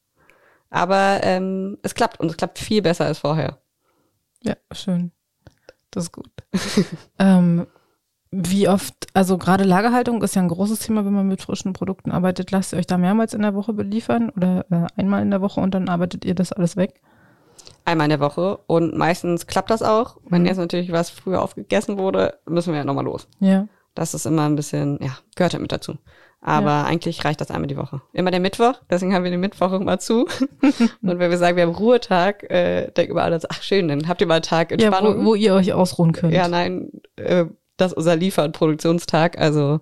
Aber 0.70 1.20
ähm, 1.24 1.78
es 1.82 1.96
klappt 1.96 2.20
und 2.20 2.30
es 2.30 2.38
klappt 2.38 2.60
viel 2.60 2.82
besser 2.82 3.06
als 3.06 3.20
vorher. 3.20 3.60
Ja, 4.44 4.56
schön. 4.72 5.12
Das 5.90 6.06
ist 6.06 6.12
gut. 6.12 6.30
ähm, 7.20 7.68
wie 8.30 8.70
oft, 8.70 9.08
also 9.14 9.38
gerade 9.38 9.66
Lagerhaltung 9.66 10.24
ist 10.24 10.36
ja 10.36 10.42
ein 10.42 10.48
großes 10.48 10.80
Thema, 10.80 11.04
wenn 11.04 11.14
man 11.14 11.28
mit 11.28 11.42
frischen 11.42 11.74
Produkten 11.74 12.12
arbeitet. 12.12 12.52
Lasst 12.52 12.74
ihr 12.74 12.80
euch 12.80 12.88
da 12.88 12.98
mehrmals 12.98 13.34
in 13.34 13.42
der 13.42 13.56
Woche 13.56 13.74
beliefern 13.74 14.30
oder 14.30 14.66
äh, 14.72 14.88
einmal 14.96 15.22
in 15.22 15.32
der 15.32 15.42
Woche 15.42 15.60
und 15.60 15.74
dann 15.74 15.90
arbeitet 15.90 16.24
ihr 16.24 16.36
das 16.36 16.54
alles 16.54 16.78
weg? 16.78 17.02
Einmal 17.86 18.06
in 18.06 18.10
der 18.12 18.20
Woche 18.20 18.60
und 18.68 18.96
meistens 18.98 19.48
klappt 19.48 19.70
das 19.70 19.82
auch. 19.82 20.18
Wenn 20.30 20.42
Mhm. 20.44 20.48
jetzt 20.48 20.58
natürlich 20.58 20.92
was 20.92 21.10
früher 21.10 21.42
aufgegessen 21.42 21.98
wurde, 21.98 22.36
müssen 22.48 22.74
wir 22.74 22.80
ja 22.80 22.86
nochmal 22.86 23.06
los. 23.06 23.28
Ja. 23.40 23.68
Das 23.96 24.14
ist 24.14 24.26
immer 24.26 24.46
ein 24.48 24.56
bisschen, 24.56 25.00
ja, 25.02 25.18
gehört 25.36 25.54
halt 25.54 25.62
mit 25.62 25.72
dazu. 25.72 25.96
Aber 26.44 26.86
eigentlich 26.86 27.24
reicht 27.24 27.40
das 27.40 27.52
einmal 27.52 27.68
die 27.68 27.78
Woche. 27.78 28.02
Immer 28.14 28.32
der 28.32 28.40
Mittwoch, 28.40 28.74
deswegen 28.90 29.14
haben 29.14 29.24
wir 29.24 29.30
den 29.32 29.40
Mittwoch 29.42 29.74
immer 29.74 30.00
zu. 30.00 30.26
und 30.62 31.20
wenn 31.20 31.30
wir 31.30 31.38
sagen, 31.38 31.56
wir 31.56 31.64
haben 31.68 31.76
Ruhetag, 31.76 32.50
äh, 32.50 32.90
denken 32.92 33.16
wir 33.16 33.24
alle, 33.24 33.40
so, 33.40 33.48
ach 33.52 33.62
schön, 33.62 33.88
dann 33.88 34.08
habt 34.08 34.22
ihr 34.22 34.28
mal 34.28 34.36
einen 34.36 34.44
Tag 34.44 34.72
Ja, 34.72 34.78
Entspannung. 34.88 35.22
wo, 35.22 35.32
wo 35.32 35.36
ihr 35.36 35.54
euch 35.54 35.72
ausruhen 35.74 36.14
könnt. 36.14 36.34
ja, 36.34 36.48
nein, 36.48 36.90
äh, 37.18 37.46
das 37.78 37.92
ist 37.92 37.98
unser 37.98 38.16
Liefer- 38.16 38.44
und 38.44 38.54
Produktionstag, 38.54 39.38
also 39.38 39.82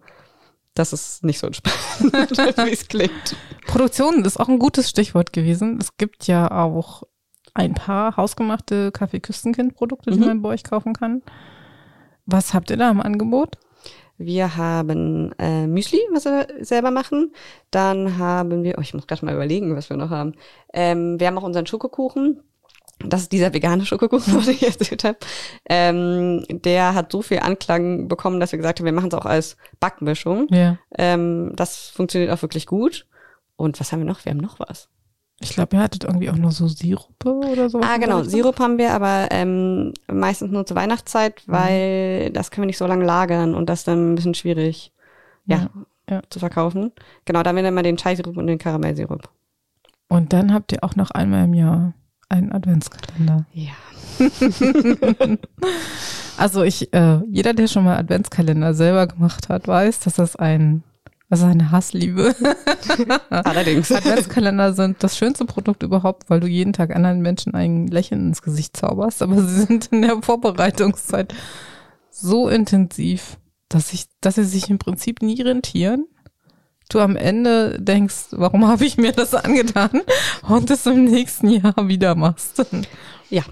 das 0.73 0.91
ist 0.93 1.23
nicht 1.23 1.39
so 1.39 1.47
entspannt, 1.47 1.77
wie 2.67 2.71
es 2.73 2.87
klingt. 2.87 3.35
Produktion 3.67 4.23
ist 4.25 4.39
auch 4.39 4.47
ein 4.49 4.59
gutes 4.59 4.89
Stichwort 4.89 5.31
gewesen. 5.33 5.77
Es 5.79 5.97
gibt 5.97 6.27
ja 6.27 6.49
auch 6.51 7.03
ein 7.59 7.73
paar 7.73 8.17
hausgemachte 8.17 8.91
Kaffee-Küstenkind-Produkte, 8.91 10.11
die 10.11 10.19
Mhm. 10.19 10.25
man 10.25 10.41
bei 10.41 10.49
euch 10.49 10.63
kaufen 10.63 10.93
kann. 10.93 11.21
Was 12.25 12.53
habt 12.53 12.69
ihr 12.69 12.77
da 12.77 12.89
im 12.91 13.01
Angebot? 13.01 13.57
Wir 14.17 14.57
haben 14.57 15.31
äh, 15.39 15.65
Müsli, 15.65 15.99
was 16.11 16.25
wir 16.25 16.47
selber 16.61 16.91
machen. 16.91 17.33
Dann 17.71 18.17
haben 18.17 18.63
wir, 18.63 18.75
oh, 18.77 18.81
ich 18.81 18.93
muss 18.93 19.07
gerade 19.07 19.25
mal 19.25 19.33
überlegen, 19.33 19.75
was 19.75 19.89
wir 19.89 19.95
noch 19.97 20.09
haben. 20.09 20.33
Ähm, 20.73 21.19
wir 21.19 21.27
haben 21.27 21.37
auch 21.37 21.43
unseren 21.43 21.65
Schokokuchen. 21.65 22.41
Das 23.05 23.21
ist 23.21 23.31
dieser 23.31 23.53
vegane 23.53 23.85
Schokokuchen, 23.85 24.33
was 24.35 24.49
ich 24.49 24.61
erzählt 24.61 25.05
habe. 25.05 25.17
Ähm, 25.69 26.43
der 26.49 26.93
hat 26.95 27.13
so 27.13 27.21
viel 27.21 27.39
Anklang 27.39 28.09
bekommen, 28.09 28.41
dass 28.41 28.51
wir 28.51 28.57
gesagt 28.57 28.79
haben, 28.79 28.85
wir 28.85 28.91
machen 28.91 29.07
es 29.07 29.13
auch 29.17 29.25
als 29.25 29.55
Backmischung. 29.79 30.47
Ja. 30.51 30.77
Ähm, 30.97 31.53
das 31.55 31.87
funktioniert 31.87 32.31
auch 32.31 32.41
wirklich 32.41 32.65
gut. 32.65 33.07
Und 33.55 33.79
was 33.79 33.91
haben 33.93 33.99
wir 33.99 34.05
noch? 34.05 34.25
Wir 34.25 34.31
haben 34.31 34.39
noch 34.39 34.59
was. 34.59 34.89
Ich 35.41 35.51
glaube, 35.51 35.77
ihr 35.77 35.81
hattet 35.81 36.03
irgendwie 36.03 36.29
auch 36.29 36.35
noch 36.35 36.51
so 36.51 36.67
Sirupe 36.67 37.31
oder 37.31 37.69
so. 37.69 37.79
Ah, 37.81 37.97
genau. 37.97 38.23
Sirup 38.23 38.59
haben 38.59 38.77
wir, 38.77 38.93
aber 38.93 39.27
ähm, 39.31 39.93
meistens 40.11 40.51
nur 40.51 40.65
zur 40.65 40.75
Weihnachtszeit, 40.75 41.41
weil 41.47 42.29
das 42.31 42.51
können 42.51 42.63
wir 42.63 42.67
nicht 42.67 42.77
so 42.77 42.87
lange 42.87 43.05
lagern 43.05 43.55
und 43.55 43.69
das 43.69 43.79
ist 43.79 43.87
dann 43.87 44.11
ein 44.11 44.15
bisschen 44.15 44.33
schwierig, 44.33 44.91
ja, 45.45 45.69
ja. 46.09 46.21
zu 46.29 46.39
verkaufen. 46.39 46.91
Genau, 47.25 47.41
da 47.41 47.49
haben 47.49 47.55
wir 47.55 47.63
dann 47.63 47.73
mal 47.73 47.83
den 47.83 47.97
Chai-Sirup 47.97 48.35
und 48.35 48.47
den 48.47 48.57
Karamellsirup. 48.57 49.29
Und 50.09 50.33
dann 50.33 50.53
habt 50.53 50.71
ihr 50.73 50.83
auch 50.83 50.95
noch 50.95 51.11
einmal 51.11 51.45
im 51.45 51.53
Jahr 51.53 51.93
einen 52.27 52.51
Adventskalender. 52.51 53.45
Ja. 53.53 53.71
Also 56.39 56.63
ich, 56.63 56.93
äh, 56.93 57.19
jeder, 57.29 57.53
der 57.53 57.67
schon 57.67 57.83
mal 57.83 57.97
Adventskalender 57.97 58.73
selber 58.73 59.07
gemacht 59.07 59.49
hat, 59.49 59.67
weiß, 59.67 59.99
dass 59.99 60.13
das 60.13 60.37
ein, 60.37 60.83
das 61.29 61.39
ist 61.41 61.45
eine 61.45 61.71
Hassliebe. 61.71 62.35
Allerdings. 63.29 63.91
Adventskalender 63.91 64.73
sind 64.73 65.03
das 65.03 65.17
schönste 65.17 65.45
Produkt 65.45 65.83
überhaupt, 65.83 66.29
weil 66.29 66.39
du 66.39 66.47
jeden 66.47 66.73
Tag 66.73 66.95
anderen 66.95 67.21
Menschen 67.21 67.53
ein 67.53 67.87
Lächeln 67.87 68.29
ins 68.29 68.41
Gesicht 68.41 68.75
zauberst, 68.75 69.21
aber 69.21 69.41
sie 69.41 69.65
sind 69.65 69.87
in 69.87 70.01
der 70.01 70.21
Vorbereitungszeit 70.23 71.35
so 72.09 72.49
intensiv, 72.49 73.37
dass 73.69 73.93
ich, 73.93 74.05
dass 74.21 74.35
sie 74.35 74.43
sich 74.43 74.71
im 74.71 74.79
Prinzip 74.79 75.21
nie 75.21 75.39
rentieren. 75.41 76.07
Du 76.89 76.99
am 76.99 77.15
Ende 77.15 77.79
denkst, 77.79 78.29
warum 78.31 78.67
habe 78.67 78.83
ich 78.83 78.97
mir 78.97 79.11
das 79.11 79.35
angetan 79.35 80.01
und 80.47 80.71
es 80.71 80.87
im 80.87 81.05
nächsten 81.05 81.49
Jahr 81.49 81.75
wieder 81.87 82.15
machst. 82.15 82.65
Ja, 83.29 83.43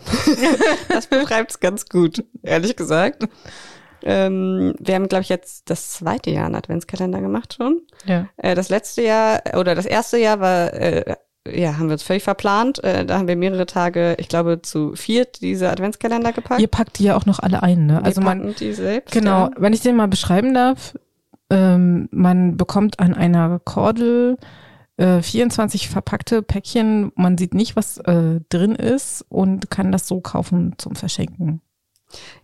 das 0.90 1.06
beschreibt 1.06 1.52
es 1.52 1.60
ganz 1.60 1.86
gut, 1.86 2.24
ehrlich 2.42 2.76
gesagt. 2.76 3.28
Ähm, 4.10 4.74
wir 4.80 4.96
haben, 4.96 5.10
glaube 5.10 5.24
ich, 5.24 5.30
jetzt 5.30 5.70
das 5.70 5.92
zweite 5.92 6.32
Jahr 6.32 6.46
einen 6.46 6.56
Adventskalender 6.56 7.20
gemacht 7.20 7.56
schon. 7.56 7.82
Ja. 8.06 8.28
Äh, 8.38 8.56
das 8.56 8.70
letzte 8.70 9.02
Jahr 9.02 9.42
oder 9.58 9.76
das 9.76 9.86
erste 9.86 10.18
Jahr 10.18 10.40
war, 10.40 10.74
äh, 10.74 11.16
ja, 11.46 11.78
haben 11.78 11.88
wir 11.88 11.94
uns 11.94 12.04
völlig 12.04 12.24
verplant. 12.24 12.82
Äh, 12.84 13.06
da 13.06 13.18
haben 13.18 13.28
wir 13.28 13.36
mehrere 13.36 13.66
Tage, 13.66 14.16
ich 14.18 14.30
glaube, 14.30 14.62
zu 14.62 14.96
viert 14.96 15.42
diese 15.42 15.70
Adventskalender 15.70 16.32
gepackt. 16.32 16.62
Ihr 16.62 16.68
packt 16.68 17.00
die 17.00 17.04
ja 17.04 17.18
auch 17.18 17.26
noch 17.26 17.40
alle 17.40 17.64
ein, 17.64 17.86
ne? 17.86 18.02
Also 18.04 18.22
wir 18.22 18.26
man, 18.26 18.40
packen 18.40 18.56
die 18.60 18.74
selbst. 18.74 19.14
genau, 19.14 19.48
Ja. 19.48 19.52
wenn 19.58 19.74
ich 19.74 19.82
den 19.82 19.98
mal 19.98 20.08
beschreiben 20.08 20.54
darf, 20.54 20.98
ähm, 21.50 22.08
man 22.12 22.56
bekommt 22.58 23.00
an 23.00 23.14
einer 23.14 23.60
Kordel 23.60 24.38
äh, 24.98 25.22
24 25.22 25.90
verpackte 25.90 26.42
Päckchen. 26.42 27.12
Man 27.16 27.38
sieht 27.38 27.54
nicht, 27.54 27.76
was 27.76 27.98
äh, 28.00 28.40
drin 28.50 28.76
ist 28.76 29.26
und 29.30 29.70
kann 29.70 29.92
das 29.92 30.08
so 30.08 30.22
kaufen 30.22 30.76
zum 30.78 30.96
Verschenken. 30.96 31.62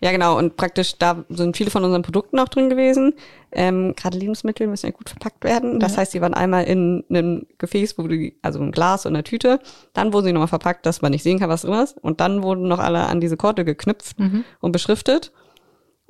Ja, 0.02 0.12
genau. 0.12 0.38
Und 0.38 0.58
praktisch 0.58 0.98
da 0.98 1.24
sind 1.30 1.56
viele 1.56 1.70
von 1.72 1.84
unseren 1.84 2.02
Produkten 2.02 2.38
auch 2.40 2.50
drin 2.50 2.70
gewesen. 2.70 3.14
Ähm, 3.52 3.94
Gerade 3.96 4.18
Lebensmittel 4.18 4.68
müssen 4.68 4.88
ja 4.88 4.92
gut 4.92 5.10
verpackt 5.10 5.44
werden. 5.44 5.80
Das 5.80 5.94
Ja. 5.94 6.00
heißt, 6.00 6.14
die 6.14 6.22
waren 6.22 6.34
einmal 6.34 6.66
in 6.66 7.04
einem 7.10 7.46
Gefäß, 7.60 7.98
wo 7.98 8.08
die, 8.08 8.36
also 8.42 8.60
ein 8.60 8.72
Glas 8.72 9.06
und 9.06 9.14
eine 9.16 9.24
Tüte. 9.24 9.60
Dann 9.94 10.12
wurden 10.12 10.26
sie 10.26 10.34
nochmal 10.34 10.48
verpackt, 10.50 10.86
dass 10.86 11.02
man 11.02 11.12
nicht 11.12 11.24
sehen 11.24 11.40
kann, 11.40 11.50
was 11.50 11.62
drin 11.62 11.74
ist. 11.76 11.98
Und 12.02 12.20
dann 12.20 12.44
wurden 12.44 12.68
noch 12.68 12.80
alle 12.80 13.06
an 13.08 13.22
diese 13.22 13.38
Kordel 13.38 13.64
geknüpft 13.66 14.18
und 14.60 14.72
beschriftet. 14.72 15.32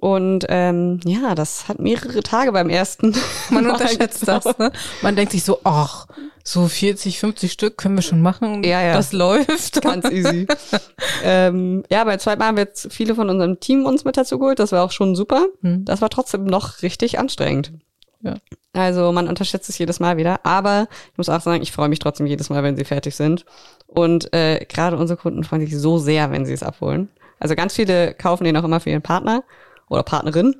Und 0.04 0.46
ähm, 0.50 1.00
ja, 1.06 1.34
das 1.34 1.70
hat 1.70 1.80
mehrere 1.80 2.24
Tage 2.24 2.52
beim 2.52 2.68
ersten. 2.68 3.16
Man 3.50 3.72
unterschätzt 3.72 4.28
das, 4.28 4.44
ne? 4.58 4.74
Man 5.02 5.16
denkt 5.16 5.32
sich 5.32 5.46
so, 5.46 5.62
ach, 5.64 6.08
so 6.44 6.68
40, 6.68 7.20
50 7.20 7.50
Stück 7.50 7.78
können 7.78 7.96
wir 7.96 8.02
schon 8.02 8.20
machen. 8.20 8.66
Ja, 8.66 8.82
ja. 8.82 8.96
Das 8.96 9.14
läuft. 9.14 9.82
Ganz 9.82 10.04
easy. 10.12 10.46
ähm, 11.24 11.86
ja, 11.90 12.04
beim 12.04 12.20
zweiten 12.20 12.40
Mal 12.40 12.48
haben 12.48 12.58
wir 12.58 12.66
jetzt 12.66 12.92
viele 12.92 13.16
von 13.16 13.30
unserem 13.30 13.62
Team 13.62 13.86
uns 13.86 14.04
mit 14.04 14.18
dazu 14.18 14.40
geholt. 14.40 14.60
Das 14.60 14.74
war 14.74 14.84
auch 14.84 14.92
schon 14.92 15.16
super. 15.16 15.46
Hm. 15.62 15.86
Das 15.86 16.02
war 16.02 16.10
trotzdem 16.10 16.44
noch 16.44 16.82
richtig 16.82 17.18
anstrengend. 17.18 17.72
Ja. 18.20 18.36
Also 18.74 19.14
man 19.14 19.30
unterschätzt 19.30 19.70
es 19.70 19.78
jedes 19.78 20.02
Mal 20.02 20.18
wieder. 20.18 20.46
Aber 20.46 20.90
ich 21.14 21.18
muss 21.18 21.30
auch 21.30 21.40
sagen, 21.40 21.64
ich 21.64 21.72
freue 21.72 21.88
mich 21.88 22.00
trotzdem 22.00 22.26
jedes 22.26 22.50
Mal, 22.50 22.62
wenn 22.62 22.76
sie 22.76 22.84
fertig 22.84 23.16
sind. 23.16 23.46
Und 23.88 24.34
äh, 24.34 24.66
gerade 24.68 24.98
unsere 24.98 25.16
Kunden 25.18 25.46
freuen 25.46 25.66
sich 25.66 25.80
so 25.80 25.98
sehr, 25.98 26.30
wenn 26.30 26.46
sie 26.46 26.52
es 26.52 26.62
abholen. 26.62 27.08
Also 27.40 27.56
ganz 27.56 27.74
viele 27.74 28.14
kaufen 28.14 28.44
den 28.44 28.58
auch 28.58 28.66
immer 28.66 28.82
für 28.82 28.90
ihren 28.90 29.02
Partner 29.02 29.46
oder 29.94 30.04
Partnerin. 30.04 30.56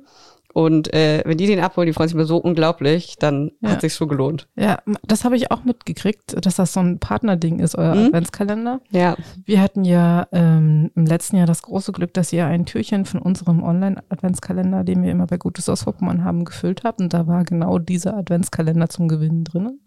Und 0.52 0.94
äh, 0.94 1.20
wenn 1.26 1.36
die 1.36 1.48
den 1.48 1.58
abholen, 1.58 1.86
die 1.88 1.92
freuen 1.92 2.08
sich 2.08 2.14
immer 2.14 2.26
so 2.26 2.36
unglaublich, 2.36 3.16
dann 3.18 3.50
Ja. 3.60 3.70
hat 3.70 3.80
sich 3.80 3.92
schon 3.94 4.06
gelohnt. 4.08 4.46
Ja, 4.54 4.78
das 5.02 5.24
habe 5.24 5.34
ich 5.34 5.50
auch 5.50 5.64
mitgekriegt, 5.64 6.36
dass 6.46 6.54
das 6.54 6.72
so 6.72 6.78
ein 6.78 7.00
Partnerding 7.00 7.58
ist, 7.58 7.74
euer 7.76 7.92
Mhm. 7.96 8.06
Adventskalender. 8.06 8.80
Ja. 8.90 9.16
Wir 9.44 9.60
hatten 9.60 9.84
ja 9.84 10.28
ähm, 10.30 10.92
im 10.94 11.06
letzten 11.06 11.38
Jahr 11.38 11.48
das 11.48 11.62
große 11.62 11.90
Glück, 11.90 12.14
dass 12.14 12.32
ihr 12.32 12.46
ein 12.46 12.66
Türchen 12.66 13.04
von 13.04 13.20
unserem 13.20 13.64
Online-Adventskalender, 13.64 14.84
den 14.84 15.02
wir 15.02 15.10
immer 15.10 15.26
bei 15.26 15.38
Gutes 15.38 15.68
aus 15.68 15.82
Vorpommern 15.82 16.22
haben, 16.22 16.44
gefüllt 16.44 16.84
habt. 16.84 17.00
Und 17.00 17.12
da 17.12 17.26
war 17.26 17.42
genau 17.42 17.80
dieser 17.80 18.16
Adventskalender 18.16 18.88
zum 18.88 19.08
Gewinnen 19.08 19.42
drin. 19.42 19.80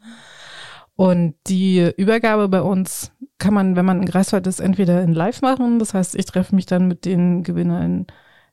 Und 0.97 1.36
die 1.47 1.91
Übergabe 1.95 2.49
bei 2.49 2.62
uns 2.62 3.12
kann 3.38 3.53
man, 3.53 3.77
wenn 3.77 3.86
man 3.86 3.99
in 4.01 4.05
Greifswald 4.05 4.47
ist, 4.47 4.60
entweder 4.60 5.01
in 5.03 5.13
Live 5.13 5.41
machen. 5.41 5.79
Das 5.79 5.93
heißt, 5.93 6.15
ich 6.15 6.25
treffe 6.25 6.55
mich 6.55 6.65
dann 6.65 6.88
mit 6.89 7.05
den 7.05 7.43
Gewinnern 7.43 8.07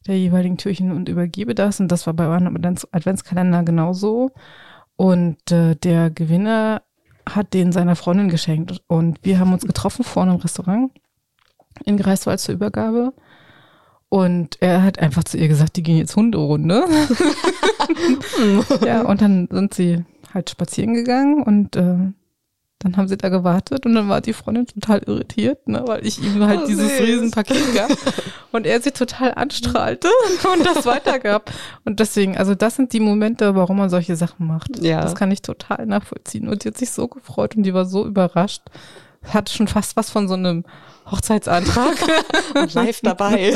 der 0.06 0.18
jeweiligen 0.18 0.56
Türchen 0.56 0.92
und 0.92 1.08
übergebe 1.08 1.54
das. 1.54 1.80
Und 1.80 1.88
das 1.88 2.06
war 2.06 2.14
bei 2.14 2.24
Advents- 2.24 2.88
Adventskalender 2.92 3.62
genauso. 3.62 4.32
Und 4.96 5.50
äh, 5.50 5.76
der 5.76 6.10
Gewinner 6.10 6.82
hat 7.28 7.54
den 7.54 7.72
seiner 7.72 7.96
Freundin 7.96 8.28
geschenkt. 8.28 8.82
Und 8.86 9.18
wir 9.22 9.38
haben 9.38 9.52
uns 9.52 9.66
getroffen 9.66 10.04
vor 10.04 10.22
einem 10.22 10.36
Restaurant 10.36 10.92
in 11.84 11.96
Greifswald 11.96 12.40
zur 12.40 12.54
Übergabe. 12.54 13.12
Und 14.08 14.58
er 14.60 14.82
hat 14.82 14.98
einfach 15.00 15.24
zu 15.24 15.38
ihr 15.38 15.48
gesagt, 15.48 15.76
die 15.76 15.82
gehen 15.82 15.98
jetzt 15.98 16.14
Hunderunde. 16.14 16.84
ja, 18.86 19.02
und 19.02 19.20
dann 19.20 19.48
sind 19.50 19.74
sie 19.74 20.04
halt 20.32 20.50
spazieren 20.50 20.94
gegangen 20.94 21.42
und 21.42 21.76
äh, 21.76 22.12
dann 22.84 22.98
haben 22.98 23.08
sie 23.08 23.16
da 23.16 23.30
gewartet 23.30 23.86
und 23.86 23.94
dann 23.94 24.08
war 24.10 24.20
die 24.20 24.34
Freundin 24.34 24.66
total 24.66 25.00
irritiert, 25.06 25.66
ne, 25.66 25.82
weil 25.86 26.06
ich 26.06 26.22
ihm 26.22 26.46
halt 26.46 26.60
Oh, 26.64 26.66
dieses. 26.66 27.00
Riesenpaket 27.00 27.74
gab 27.74 27.90
und 28.52 28.66
er 28.66 28.80
sie 28.80 28.90
total 28.90 29.32
anstrahlte 29.34 30.08
und 30.52 30.66
das 30.66 30.84
weitergab. 30.86 31.50
Und 31.84 31.98
deswegen, 31.98 32.36
also 32.36 32.54
das 32.54 32.76
sind 32.76 32.92
die 32.92 33.00
Momente, 33.00 33.54
warum 33.56 33.78
man 33.78 33.88
solche 33.88 34.16
Sachen 34.16 34.46
macht. 34.46 34.82
Ja. 34.82 35.00
Das 35.00 35.14
kann 35.14 35.30
ich 35.30 35.40
total 35.40 35.86
nachvollziehen. 35.86 36.46
Und 36.46 36.64
die 36.64 36.68
hat 36.68 36.76
sich 36.76 36.90
so 36.90 37.08
gefreut 37.08 37.56
und 37.56 37.62
die 37.62 37.72
war 37.72 37.86
so 37.86 38.04
überrascht. 38.04 38.62
Hat 39.32 39.48
schon 39.48 39.66
fast 39.66 39.96
was 39.96 40.10
von 40.10 40.28
so 40.28 40.34
einem 40.34 40.64
Hochzeitsantrag. 41.10 41.96
Und 42.54 42.74
live 42.74 43.00
dabei. 43.02 43.54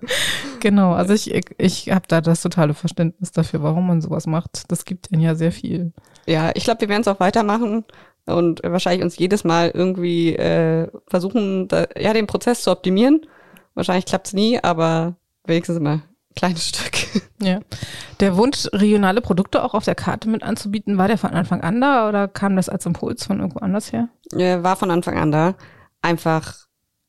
genau, 0.60 0.92
also 0.92 1.14
ich, 1.14 1.32
ich 1.58 1.90
habe 1.90 2.04
da 2.08 2.20
das 2.20 2.42
totale 2.42 2.74
Verständnis 2.74 3.30
dafür, 3.30 3.62
warum 3.62 3.86
man 3.86 4.00
sowas 4.00 4.26
macht. 4.26 4.64
Das 4.68 4.84
gibt 4.84 5.10
ihnen 5.12 5.22
ja 5.22 5.34
sehr 5.36 5.52
viel. 5.52 5.92
Ja, 6.26 6.50
ich 6.54 6.64
glaube, 6.64 6.82
wir 6.82 6.88
werden 6.88 7.02
es 7.02 7.08
auch 7.08 7.20
weitermachen 7.20 7.84
und 8.26 8.60
wahrscheinlich 8.62 9.02
uns 9.02 9.18
jedes 9.18 9.44
Mal 9.44 9.70
irgendwie 9.74 10.34
äh, 10.36 10.88
versuchen, 11.06 11.68
da, 11.68 11.86
ja, 11.98 12.12
den 12.12 12.26
Prozess 12.26 12.62
zu 12.62 12.70
optimieren. 12.70 13.26
Wahrscheinlich 13.74 14.06
klappt's 14.06 14.32
nie, 14.32 14.58
aber 14.62 15.14
wenigstens 15.44 15.76
immer 15.76 15.90
ein 15.92 16.02
kleines 16.36 16.68
Stück. 16.68 17.22
Ja. 17.42 17.60
Der 18.20 18.36
Wunsch, 18.36 18.68
regionale 18.72 19.20
Produkte 19.20 19.64
auch 19.64 19.74
auf 19.74 19.84
der 19.84 19.94
Karte 19.94 20.28
mit 20.28 20.42
anzubieten, 20.42 20.98
war 20.98 21.08
der 21.08 21.18
von 21.18 21.30
Anfang 21.30 21.62
an 21.62 21.80
da 21.80 22.08
oder 22.08 22.28
kam 22.28 22.56
das 22.56 22.68
als 22.68 22.86
Impuls 22.86 23.24
von 23.24 23.40
irgendwo 23.40 23.60
anders 23.60 23.92
her? 23.92 24.08
Äh, 24.32 24.62
war 24.62 24.76
von 24.76 24.90
Anfang 24.90 25.18
an 25.18 25.32
da. 25.32 25.54
Einfach, 26.02 26.54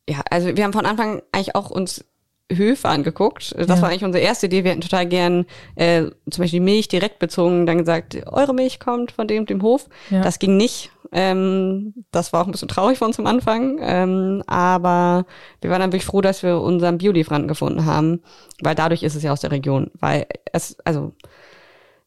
ja, 0.10 0.22
also 0.30 0.56
wir 0.56 0.64
haben 0.64 0.74
von 0.74 0.86
Anfang 0.86 1.22
eigentlich 1.32 1.56
auch 1.56 1.70
uns 1.70 2.06
Höfe 2.52 2.90
angeguckt. 2.90 3.54
Das 3.58 3.68
Ja. 3.68 3.82
war 3.82 3.90
eigentlich 3.90 4.04
unsere 4.04 4.24
erste 4.24 4.48
Idee. 4.48 4.64
Wir 4.66 4.72
hätten 4.72 4.82
total 4.82 5.06
gern 5.06 5.46
äh, 5.76 6.04
zum 6.30 6.44
Beispiel 6.44 6.60
Milch 6.60 6.88
direkt 6.90 7.20
bezogen, 7.20 7.66
dann 7.66 7.78
gesagt, 7.78 8.18
eure 8.28 8.54
Milch 8.54 8.80
kommt 8.80 9.12
von 9.14 9.28
dem, 9.28 9.46
dem 9.46 9.62
Hof. 9.62 9.88
Ja. 10.10 10.22
Das 10.22 10.38
ging 10.40 10.58
nicht. 10.58 10.92
Ähm, 11.12 11.94
das 12.12 12.32
war 12.32 12.42
auch 12.42 12.46
ein 12.46 12.52
bisschen 12.52 12.68
traurig 12.68 12.98
für 12.98 13.06
uns 13.06 13.20
am 13.20 13.28
Anfang. 13.28 13.80
Ähm, 13.82 14.44
aber 14.48 15.26
wir 15.60 15.70
waren 15.70 15.82
dann 15.82 15.92
wirklich 15.92 16.06
froh, 16.06 16.22
dass 16.22 16.44
wir 16.44 16.60
unseren 16.62 16.98
Biolieferanten 16.98 17.48
gefunden 17.48 17.86
haben, 17.86 18.22
weil 18.62 18.76
dadurch 18.76 19.04
ist 19.04 19.16
es 19.16 19.24
ja 19.24 19.32
aus 19.32 19.42
der 19.42 19.52
Region. 19.52 19.92
Weil 20.00 20.28
es, 20.52 20.78
also 20.86 21.14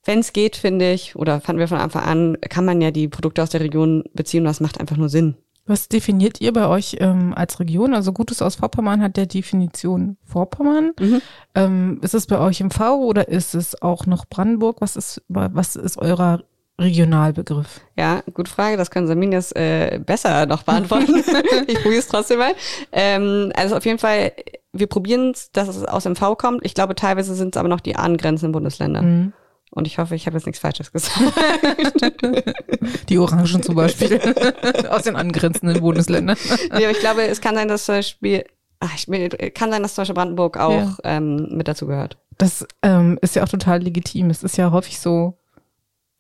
wenn 0.05 0.19
es 0.21 0.33
geht, 0.33 0.57
finde 0.57 0.93
ich, 0.93 1.17
oder 1.17 1.40
fanden 1.40 1.61
wir 1.61 1.69
von 1.69 1.79
Anfang 1.79 2.03
an, 2.03 2.38
kann 2.49 2.64
man 2.64 2.81
ja 2.81 2.90
die 2.90 3.09
Produkte 3.09 3.43
aus 3.43 3.51
der 3.51 3.61
Region 3.61 4.05
beziehen 4.14 4.40
und 4.40 4.47
das 4.47 4.61
macht 4.61 4.81
einfach 4.81 4.97
nur 4.97 5.09
Sinn. 5.09 5.37
Was 5.67 5.88
definiert 5.88 6.43
ihr 6.43 6.53
bei 6.53 6.67
euch 6.67 6.99
ähm, 7.01 7.33
als 7.35 7.59
Region? 7.59 7.95
Also 7.95 8.12
Gutes 8.12 8.43
aus 8.43 8.57
Vorpommern 8.57 9.01
hat 9.01 9.17
der 9.17 9.25
Definition 9.25 10.19
Vorpommern. 10.25 10.93
Mhm. 11.01 11.23
Ähm, 11.55 12.01
ist 12.03 12.12
es 12.12 12.27
bei 12.27 12.38
euch 12.38 12.61
im 12.61 12.71
V 12.71 12.97
oder 13.03 13.29
ist 13.29 13.55
es 13.55 13.81
auch 13.81 14.05
noch 14.05 14.27
Brandenburg? 14.27 14.83
Was 14.83 14.95
ist, 14.95 15.23
was 15.29 15.77
ist 15.77 15.97
eurer 15.97 16.45
Regionalbegriff? 16.81 17.81
Ja, 17.97 18.23
gute 18.33 18.51
Frage. 18.51 18.77
Das 18.77 18.91
können 18.91 19.07
Samin 19.07 19.33
jetzt 19.33 19.55
äh, 19.57 20.01
besser 20.05 20.47
noch 20.47 20.65
beantworten. 20.65 21.17
ich 21.67 21.75
probiere 21.81 22.01
es 22.01 22.09
trotzdem 22.09 22.39
mal. 22.39 22.53
Ähm, 22.93 23.53
also 23.57 23.77
auf 23.77 23.85
jeden 23.85 23.99
Fall, 23.99 24.33
wir 24.73 24.89
probieren 24.89 25.31
es, 25.31 25.53
dass 25.53 25.69
es 25.69 25.85
aus 25.85 26.05
MV 26.05 26.37
kommt. 26.37 26.65
Ich 26.65 26.75
glaube, 26.75 26.95
teilweise 26.95 27.35
sind 27.35 27.55
es 27.55 27.61
aber 27.61 27.69
noch 27.69 27.81
die 27.81 27.97
angrenzenden 27.97 28.53
Bundesländer. 28.53 29.03
Mhm. 29.03 29.33
Und 29.71 29.87
ich 29.89 29.99
hoffe, 29.99 30.15
ich 30.15 30.27
habe 30.27 30.37
jetzt 30.37 30.47
nichts 30.47 30.61
Falsches 30.61 30.93
gesagt. 30.93 31.21
Die 33.09 33.19
Orangen 33.19 33.61
zum 33.61 33.75
Beispiel 33.75 34.21
aus 34.89 35.03
den 35.03 35.17
angrenzenden 35.17 35.81
Bundesländern. 35.81 36.37
nee, 36.71 36.85
aber 36.85 36.91
ich 36.93 37.01
glaube, 37.01 37.23
es 37.27 37.41
kann 37.41 37.57
sein, 37.57 37.67
dass 37.67 37.85
zum 37.85 37.97
Beispiel, 37.97 38.45
ach, 38.79 38.95
ich, 38.95 39.07
kann 39.55 39.73
sein, 39.73 39.83
dass 39.83 39.97
zum 39.97 40.03
Beispiel 40.03 40.15
Brandenburg 40.15 40.59
auch 40.59 40.71
Ja. 40.71 40.97
ähm, 41.03 41.49
mit 41.57 41.67
dazu 41.67 41.89
gehört. 41.89 42.19
Das 42.39 42.65
ähm, 42.83 43.19
ist 43.21 43.35
ja 43.35 43.43
auch 43.43 43.49
total 43.49 43.83
legitim. 43.83 44.31
Es 44.31 44.45
ist 44.45 44.57
ja 44.57 44.71
häufig 44.71 45.01
so, 45.01 45.39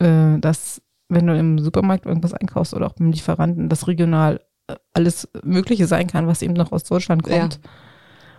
äh, 0.04 0.38
dass 0.38 0.80
wenn 1.08 1.26
du 1.26 1.36
im 1.36 1.58
Supermarkt 1.58 2.06
irgendwas 2.06 2.34
einkaufst 2.34 2.74
oder 2.74 2.86
auch 2.86 2.94
beim 2.94 3.10
Lieferanten, 3.10 3.68
das 3.68 3.86
regional 3.88 4.40
äh, 4.68 4.76
alles 4.92 5.28
Mögliche 5.42 5.86
sein 5.86 6.06
kann, 6.06 6.26
was 6.26 6.42
eben 6.42 6.54
noch 6.54 6.72
aus 6.72 6.84
Deutschland 6.84 7.22
kommt. 7.22 7.60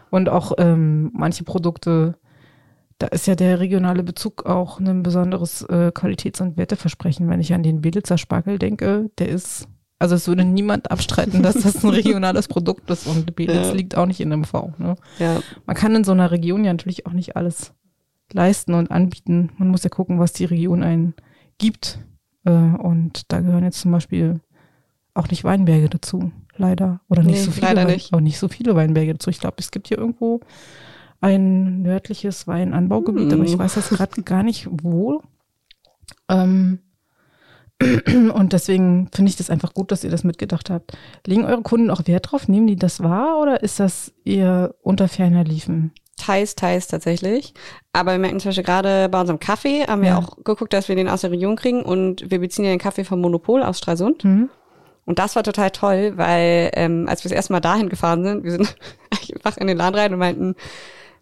Und 0.10 0.30
auch 0.30 0.54
ähm, 0.58 1.12
manche 1.14 1.44
Produkte, 1.44 2.18
da 2.98 3.08
ist 3.08 3.28
ja 3.28 3.36
der 3.36 3.60
regionale 3.60 4.04
Bezug 4.04 4.46
auch 4.46 4.80
ein 4.80 5.04
besonderes 5.04 5.64
äh, 5.64 5.92
Qualitäts- 5.94 6.42
und 6.42 6.58
Werteversprechen. 6.58 7.28
Wenn 7.30 7.42
ich 7.42 7.54
an 7.54 7.64
den 7.64 7.82
Belitzer 7.82 8.18
Spargel 8.18 8.58
denke, 8.58 9.10
der 9.18 9.30
ist, 9.30 9.68
also 10.00 10.16
es 10.16 10.28
würde 10.28 10.46
niemand 10.46 10.92
abstreiten, 10.92 11.44
dass 11.44 11.56
das 11.56 11.84
ein 11.84 11.90
regionales 11.90 12.48
Produkt 12.48 12.90
ist 12.90 13.08
und 13.08 13.36
Belitz 13.36 13.68
Ja. 13.68 13.74
liegt 13.74 13.98
auch 13.98 14.06
nicht 14.06 14.22
in 14.22 14.30
MV. 14.32 14.54
Ne? 14.78 14.96
Ja. 15.20 15.40
Man 15.66 15.76
kann 15.76 15.96
in 15.96 16.04
so 16.04 16.14
einer 16.14 16.32
Region 16.32 16.64
ja 16.64 16.72
natürlich 16.74 17.06
auch 17.06 17.14
nicht 17.14 17.36
alles 17.36 17.74
leisten 18.32 18.74
und 18.74 18.92
anbieten. 18.92 19.52
Man 19.58 19.68
muss 19.68 19.84
ja 19.84 19.90
gucken, 19.90 20.20
was 20.20 20.34
die 20.34 20.46
Region 20.46 20.82
einen 20.84 21.14
gibt. 21.58 22.00
Äh, 22.46 22.52
Und 22.52 23.32
da 23.32 23.40
gehören 23.42 23.64
jetzt 23.64 23.82
zum 23.82 23.92
Beispiel 23.92 24.42
auch 25.14 25.30
nicht 25.30 25.44
Weinberge 25.44 25.90
dazu, 25.90 26.32
leider. 26.58 27.02
Oder 27.10 27.24
nicht 27.24 27.36
Nee, 27.38 27.42
so 27.44 27.52
viele. 27.52 27.68
leider 27.68 27.86
nicht. 27.86 28.14
Auch 28.14 28.20
nicht 28.20 28.38
so 28.38 28.48
viele 28.48 28.76
Weinberge 28.76 29.14
dazu. 29.14 29.30
Ich 29.30 29.40
glaube, 29.40 29.56
es 29.60 29.72
gibt 29.72 29.88
hier 29.88 29.98
irgendwo 29.98 30.42
ein 31.22 31.82
nördliches 31.82 32.48
Weinanbaugebiet, 32.48 33.32
aber 33.34 33.44
ich 33.44 33.54
Hm. 33.54 33.60
weiß 33.60 33.76
jetzt 33.76 33.90
gerade 33.90 34.22
gar 34.24 34.44
nicht 34.44 34.68
wo. 34.70 35.22
Ähm, 36.30 36.80
und 38.34 38.54
deswegen 38.54 39.10
finde 39.14 39.30
ich 39.30 39.36
das 39.36 39.50
einfach 39.50 39.74
gut, 39.74 39.92
dass 39.92 40.04
ihr 40.04 40.10
das 40.10 40.24
mitgedacht 40.24 40.70
habt. 40.70 40.98
Legen 41.26 41.46
eure 41.46 41.62
Kunden 41.62 41.90
auch 41.90 42.08
Wert 42.08 42.32
drauf? 42.32 42.48
Nehmen 42.48 42.68
die 42.68 42.76
das 42.78 43.02
wahr 43.04 43.40
oder 43.42 43.64
ist 43.64 43.80
das 43.80 44.14
eher 44.24 44.76
unter 44.82 45.08
ferner 45.08 45.44
Liefen? 45.44 45.92
Teils, 46.18 46.56
teils 46.56 46.88
tatsächlich. 46.88 47.54
Aber 47.94 48.14
wir 48.14 48.20
merken 48.20 48.40
zum 48.40 48.50
Beispiel 48.50 48.64
gerade 48.64 49.10
bei 49.10 49.20
unserem 49.20 49.40
Kaffee, 49.40 49.86
haben 49.86 50.02
wir 50.02 50.10
Ja. 50.10 50.18
auch 50.18 50.38
geguckt, 50.44 50.74
dass 50.74 50.88
wir 50.88 50.96
den 50.96 51.10
aus 51.10 51.22
der 51.22 51.32
Region 51.32 51.56
kriegen 51.56 51.84
und 51.84 52.30
wir 52.32 52.40
beziehen 52.40 52.66
ja 52.66 52.72
den 52.72 52.80
Kaffee 52.80 53.04
vom 53.04 53.22
Monopol 53.22 53.64
aus 53.64 53.78
Stralsund. 53.78 54.24
Mhm. 54.24 54.50
Und 55.06 55.20
das 55.20 55.36
war 55.36 55.44
total 55.44 55.70
toll, 55.72 56.14
weil 56.16 56.72
ähm, 56.74 57.06
als 57.08 57.24
wir 57.24 57.30
das 57.30 57.36
erste 57.36 57.54
Mal 57.54 57.60
dahin 57.60 57.90
gefahren 57.90 58.24
sind, 58.24 58.44
wir 58.44 58.52
sind 58.52 58.76
einfach 59.36 59.58
in 59.58 59.68
den 59.68 59.78
Laden 59.78 60.00
rein 60.00 60.14
und 60.14 60.20
meinten, 60.20 60.56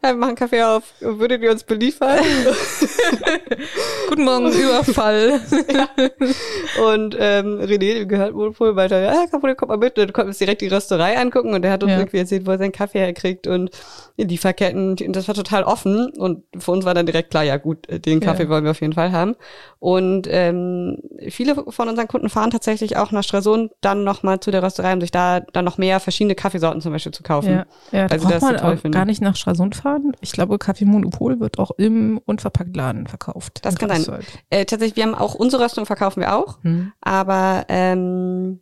wir 0.03 0.15
machen 0.15 0.35
Kaffee 0.35 0.61
auf, 0.63 0.83
würdet 0.99 1.41
ihr 1.41 1.51
uns 1.51 1.63
beliefern? 1.63 2.19
Guten 4.09 4.23
Morgen, 4.25 4.51
Überfall. 4.51 5.39
Und 6.89 7.15
ähm, 7.19 7.59
René, 7.61 7.93
dem 7.99 8.07
gehört 8.07 8.33
Monopol, 8.33 8.75
weiter, 8.75 8.99
ja, 8.99 9.13
kein 9.27 9.39
Problem, 9.39 9.55
komm 9.57 9.69
mal 9.69 9.77
mit. 9.77 9.97
Und 9.97 10.05
dann 10.07 10.13
konnten 10.13 10.27
wir 10.27 10.31
uns 10.31 10.37
direkt 10.39 10.61
die 10.61 10.67
Rösterei 10.67 11.17
angucken 11.17 11.53
und 11.53 11.61
der 11.61 11.71
hat 11.71 11.83
uns 11.83 11.91
Ja. 11.91 11.99
irgendwie 11.99 12.17
erzählt, 12.17 12.45
wo 12.45 12.51
er 12.51 12.57
seinen 12.57 12.71
Kaffee 12.71 12.99
herkriegt 12.99 13.47
und 13.47 13.71
die 14.17 14.23
Lieferketten. 14.25 14.89
Und 14.99 15.15
das 15.15 15.27
war 15.27 15.35
total 15.35 15.63
offen. 15.63 16.09
Und 16.17 16.43
für 16.57 16.71
uns 16.71 16.85
war 16.85 16.93
dann 16.93 17.05
direkt 17.05 17.31
klar, 17.31 17.43
ja 17.43 17.57
gut, 17.57 17.87
den 18.05 18.19
Kaffee 18.19 18.43
Ja. 18.43 18.49
wollen 18.49 18.63
wir 18.63 18.71
auf 18.71 18.81
jeden 18.81 18.93
Fall 18.93 19.11
haben. 19.11 19.35
Und 19.79 20.27
ähm, 20.29 20.97
viele 21.29 21.55
von 21.55 21.89
unseren 21.89 22.07
Kunden 22.07 22.29
fahren 22.29 22.51
tatsächlich 22.51 22.97
auch 22.97 23.11
nach 23.11 23.23
Stralsund 23.23 23.71
dann 23.81 24.03
nochmal 24.03 24.39
zu 24.39 24.51
der 24.51 24.63
Rösterei, 24.63 24.93
um 24.93 25.01
sich 25.01 25.11
da 25.11 25.39
dann 25.39 25.65
noch 25.65 25.77
mehr 25.77 25.99
verschiedene 25.99 26.35
Kaffeesorten 26.35 26.81
zum 26.81 26.91
Beispiel 26.91 27.11
zu 27.13 27.23
kaufen. 27.23 27.51
Ja, 27.51 27.65
ja 27.91 28.09
Weil 28.09 28.19
sie 28.19 28.25
braucht 28.25 28.35
das 28.35 28.41
man 28.43 28.59
auch 28.59 28.69
finden. 28.79 28.91
gar 28.91 29.05
nicht 29.05 29.21
nach 29.21 29.35
Stralsund 29.35 29.75
fahren. 29.75 29.92
Ich 30.21 30.31
glaube, 30.31 30.57
Kaffee 30.57 30.85
Monopol 30.85 31.39
wird 31.39 31.59
auch 31.59 31.71
im 31.77 32.19
Unverpacktladen 32.25 33.07
verkauft. 33.07 33.59
Das 33.63 33.75
kann 33.75 33.89
sein. 34.01 34.21
Äh, 34.49 34.65
tatsächlich, 34.65 34.95
wir 34.95 35.03
haben 35.03 35.15
auch 35.15 35.35
unsere 35.35 35.63
Röstung 35.63 35.85
verkaufen 35.85 36.21
wir 36.21 36.35
auch. 36.35 36.63
Hm. 36.63 36.91
Aber 37.01 37.65
ähm, 37.69 38.59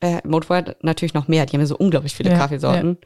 äh, 0.00 0.18
Motorway 0.26 0.58
hat 0.58 0.82
natürlich 0.82 1.14
noch 1.14 1.28
mehr. 1.28 1.46
Die 1.46 1.54
haben 1.54 1.60
ja 1.60 1.66
so 1.66 1.76
unglaublich 1.76 2.14
viele 2.14 2.30
Ja, 2.30 2.38
Kaffeesorten. 2.38 2.98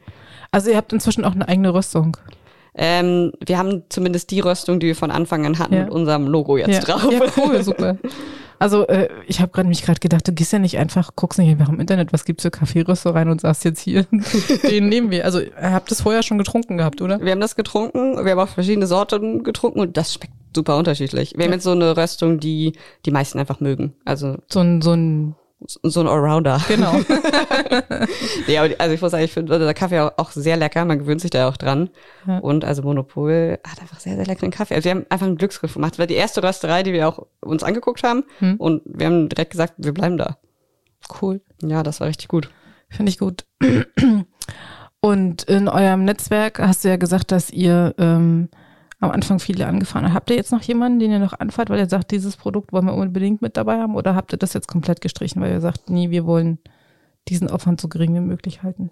Also 0.51 0.69
ihr 0.69 0.77
habt 0.77 0.93
inzwischen 0.93 1.25
auch 1.25 1.33
eine 1.33 1.47
eigene 1.47 1.73
Rüstung. 1.73 2.17
Ähm, 2.77 3.31
wir 3.45 3.57
haben 3.57 3.83
zumindest 3.89 4.31
die 4.31 4.41
Röstung, 4.41 4.79
die 4.79 4.87
wir 4.87 4.95
von 4.95 5.11
Anfang 5.11 5.45
an 5.45 5.59
hatten, 5.59 5.75
Ja. 5.75 5.83
mit 5.83 5.91
unserem 5.91 6.27
Logo 6.27 6.57
jetzt 6.57 6.73
ja. 6.73 6.79
drauf. 6.81 7.11
ja, 7.11 7.21
cool, 7.37 7.63
super. 7.63 7.97
Also 8.59 8.87
äh, 8.87 9.09
ich 9.27 9.41
habe 9.41 9.51
gerade 9.51 9.67
mich 9.67 9.83
gerade 9.83 9.99
gedacht, 9.99 10.27
du 10.27 10.31
gehst 10.33 10.53
ja 10.53 10.59
nicht 10.59 10.77
einfach, 10.77 11.11
guckst 11.15 11.39
nicht 11.39 11.49
einfach 11.49 11.69
im 11.69 11.79
Internet, 11.79 12.13
was 12.13 12.25
gibt's 12.25 12.43
für 12.43 12.51
Kaffeeröstereien 12.51 13.29
und 13.29 13.41
sagst 13.41 13.65
jetzt 13.65 13.79
hier, 13.81 14.05
den 14.69 14.89
nehmen 14.89 15.11
wir. 15.11 15.25
Also 15.25 15.39
ihr 15.39 15.51
habt 15.71 15.91
das 15.91 16.01
vorher 16.01 16.23
schon 16.23 16.37
getrunken 16.37 16.77
gehabt, 16.77 17.01
oder? 17.01 17.19
Wir 17.21 17.31
haben 17.31 17.41
das 17.41 17.55
getrunken, 17.55 18.23
wir 18.23 18.31
haben 18.31 18.39
auch 18.39 18.47
verschiedene 18.49 18.87
Sorten 18.87 19.43
getrunken 19.43 19.79
und 19.79 19.97
das 19.97 20.13
schmeckt 20.13 20.33
super 20.55 20.77
unterschiedlich. 20.77 21.33
Wir 21.35 21.43
haben 21.43 21.51
Ja. 21.51 21.55
jetzt 21.55 21.63
so 21.65 21.71
eine 21.71 21.97
Röstung, 21.97 22.39
die 22.39 22.73
die 23.05 23.11
meisten 23.11 23.39
einfach 23.39 23.59
mögen. 23.59 23.93
Also 24.05 24.37
So 24.47 24.61
ein, 24.61 24.81
so 24.81 24.93
ein, 24.93 25.35
so 25.59 25.99
ein 26.01 26.07
Allrounder. 26.07 26.61
genau. 26.67 26.93
Ja, 28.47 28.63
also 28.77 28.93
ich 28.93 29.01
muss 29.01 29.11
sagen, 29.11 29.23
ich 29.23 29.33
finde 29.33 29.57
der 29.57 29.73
Kaffee 29.73 29.99
auch, 29.99 30.13
auch 30.17 30.31
sehr 30.31 30.57
lecker. 30.57 30.85
Man 30.85 30.99
gewöhnt 30.99 31.21
sich 31.21 31.31
da 31.31 31.47
auch 31.49 31.57
dran. 31.57 31.89
Ja. 32.27 32.39
Und 32.39 32.65
also 32.65 32.83
Monopol 32.83 33.59
hat 33.65 33.81
einfach 33.81 33.99
sehr, 33.99 34.15
sehr 34.15 34.25
leckeren 34.25 34.51
Kaffee. 34.51 34.75
Also 34.75 34.85
wir 34.85 34.91
haben 34.91 35.05
einfach 35.09 35.25
einen 35.25 35.37
Glücksgriff 35.37 35.73
gemacht. 35.73 35.93
Das 35.93 35.99
war 35.99 36.07
die 36.07 36.15
erste 36.15 36.43
Rösterei, 36.43 36.83
die 36.83 36.93
wir 36.93 37.07
auch 37.07 37.25
uns 37.41 37.63
angeguckt 37.63 38.03
haben. 38.03 38.23
Hm. 38.39 38.55
Und 38.57 38.81
wir 38.85 39.07
haben 39.07 39.29
direkt 39.29 39.51
gesagt, 39.51 39.73
wir 39.77 39.93
bleiben 39.93 40.17
da. 40.17 40.37
Cool. 41.21 41.41
Ja, 41.61 41.83
das 41.83 41.99
war 41.99 42.07
richtig 42.07 42.27
gut. 42.27 42.49
Finde 42.89 43.09
ich 43.09 43.17
gut. 43.17 43.45
Und 45.01 45.43
in 45.43 45.67
eurem 45.67 46.03
Netzwerk 46.03 46.59
hast 46.59 46.83
du 46.83 46.89
ja 46.89 46.97
gesagt, 46.97 47.31
dass 47.31 47.51
ihr 47.51 47.93
ähm, 47.99 48.49
am 48.99 49.11
Anfang 49.11 49.39
viele 49.39 49.67
angefahren 49.67 50.13
habt. 50.13 50.29
Ihr 50.29 50.35
jetzt 50.37 50.51
noch 50.51 50.61
jemanden, 50.61 50.99
den 50.99 51.11
ihr 51.11 51.19
noch 51.19 51.37
anfahrt, 51.39 51.69
weil 51.69 51.79
ihr 51.79 51.89
sagt, 51.89 52.11
dieses 52.11 52.37
Produkt 52.37 52.71
wollen 52.73 52.85
wir 52.85 52.93
unbedingt 52.93 53.41
mit 53.41 53.57
dabei 53.57 53.77
haben? 53.79 53.95
Oder 53.95 54.15
habt 54.15 54.33
ihr 54.33 54.37
das 54.37 54.53
jetzt 54.53 54.67
komplett 54.67 55.01
gestrichen, 55.01 55.41
weil 55.41 55.51
ihr 55.51 55.61
sagt, 55.61 55.89
nee, 55.89 56.09
wir 56.09 56.25
wollen 56.25 56.59
diesen 57.27 57.49
Aufwand 57.49 57.81
so 57.81 57.87
gering 57.87 58.13
wie 58.15 58.19
möglich 58.19 58.63
halten? 58.63 58.89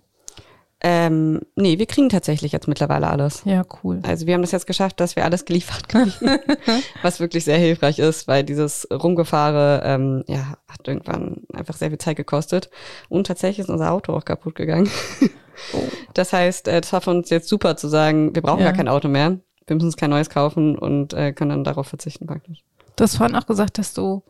Ähm, 0.86 1.40
nee, 1.56 1.80
wir 1.80 1.86
kriegen 1.86 2.10
tatsächlich 2.10 2.52
jetzt 2.52 2.68
mittlerweile 2.68 3.08
alles. 3.08 3.44
Ja, 3.46 3.64
cool. 3.84 4.02
Also 4.04 4.28
wir 4.28 4.34
haben 4.34 4.42
das 4.42 4.52
jetzt 4.52 4.68
geschafft, 4.68 5.00
dass 5.00 5.16
wir 5.16 5.24
alles 5.24 5.46
geliefert 5.46 5.88
kriegen, 5.88 6.12
was 7.02 7.22
wirklich 7.22 7.46
sehr 7.46 7.58
hilfreich 7.58 8.00
ist, 8.00 8.28
weil 8.28 8.44
dieses 8.44 8.86
Rumgefahre 8.92 9.82
ähm, 9.86 10.26
ja, 10.28 10.58
hat 10.68 10.86
irgendwann 10.86 11.44
einfach 11.54 11.76
sehr 11.76 11.88
viel 11.88 12.00
Zeit 12.00 12.18
gekostet. 12.18 12.70
Und 13.08 13.28
tatsächlich 13.28 13.60
ist 13.60 13.70
unser 13.70 13.94
Auto 13.94 14.12
auch 14.14 14.26
kaputt 14.26 14.56
gegangen. 14.56 14.90
Das 16.14 16.34
heißt, 16.34 16.68
äh, 16.68 16.82
das 16.82 16.92
war 16.92 17.00
für 17.00 17.12
uns 17.12 17.30
jetzt 17.30 17.48
super 17.48 17.78
zu 17.78 17.88
sagen, 17.88 18.36
wir 18.36 18.42
brauchen 18.42 18.60
Ja. 18.60 18.66
gar 18.66 18.74
kein 18.74 18.90
Auto 18.90 19.08
mehr. 19.08 19.40
Wir 19.68 19.76
müssen 19.76 19.88
uns 19.88 19.98
kein 19.98 20.10
neues 20.10 20.30
kaufen 20.30 20.78
und 20.78 21.14
äh, 21.14 21.34
können 21.34 21.50
dann 21.50 21.64
darauf 21.64 21.88
verzichten 21.88 22.28
praktisch. 22.28 22.64
Du 22.96 23.04
hast 23.04 23.18
vorhin 23.18 23.36
auch 23.36 23.48
gesagt, 23.48 23.78
dass 23.78 23.94
du 23.94 24.24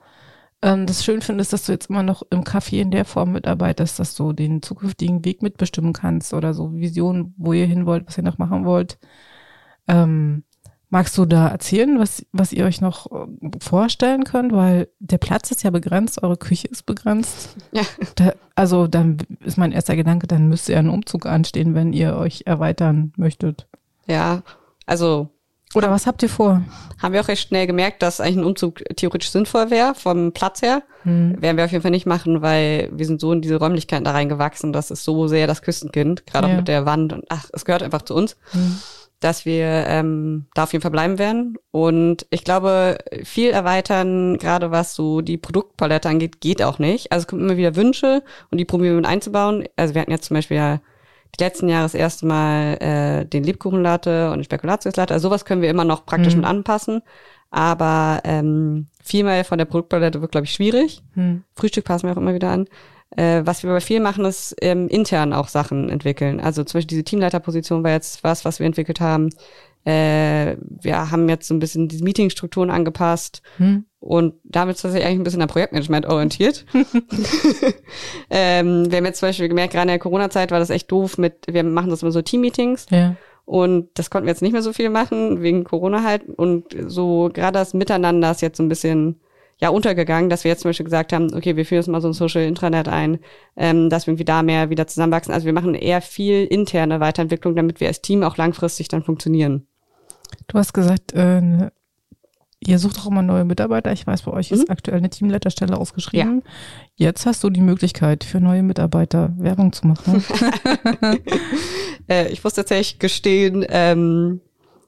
ähm, 0.63 0.85
das 0.85 1.03
schön 1.03 1.21
findest, 1.21 1.51
dass 1.51 1.65
du 1.65 1.73
jetzt 1.73 1.89
immer 1.89 2.03
noch 2.03 2.23
im 2.29 2.43
Café 2.43 2.81
in 2.81 2.91
der 2.91 3.03
Form 3.03 3.33
mitarbeitest, 3.33 3.99
dass 3.99 4.15
du 4.15 4.31
den 4.31 4.61
zukünftigen 4.61 5.25
Weg 5.25 5.41
mitbestimmen 5.41 5.91
kannst 5.91 6.33
oder 6.33 6.53
so 6.53 6.73
Visionen, 6.73 7.33
wo 7.37 7.51
ihr 7.51 7.65
hin 7.65 7.85
wollt, 7.85 8.07
was 8.07 8.17
ihr 8.17 8.23
noch 8.23 8.37
machen 8.37 8.63
wollt. 8.63 8.97
Ähm, 9.89 10.43
magst 10.89 11.17
du 11.17 11.25
da 11.25 11.49
erzählen, 11.49 11.99
was, 11.99 12.25
was 12.31 12.53
ihr 12.53 12.63
euch 12.63 12.79
noch 12.79 13.11
äh, 13.11 13.49
vorstellen 13.59 14.23
könnt? 14.23 14.53
Weil 14.53 14.87
der 14.99 15.17
Platz 15.17 15.51
ist 15.51 15.63
ja 15.63 15.69
begrenzt, 15.69 16.23
eure 16.23 16.37
Küche 16.37 16.69
ist 16.69 16.85
begrenzt. 16.85 17.57
Ja. 17.73 17.83
Da, 18.15 18.33
also 18.55 18.87
dann 18.87 19.17
ist 19.43 19.57
mein 19.57 19.71
erster 19.71 19.95
Gedanke, 19.95 20.27
dann 20.27 20.47
müsste 20.47 20.73
ja 20.73 20.79
ein 20.79 20.89
Umzug 20.89 21.25
anstehen, 21.25 21.73
wenn 21.73 21.91
ihr 21.91 22.15
euch 22.15 22.43
erweitern 22.45 23.11
möchtet. 23.17 23.67
Ja, 24.05 24.43
also 24.85 25.29
Oder 25.75 25.89
was 25.91 26.05
habt 26.07 26.21
ihr 26.23 26.29
vor? 26.29 26.61
haben 27.01 27.13
wir 27.13 27.21
auch 27.21 27.27
recht 27.27 27.47
schnell 27.47 27.67
gemerkt, 27.67 28.01
dass 28.01 28.21
eigentlich 28.21 28.37
ein 28.37 28.43
Umzug 28.45 28.81
theoretisch 28.95 29.29
sinnvoll 29.31 29.69
wäre, 29.71 29.93
vom 29.95 30.31
Platz 30.31 30.61
her. 30.61 30.83
Hm. 31.03 31.41
Werden 31.41 31.57
wir 31.57 31.65
auf 31.65 31.71
jeden 31.71 31.81
Fall 31.81 31.91
nicht 31.91 32.05
machen, 32.05 32.41
weil 32.41 32.89
wir 32.93 33.05
sind 33.05 33.19
so 33.19 33.33
in 33.33 33.41
diese 33.41 33.57
Räumlichkeiten 33.57 34.05
da 34.05 34.11
reingewachsen, 34.11 34.71
das 34.71 34.91
ist 34.91 35.03
so 35.03 35.27
sehr 35.27 35.47
das 35.47 35.61
Küstenkind, 35.61 36.25
gerade 36.25 36.47
Ja. 36.47 36.53
auch 36.53 36.57
mit 36.57 36.67
der 36.67 36.85
Wand 36.85 37.11
und 37.13 37.25
ach, 37.29 37.49
es 37.53 37.65
gehört 37.65 37.83
einfach 37.83 38.03
zu 38.03 38.13
uns, 38.15 38.37
Hm. 38.51 38.77
dass 39.19 39.45
wir 39.45 39.65
ähm, 39.87 40.45
da 40.53 40.63
auf 40.63 40.71
jeden 40.73 40.81
Fall 40.81 40.91
bleiben 40.91 41.17
werden. 41.17 41.57
Und 41.71 42.25
ich 42.29 42.43
glaube, 42.43 42.97
viel 43.23 43.51
erweitern, 43.51 44.37
gerade 44.37 44.69
was 44.71 44.95
so 44.95 45.21
die 45.21 45.37
Produktpalette 45.37 46.07
angeht, 46.09 46.39
geht 46.41 46.61
auch 46.61 46.77
nicht. 46.77 47.11
Also 47.11 47.23
es 47.23 47.27
kommen 47.27 47.41
immer 47.41 47.55
wieder 47.57 47.75
Wünsche 47.77 48.21
und 48.51 48.57
die 48.59 48.65
probieren 48.65 48.91
wir 48.91 48.97
mit 48.97 49.05
einzubauen. 49.05 49.63
Also 49.77 49.93
wir 49.95 50.01
hatten 50.01 50.11
jetzt 50.11 50.25
zum 50.25 50.35
Beispiel 50.35 50.57
ja 50.57 50.81
letzten 51.39 51.69
Jahre 51.69 51.83
das 51.83 51.95
erste 51.95 52.25
Mal 52.25 52.77
äh, 52.81 53.25
den 53.25 53.43
Lebkuchenlatte 53.43 54.29
und 54.31 54.37
den 54.37 54.43
Spekulatiuslatte. 54.43 55.13
Also 55.13 55.29
sowas 55.29 55.45
können 55.45 55.61
wir 55.61 55.69
immer 55.69 55.85
noch 55.85 56.05
praktisch 56.05 56.33
Mhm. 56.35 56.41
mit 56.41 56.49
anpassen. 56.49 57.01
Aber 57.49 58.21
ähm, 58.23 58.87
mehr 59.13 59.45
von 59.45 59.59
der 59.59 59.65
Produktpalette 59.65 60.21
wird, 60.21 60.31
glaube 60.31 60.45
ich, 60.45 60.53
schwierig. 60.53 61.03
Hm. 61.13 61.43
Frühstück 61.55 61.85
passen 61.85 62.07
wir 62.07 62.13
auch 62.13 62.17
immer 62.17 62.33
wieder 62.33 62.49
an. 62.49 62.67
Äh, 63.15 63.41
was 63.45 63.61
wir 63.61 63.69
aber 63.69 63.81
viel 63.81 63.99
machen, 63.99 64.25
ist 64.25 64.55
ähm, 64.59 64.87
intern 64.87 65.33
auch 65.33 65.47
Sachen 65.47 65.89
entwickeln. 65.89 66.39
Also 66.39 66.63
zum 66.63 66.79
Beispiel 66.79 66.87
diese 66.87 67.03
Teamleiterposition 67.03 67.83
war 67.83 67.91
jetzt 67.91 68.23
was, 68.23 68.43
was 68.43 68.57
wir 68.57 68.65
entwickelt 68.65 69.01
haben. 69.01 69.29
Äh, 69.85 70.55
wir 70.81 71.11
haben 71.11 71.27
jetzt 71.27 71.47
so 71.47 71.53
ein 71.53 71.59
bisschen 71.59 71.87
die 71.89 72.01
Meetingstrukturen 72.01 72.69
angepasst 72.69 73.41
Hm. 73.57 73.83
und 73.99 74.35
damit 74.43 74.75
ist 74.77 74.83
das 74.85 74.93
eigentlich 74.95 75.07
ein 75.19 75.23
bisschen 75.23 75.41
am 75.41 75.49
Projektmanagement 75.49 76.05
orientiert. 76.05 76.65
ähm, 78.29 78.89
wir 78.91 78.97
haben 78.97 79.05
jetzt 79.05 79.19
zum 79.19 79.29
Beispiel 79.29 79.47
gemerkt, 79.49 79.73
gerade 79.73 79.83
in 79.83 79.87
der 79.89 79.99
Corona-Zeit 79.99 80.51
war 80.51 80.59
das 80.59 80.69
echt 80.69 80.91
doof 80.91 81.17
mit, 81.17 81.45
wir 81.49 81.63
machen 81.63 81.89
das 81.89 82.01
immer 82.01 82.11
so 82.11 82.21
Team-Meetings 82.21 82.85
Ja. 82.89 83.15
und 83.45 83.89
das 83.95 84.09
konnten 84.09 84.25
wir 84.27 84.31
jetzt 84.31 84.41
nicht 84.41 84.53
mehr 84.53 84.61
so 84.61 84.73
viel 84.73 84.89
machen, 84.89 85.41
wegen 85.41 85.63
Corona 85.63 86.03
halt. 86.03 86.23
Und 86.29 86.75
so 86.87 87.29
gerade 87.33 87.59
das 87.59 87.73
Miteinander 87.73 88.31
ist 88.31 88.41
jetzt 88.41 88.57
so 88.57 88.63
ein 88.63 88.69
bisschen 88.69 89.19
ja 89.61 89.69
untergegangen, 89.69 90.29
dass 90.29 90.43
wir 90.43 90.49
jetzt 90.51 90.61
zum 90.61 90.69
Beispiel 90.69 90.83
gesagt 90.85 91.13
haben, 91.13 91.33
okay, 91.33 91.55
wir 91.55 91.65
führen 91.65 91.79
jetzt 91.81 91.87
mal 91.87 92.01
so 92.01 92.07
ein 92.09 92.13
Social 92.13 92.41
Intranet 92.43 92.87
ein, 92.87 93.19
ähm, 93.55 93.89
dass 93.89 94.07
wir 94.07 94.11
irgendwie 94.11 94.25
da 94.25 94.43
mehr 94.43 94.69
wieder 94.69 94.87
zusammenwachsen. 94.87 95.33
Also 95.33 95.45
wir 95.45 95.53
machen 95.53 95.75
eher 95.75 96.01
viel 96.01 96.45
interne 96.45 96.99
Weiterentwicklung, 96.99 97.55
damit 97.55 97.79
wir 97.79 97.87
als 97.87 98.01
Team 98.01 98.23
auch 98.23 98.37
langfristig 98.37 98.87
dann 98.87 99.03
funktionieren. 99.03 99.67
Du 100.47 100.57
hast 100.57 100.73
gesagt, 100.73 101.13
äh, 101.13 101.69
ihr 102.59 102.79
sucht 102.79 102.99
auch 102.99 103.07
immer 103.07 103.21
neue 103.21 103.43
Mitarbeiter. 103.45 103.91
Ich 103.91 104.07
weiß, 104.07 104.21
bei 104.23 104.31
euch 104.31 104.51
ist 104.51 104.67
Mhm. 104.67 104.71
aktuell 104.71 104.97
eine 104.97 105.09
Teamleiterstelle 105.09 105.77
ausgeschrieben. 105.77 106.43
Jetzt 106.95 107.25
hast 107.25 107.43
du 107.43 107.49
die 107.49 107.61
Möglichkeit, 107.61 108.23
für 108.23 108.39
neue 108.39 108.63
Mitarbeiter 108.63 109.33
Werbung 109.37 109.73
zu 109.73 109.87
machen. 109.87 110.23
Äh, 112.09 112.27
ich 112.33 112.43
muss 112.43 112.53
tatsächlich 112.53 112.99
gestehen, 112.99 113.65
ähm, 113.69 114.41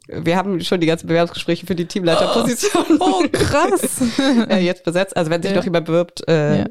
wir 0.07 0.37
haben 0.37 0.61
schon 0.61 0.79
die 0.79 0.87
ganzen 0.87 1.07
Bewerbungsgespräche 1.07 1.65
für 1.65 1.75
die 1.75 1.85
Teamleiterposition 1.85 2.83
oh, 2.99 3.23
krass. 3.31 4.01
äh, 4.49 4.59
jetzt 4.59 4.83
besetzt. 4.83 5.15
Also 5.17 5.31
wenn 5.31 5.41
sich 5.41 5.51
Ja. 5.51 5.57
noch 5.57 5.63
jemand 5.63 5.85
bewirbt, 5.85 6.27
äh, 6.27 6.59
Ja. 6.59 6.65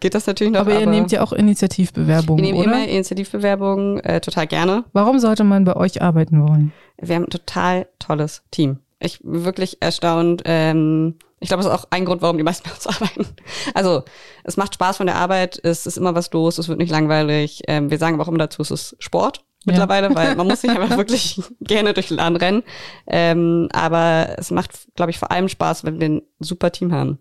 geht 0.00 0.14
das 0.14 0.26
natürlich 0.26 0.52
noch. 0.52 0.60
Aber 0.60 0.78
ihr 0.78 0.86
nehmt 0.86 1.10
ja 1.12 1.22
auch 1.22 1.32
wir 1.32 1.38
Initiativbewerbungen, 1.38 2.44
nehmen 2.44 2.58
oder? 2.58 2.66
immer 2.72 2.88
Initiativbewerbungen 2.88 4.00
äh, 4.00 4.20
total 4.20 4.46
gerne. 4.46 4.84
Warum 4.92 5.18
sollte 5.18 5.44
man 5.44 5.64
bei 5.64 5.76
euch 5.76 6.02
arbeiten 6.02 6.46
wollen? 6.46 6.72
Wir 7.00 7.16
haben 7.16 7.24
ein 7.24 7.30
total 7.30 7.86
tolles 7.98 8.42
Team. 8.50 8.78
Ich 9.00 9.20
bin 9.20 9.44
wirklich 9.44 9.78
erstaunt. 9.80 10.42
Ähm, 10.44 11.16
ich 11.40 11.48
glaube, 11.48 11.62
das 11.62 11.72
ist 11.72 11.78
auch 11.78 11.88
ein 11.90 12.04
Grund, 12.06 12.22
warum 12.22 12.38
die 12.38 12.42
meisten 12.44 12.68
bei 12.68 12.74
uns 12.74 12.86
arbeiten. 13.02 13.26
Also, 13.74 14.04
es 14.44 14.56
macht 14.56 14.74
Spaß 14.74 14.96
von 14.96 15.06
der 15.06 15.16
Arbeit, 15.16 15.60
es 15.62 15.86
ist 15.86 15.98
immer 15.98 16.14
was 16.14 16.32
los, 16.32 16.58
es 16.58 16.68
wird 16.68 16.78
nicht 16.78 16.90
langweilig. 16.90 17.62
Ähm, 17.68 17.90
wir 17.90 17.98
sagen 17.98 18.14
aber 18.14 18.24
auch 18.24 18.28
immer 18.28 18.38
dazu, 18.38 18.62
es 18.62 18.70
ist 18.70 18.96
Sport 18.98 19.44
Ja. 19.66 19.72
mittlerweile, 19.72 20.14
weil 20.14 20.36
man 20.36 20.46
muss 20.46 20.60
sich 20.62 20.70
einfach 20.76 20.96
wirklich 20.96 21.40
gerne 21.60 21.92
durch 21.92 22.08
den 22.08 22.16
Laden 22.16 22.36
rennen. 22.36 22.62
Ähm, 23.06 23.68
aber 23.72 24.36
es 24.38 24.50
macht, 24.50 24.94
glaube 24.94 25.10
ich, 25.10 25.18
vor 25.18 25.30
allem 25.30 25.48
Spaß, 25.48 25.84
wenn 25.84 26.00
wir 26.00 26.08
ein 26.08 26.22
super 26.38 26.72
Team 26.72 26.92
haben. 26.92 27.18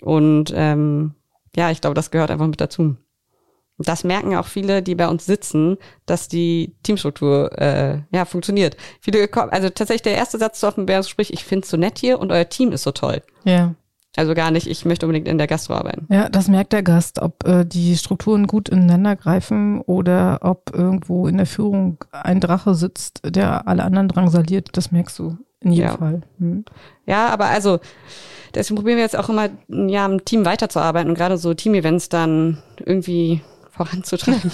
Und 0.00 0.52
ähm, 0.54 1.14
ja, 1.54 1.70
ich 1.70 1.80
glaube, 1.80 1.94
das 1.94 2.10
gehört 2.10 2.30
einfach 2.30 2.46
mit 2.46 2.60
dazu. 2.60 2.96
Das 3.78 4.04
merken 4.04 4.36
auch 4.36 4.46
viele, 4.46 4.82
die 4.82 4.94
bei 4.94 5.08
uns 5.08 5.24
sitzen, 5.24 5.78
dass 6.04 6.28
die 6.28 6.76
Teamstruktur 6.82 7.50
äh, 7.58 8.02
ja 8.12 8.24
funktioniert. 8.26 8.76
Viele 9.00 9.26
kommen, 9.26 9.50
also 9.50 9.70
tatsächlich 9.70 10.02
der 10.02 10.16
erste 10.16 10.38
Satz 10.38 10.60
zu 10.60 10.68
auf 10.68 10.74
dem 10.74 10.84
Bewerbungsgespräch, 10.84 11.30
ich 11.30 11.44
finde 11.44 11.64
es 11.64 11.70
so 11.70 11.76
nett 11.76 11.98
hier 11.98 12.18
und 12.18 12.30
euer 12.30 12.48
Team 12.48 12.72
ist 12.72 12.82
so 12.82 12.92
toll. 12.92 13.22
Ja. 13.44 13.74
Also 14.16 14.34
gar 14.34 14.50
nicht, 14.50 14.66
ich 14.66 14.84
möchte 14.84 15.06
unbedingt 15.06 15.28
in 15.28 15.38
der 15.38 15.46
Gastro 15.46 15.74
arbeiten. 15.74 16.06
Ja, 16.12 16.28
das 16.28 16.48
merkt 16.48 16.72
der 16.72 16.82
Gast, 16.82 17.20
ob 17.22 17.46
äh, 17.46 17.64
die 17.64 17.96
Strukturen 17.96 18.46
gut 18.48 18.68
ineinander 18.68 19.14
greifen 19.14 19.80
oder 19.82 20.40
ob 20.42 20.72
irgendwo 20.74 21.28
in 21.28 21.36
der 21.36 21.46
Führung 21.46 21.98
ein 22.10 22.40
Drache 22.40 22.74
sitzt, 22.74 23.20
der 23.24 23.68
alle 23.68 23.84
anderen 23.84 24.08
drangsaliert. 24.08 24.70
Das 24.72 24.90
merkst 24.90 25.18
du 25.18 25.38
in 25.60 25.72
jedem 25.72 25.90
Ja. 25.90 25.96
Fall. 25.96 26.20
Hm. 26.38 26.64
Ja, 27.06 27.28
aber 27.28 27.46
also, 27.46 27.78
deswegen 28.54 28.76
probieren 28.76 28.96
wir 28.96 29.04
jetzt 29.04 29.16
auch 29.16 29.28
immer, 29.28 29.48
ja, 29.68 30.06
im 30.06 30.24
Team 30.24 30.44
weiterzuarbeiten 30.44 31.10
und 31.10 31.16
gerade 31.16 31.38
so 31.38 31.54
Team-Events 31.54 32.08
dann 32.08 32.58
irgendwie 32.84 33.42
voranzutreiben. 33.70 34.50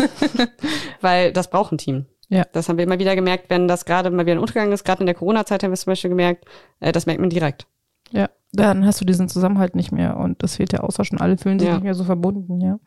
Weil 1.01 1.33
das 1.33 1.49
braucht 1.49 1.73
ein 1.73 1.79
Team. 1.79 2.05
Ja. 2.29 2.45
Das 2.53 2.69
haben 2.69 2.77
wir 2.77 2.85
immer 2.85 2.99
wieder 2.99 3.15
gemerkt, 3.15 3.49
wenn 3.49 3.69
das 3.69 3.85
gerade 3.85 4.11
mal 4.11 4.27
wieder 4.27 4.35
ein 4.37 4.41
Untergang 4.41 4.73
ist. 4.73 4.85
Gerade 4.85 5.01
in 5.01 5.07
der 5.07 5.15
Corona-Zeit 5.15 5.63
haben 5.63 5.71
wir 5.71 5.75
es 5.75 5.83
zum 5.83 5.93
Beispiel 5.93 6.11
gemerkt, 6.11 6.45
äh, 6.81 6.93
das 6.93 7.07
merkt 7.07 7.21
man 7.21 7.31
direkt. 7.31 7.67
Ja, 8.13 8.29
dann 8.53 8.87
hast 8.87 9.01
du 9.01 9.05
diesen 9.05 9.29
Zusammenhalt 9.29 9.75
nicht 9.75 9.93
mehr 9.93 10.17
und 10.17 10.43
das 10.43 10.57
fehlt 10.57 10.73
der 10.73 10.85
Austausch 10.85 11.11
und 11.13 11.21
alle 11.21 11.37
fühlen 11.39 11.59
sich 11.59 11.69
Ja. 11.69 11.75
nicht 11.75 11.85
mehr 11.85 11.95
so 11.95 12.05
verbunden, 12.05 12.61
ja. 12.61 12.79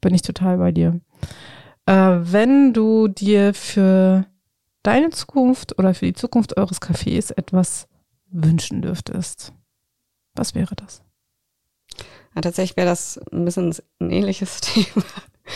Bin 0.00 0.14
ich 0.14 0.22
total 0.22 0.58
bei 0.58 0.70
dir. 0.72 1.00
Äh, 1.86 1.92
wenn 2.20 2.72
du 2.72 3.08
dir 3.08 3.54
für 3.54 4.26
deine 4.82 5.10
Zukunft 5.10 5.78
oder 5.78 5.94
für 5.94 6.06
die 6.06 6.12
Zukunft 6.12 6.56
eures 6.56 6.80
Cafés 6.80 7.32
etwas 7.36 7.88
wünschen 8.30 8.82
dürftest, 8.82 9.52
was 10.34 10.54
wäre 10.54 10.74
das? 10.76 11.02
Ja, 12.34 12.42
tatsächlich 12.42 12.76
wäre 12.76 12.88
das 12.88 13.18
ein 13.32 13.44
bisschen 13.44 13.74
ein 14.00 14.10
ähnliches 14.10 14.60
Thema. 14.60 15.02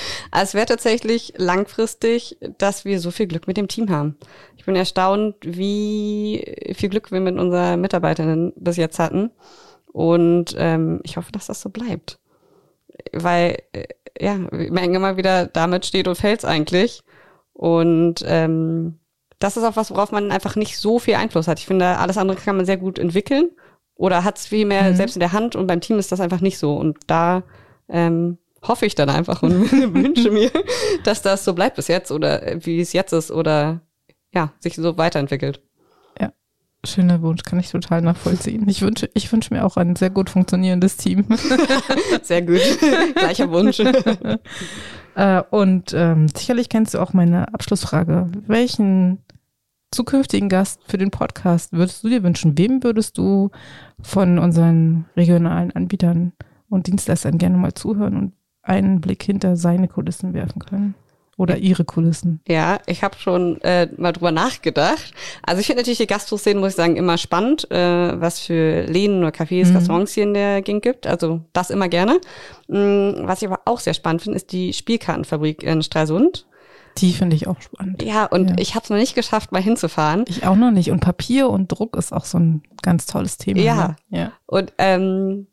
Also 0.30 0.50
es 0.50 0.54
wäre 0.54 0.66
tatsächlich 0.66 1.34
langfristig, 1.36 2.38
dass 2.58 2.84
wir 2.84 3.00
so 3.00 3.10
viel 3.10 3.26
Glück 3.26 3.46
mit 3.46 3.56
dem 3.56 3.68
Team 3.68 3.90
haben. 3.90 4.16
Ich 4.56 4.64
bin 4.64 4.76
erstaunt, 4.76 5.36
wie 5.42 6.72
viel 6.74 6.88
Glück 6.88 7.12
wir 7.12 7.20
mit 7.20 7.38
unserer 7.38 7.76
Mitarbeiterinnen 7.76 8.52
bis 8.56 8.76
jetzt 8.76 8.98
hatten. 8.98 9.30
Und 9.92 10.54
ähm, 10.56 11.00
ich 11.02 11.16
hoffe, 11.16 11.32
dass 11.32 11.46
das 11.46 11.60
so 11.60 11.68
bleibt. 11.68 12.18
Weil, 13.12 13.58
äh, 13.72 13.86
ja, 14.18 14.38
wir 14.50 14.72
merken 14.72 14.94
immer 14.94 15.16
wieder, 15.16 15.46
damit 15.46 15.84
steht 15.86 16.08
und 16.08 16.16
fällt's 16.16 16.44
eigentlich. 16.44 17.02
Und 17.52 18.24
ähm, 18.26 18.98
das 19.38 19.56
ist 19.56 19.64
auch 19.64 19.76
was, 19.76 19.90
worauf 19.90 20.12
man 20.12 20.30
einfach 20.30 20.56
nicht 20.56 20.78
so 20.78 20.98
viel 20.98 21.16
Einfluss 21.16 21.48
hat. 21.48 21.58
Ich 21.58 21.66
finde, 21.66 21.98
alles 21.98 22.16
andere 22.16 22.36
kann 22.38 22.56
man 22.56 22.66
sehr 22.66 22.76
gut 22.76 22.98
entwickeln 22.98 23.50
oder 23.94 24.24
hat 24.24 24.38
es 24.38 24.46
viel 24.46 24.64
mehr 24.64 24.90
Mhm. 24.90 24.96
selbst 24.96 25.16
in 25.16 25.20
der 25.20 25.32
Hand 25.32 25.56
und 25.56 25.66
beim 25.66 25.80
Team 25.80 25.98
ist 25.98 26.12
das 26.12 26.20
einfach 26.20 26.40
nicht 26.40 26.58
so. 26.58 26.76
Und 26.76 26.98
da 27.06 27.42
ähm, 27.88 28.38
hoffe 28.62 28.86
ich 28.86 28.94
dann 28.94 29.10
einfach 29.10 29.42
und 29.42 29.70
wünsche 29.94 30.30
mir, 30.30 30.50
dass 31.04 31.22
das 31.22 31.44
so 31.44 31.54
bleibt 31.54 31.76
bis 31.76 31.88
jetzt 31.88 32.10
oder 32.10 32.42
äh, 32.46 32.64
wie 32.64 32.80
es 32.80 32.92
jetzt 32.92 33.12
ist 33.12 33.30
oder 33.30 33.80
ja, 34.32 34.52
sich 34.60 34.76
so 34.76 34.96
weiterentwickelt. 34.96 35.60
Schöner 36.84 37.22
Wunsch, 37.22 37.44
kann 37.44 37.60
ich 37.60 37.70
total 37.70 38.02
nachvollziehen. 38.02 38.68
Ich 38.68 38.82
wünsche, 38.82 39.08
ich 39.14 39.30
wünsche 39.30 39.54
mir 39.54 39.64
auch 39.64 39.76
ein 39.76 39.94
sehr 39.94 40.10
gut 40.10 40.30
funktionierendes 40.30 40.96
Team. 40.96 41.24
Sehr 42.22 42.42
gut. 42.42 42.60
Gleicher 43.14 43.50
Wunsch. 43.50 43.80
Äh, 45.14 45.42
und 45.50 45.92
ähm, 45.92 46.26
sicherlich 46.28 46.70
kennst 46.70 46.94
du 46.94 46.98
auch 46.98 47.12
meine 47.12 47.52
Abschlussfrage. 47.52 48.30
Welchen 48.46 49.18
zukünftigen 49.90 50.48
Gast 50.48 50.80
für 50.86 50.96
den 50.96 51.10
Podcast 51.10 51.74
würdest 51.74 52.02
du 52.02 52.08
dir 52.08 52.22
wünschen? 52.22 52.56
Wem 52.56 52.82
würdest 52.82 53.18
du 53.18 53.50
von 54.00 54.38
unseren 54.38 55.04
regionalen 55.14 55.70
Anbietern 55.70 56.32
und 56.70 56.86
Dienstleistern 56.86 57.36
gerne 57.36 57.58
mal 57.58 57.74
zuhören 57.74 58.16
und 58.16 58.32
einen 58.62 59.00
Blick 59.00 59.22
hinter 59.22 59.56
seine 59.56 59.88
Kulissen 59.88 60.34
werfen 60.34 60.64
können? 60.64 60.94
Oder 61.38 61.56
ihre 61.56 61.84
Kulissen? 61.84 62.40
Ja, 62.46 62.78
ich 62.86 63.02
habe 63.02 63.16
schon 63.18 63.60
äh, 63.62 63.88
mal 63.96 64.12
drüber 64.12 64.30
nachgedacht. 64.30 65.12
Also 65.42 65.60
ich 65.60 65.66
finde 65.66 65.80
natürlich 65.80 65.98
die 65.98 66.06
Gastro-Szene, 66.06 66.60
muss 66.60 66.70
ich 66.70 66.76
sagen, 66.76 66.96
immer 66.96 67.16
spannend, 67.16 67.68
äh, 67.70 68.20
was 68.20 68.40
für 68.40 68.82
Läden 68.84 69.18
oder 69.20 69.30
Cafés, 69.30 69.70
Mhm. 69.70 69.76
Restaurants 69.76 70.12
hier 70.12 70.24
in 70.24 70.34
der 70.34 70.60
Gegend 70.62 70.82
gibt. 70.82 71.06
Also 71.06 71.40
das 71.54 71.70
immer 71.70 71.88
gerne. 71.88 72.20
Mm, 72.68 73.26
was 73.26 73.40
ich 73.42 73.48
aber 73.48 73.60
auch 73.64 73.80
sehr 73.80 73.94
spannend 73.94 74.22
finde, 74.22 74.36
ist 74.36 74.52
die 74.52 74.72
Spielkartenfabrik 74.74 75.62
in 75.62 75.82
Stralsund. 75.82 76.46
Die 76.98 77.14
finde 77.14 77.34
ich 77.34 77.46
auch 77.48 77.60
spannend. 77.62 78.02
Ja, 78.02 78.26
und 78.26 78.50
Ja. 78.50 78.56
ich 78.58 78.74
habe 78.74 78.84
es 78.84 78.90
noch 78.90 78.98
nicht 78.98 79.14
geschafft, 79.14 79.50
mal 79.50 79.62
hinzufahren. 79.62 80.24
Ich 80.28 80.46
auch 80.46 80.54
noch 80.56 80.70
nicht. 80.70 80.90
Und 80.90 81.00
Papier 81.00 81.48
und 81.48 81.68
Druck 81.68 81.96
ist 81.96 82.12
auch 82.12 82.26
so 82.26 82.38
ein 82.38 82.62
ganz 82.82 83.06
tolles 83.06 83.38
Thema. 83.38 83.60
Ja. 83.60 83.74
Ne? 84.10 84.18
ja. 84.18 84.32
Und 84.44 84.74
ähm, 84.76 85.46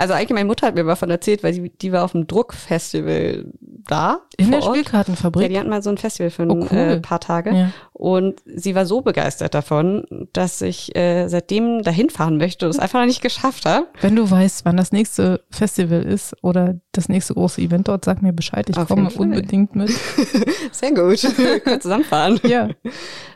also 0.00 0.14
eigentlich 0.14 0.30
meine 0.30 0.46
Mutter 0.46 0.66
hat 0.66 0.74
mir 0.74 0.82
mal 0.84 0.92
davon 0.92 1.10
erzählt, 1.10 1.42
weil 1.42 1.52
die, 1.52 1.70
die 1.70 1.92
war 1.92 2.04
auf 2.04 2.12
dem 2.12 2.26
Druckfestival 2.26 3.44
da. 3.60 4.20
In 4.36 4.50
der 4.50 4.60
Ort. 4.60 4.66
Ja, 4.68 4.72
Spielkartenfabrik. 4.74 5.48
die 5.50 5.58
hatten 5.58 5.68
mal 5.70 5.82
so 5.82 5.90
ein 5.90 5.98
Festival 5.98 6.30
für 6.30 6.42
ein 6.42 6.50
Oh, 6.50 6.66
cool. 6.70 6.76
äh, 6.78 7.00
paar 7.00 7.20
Tage. 7.20 7.50
ja. 7.54 7.72
Und 7.92 8.40
sie 8.46 8.74
war 8.74 8.86
so 8.86 9.02
begeistert 9.02 9.52
davon, 9.54 10.04
dass 10.32 10.62
ich 10.62 10.96
äh, 10.96 11.28
seitdem 11.28 11.82
dahin 11.82 12.08
fahren 12.08 12.38
möchte 12.38 12.64
und 12.64 12.70
es 12.70 12.78
einfach 12.78 12.98
noch 13.00 13.06
nicht 13.06 13.20
geschafft 13.20 13.66
habe. 13.66 13.86
Wenn 14.00 14.16
du 14.16 14.30
weißt, 14.30 14.64
wann 14.64 14.78
das 14.78 14.90
nächste 14.90 15.44
Festival 15.50 16.02
ist 16.02 16.34
oder 16.42 16.80
das 16.92 17.08
nächste 17.10 17.34
große 17.34 17.60
Event 17.60 17.88
dort, 17.88 18.04
sag 18.06 18.22
mir 18.22 18.32
Bescheid. 18.32 18.70
Ich 18.70 18.76
Auf 18.78 18.88
komme 18.88 19.10
unbedingt 19.10 19.76
mit. 19.76 19.90
Sehr 20.72 20.92
gut. 20.92 21.22
Wir 21.38 21.60
können 21.60 21.80
zusammenfahren. 21.80 22.40
Ja, 22.44 22.68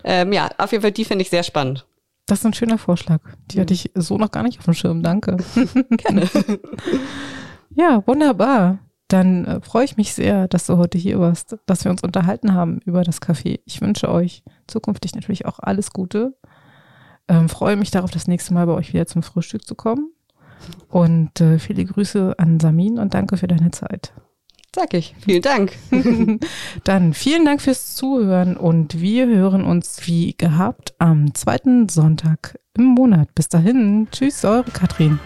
Ähm, 0.03 0.33
ja, 0.33 0.49
auf 0.59 0.73
jeden 0.73 0.83
Fall, 0.83 0.93
die 0.93 1.05
finde 1.05 1.23
ich 1.23 1.31
sehr 1.31 1.43
spannend. 1.43 1.87
Das 2.27 2.41
ist 2.41 2.47
ein 2.47 2.55
schöner 2.55 2.79
Vorschlag. 2.79 3.21
Die 3.51 3.61
hatte 3.61 3.75
ich 3.75 3.91
so 3.95 4.17
noch 4.17 4.31
gar 4.31 4.43
nicht 4.43 4.59
auf 4.59 4.65
dem 4.65 4.75
Schirm. 4.75 5.03
Danke. 5.03 5.37
Gerne. 5.91 6.29
Ja, 7.71 8.07
wunderbar. 8.07 8.79
Dann 9.09 9.45
äh, 9.45 9.61
freue 9.61 9.85
ich 9.85 9.97
mich 9.97 10.15
sehr, 10.15 10.49
dass 10.49 10.67
du 10.67 10.79
heute 10.79 10.97
hier 10.97 11.21
warst, 11.21 11.57
dass 11.67 11.85
wir 11.85 11.91
uns 11.91 12.03
unterhalten 12.03 12.55
haben 12.55 12.81
über 12.85 13.03
das 13.03 13.21
Café. 13.21 13.61
Ich 13.65 13.81
wünsche 13.81 14.11
euch 14.11 14.43
zukünftig 14.67 15.15
natürlich 15.15 15.45
auch 15.45 15.59
alles 15.59 15.91
Gute. 15.91 16.37
Ähm, 17.29 17.49
freue 17.49 17.77
mich 17.77 17.91
darauf, 17.91 18.11
das 18.11 18.27
nächste 18.27 18.55
Mal 18.55 18.67
bei 18.67 18.73
euch 18.73 18.93
wieder 18.93 19.07
zum 19.07 19.23
Frühstück 19.23 19.67
zu 19.67 19.75
kommen. 19.75 20.11
Und 20.89 21.41
äh, 21.41 21.59
viele 21.59 21.85
Grüße 21.85 22.35
an 22.39 22.61
Samin 22.61 22.99
und 22.99 23.13
danke 23.13 23.37
für 23.37 23.49
deine 23.49 23.71
Zeit. 23.71 24.15
Sag 24.75 24.93
ich. 24.95 25.15
Vielen 25.25 25.43
Dank. 25.43 25.73
Dann 26.85 27.15
vielen 27.15 27.45
Dank 27.45 27.63
fürs 27.63 27.95
Zuhören 27.95 28.57
und 28.57 29.01
wir 29.01 29.27
hören 29.27 29.65
uns 29.65 30.07
wie 30.07 30.35
gehabt 30.37 30.95
am 30.99 31.33
zweiten 31.33 31.89
Sonntag 31.89 32.59
im 32.77 32.87
Monat. 32.87 33.33
Bis 33.37 33.49
dahin, 33.49 34.09
tschüss, 34.11 34.45
eure 34.45 34.65
Katrin. 34.65 35.21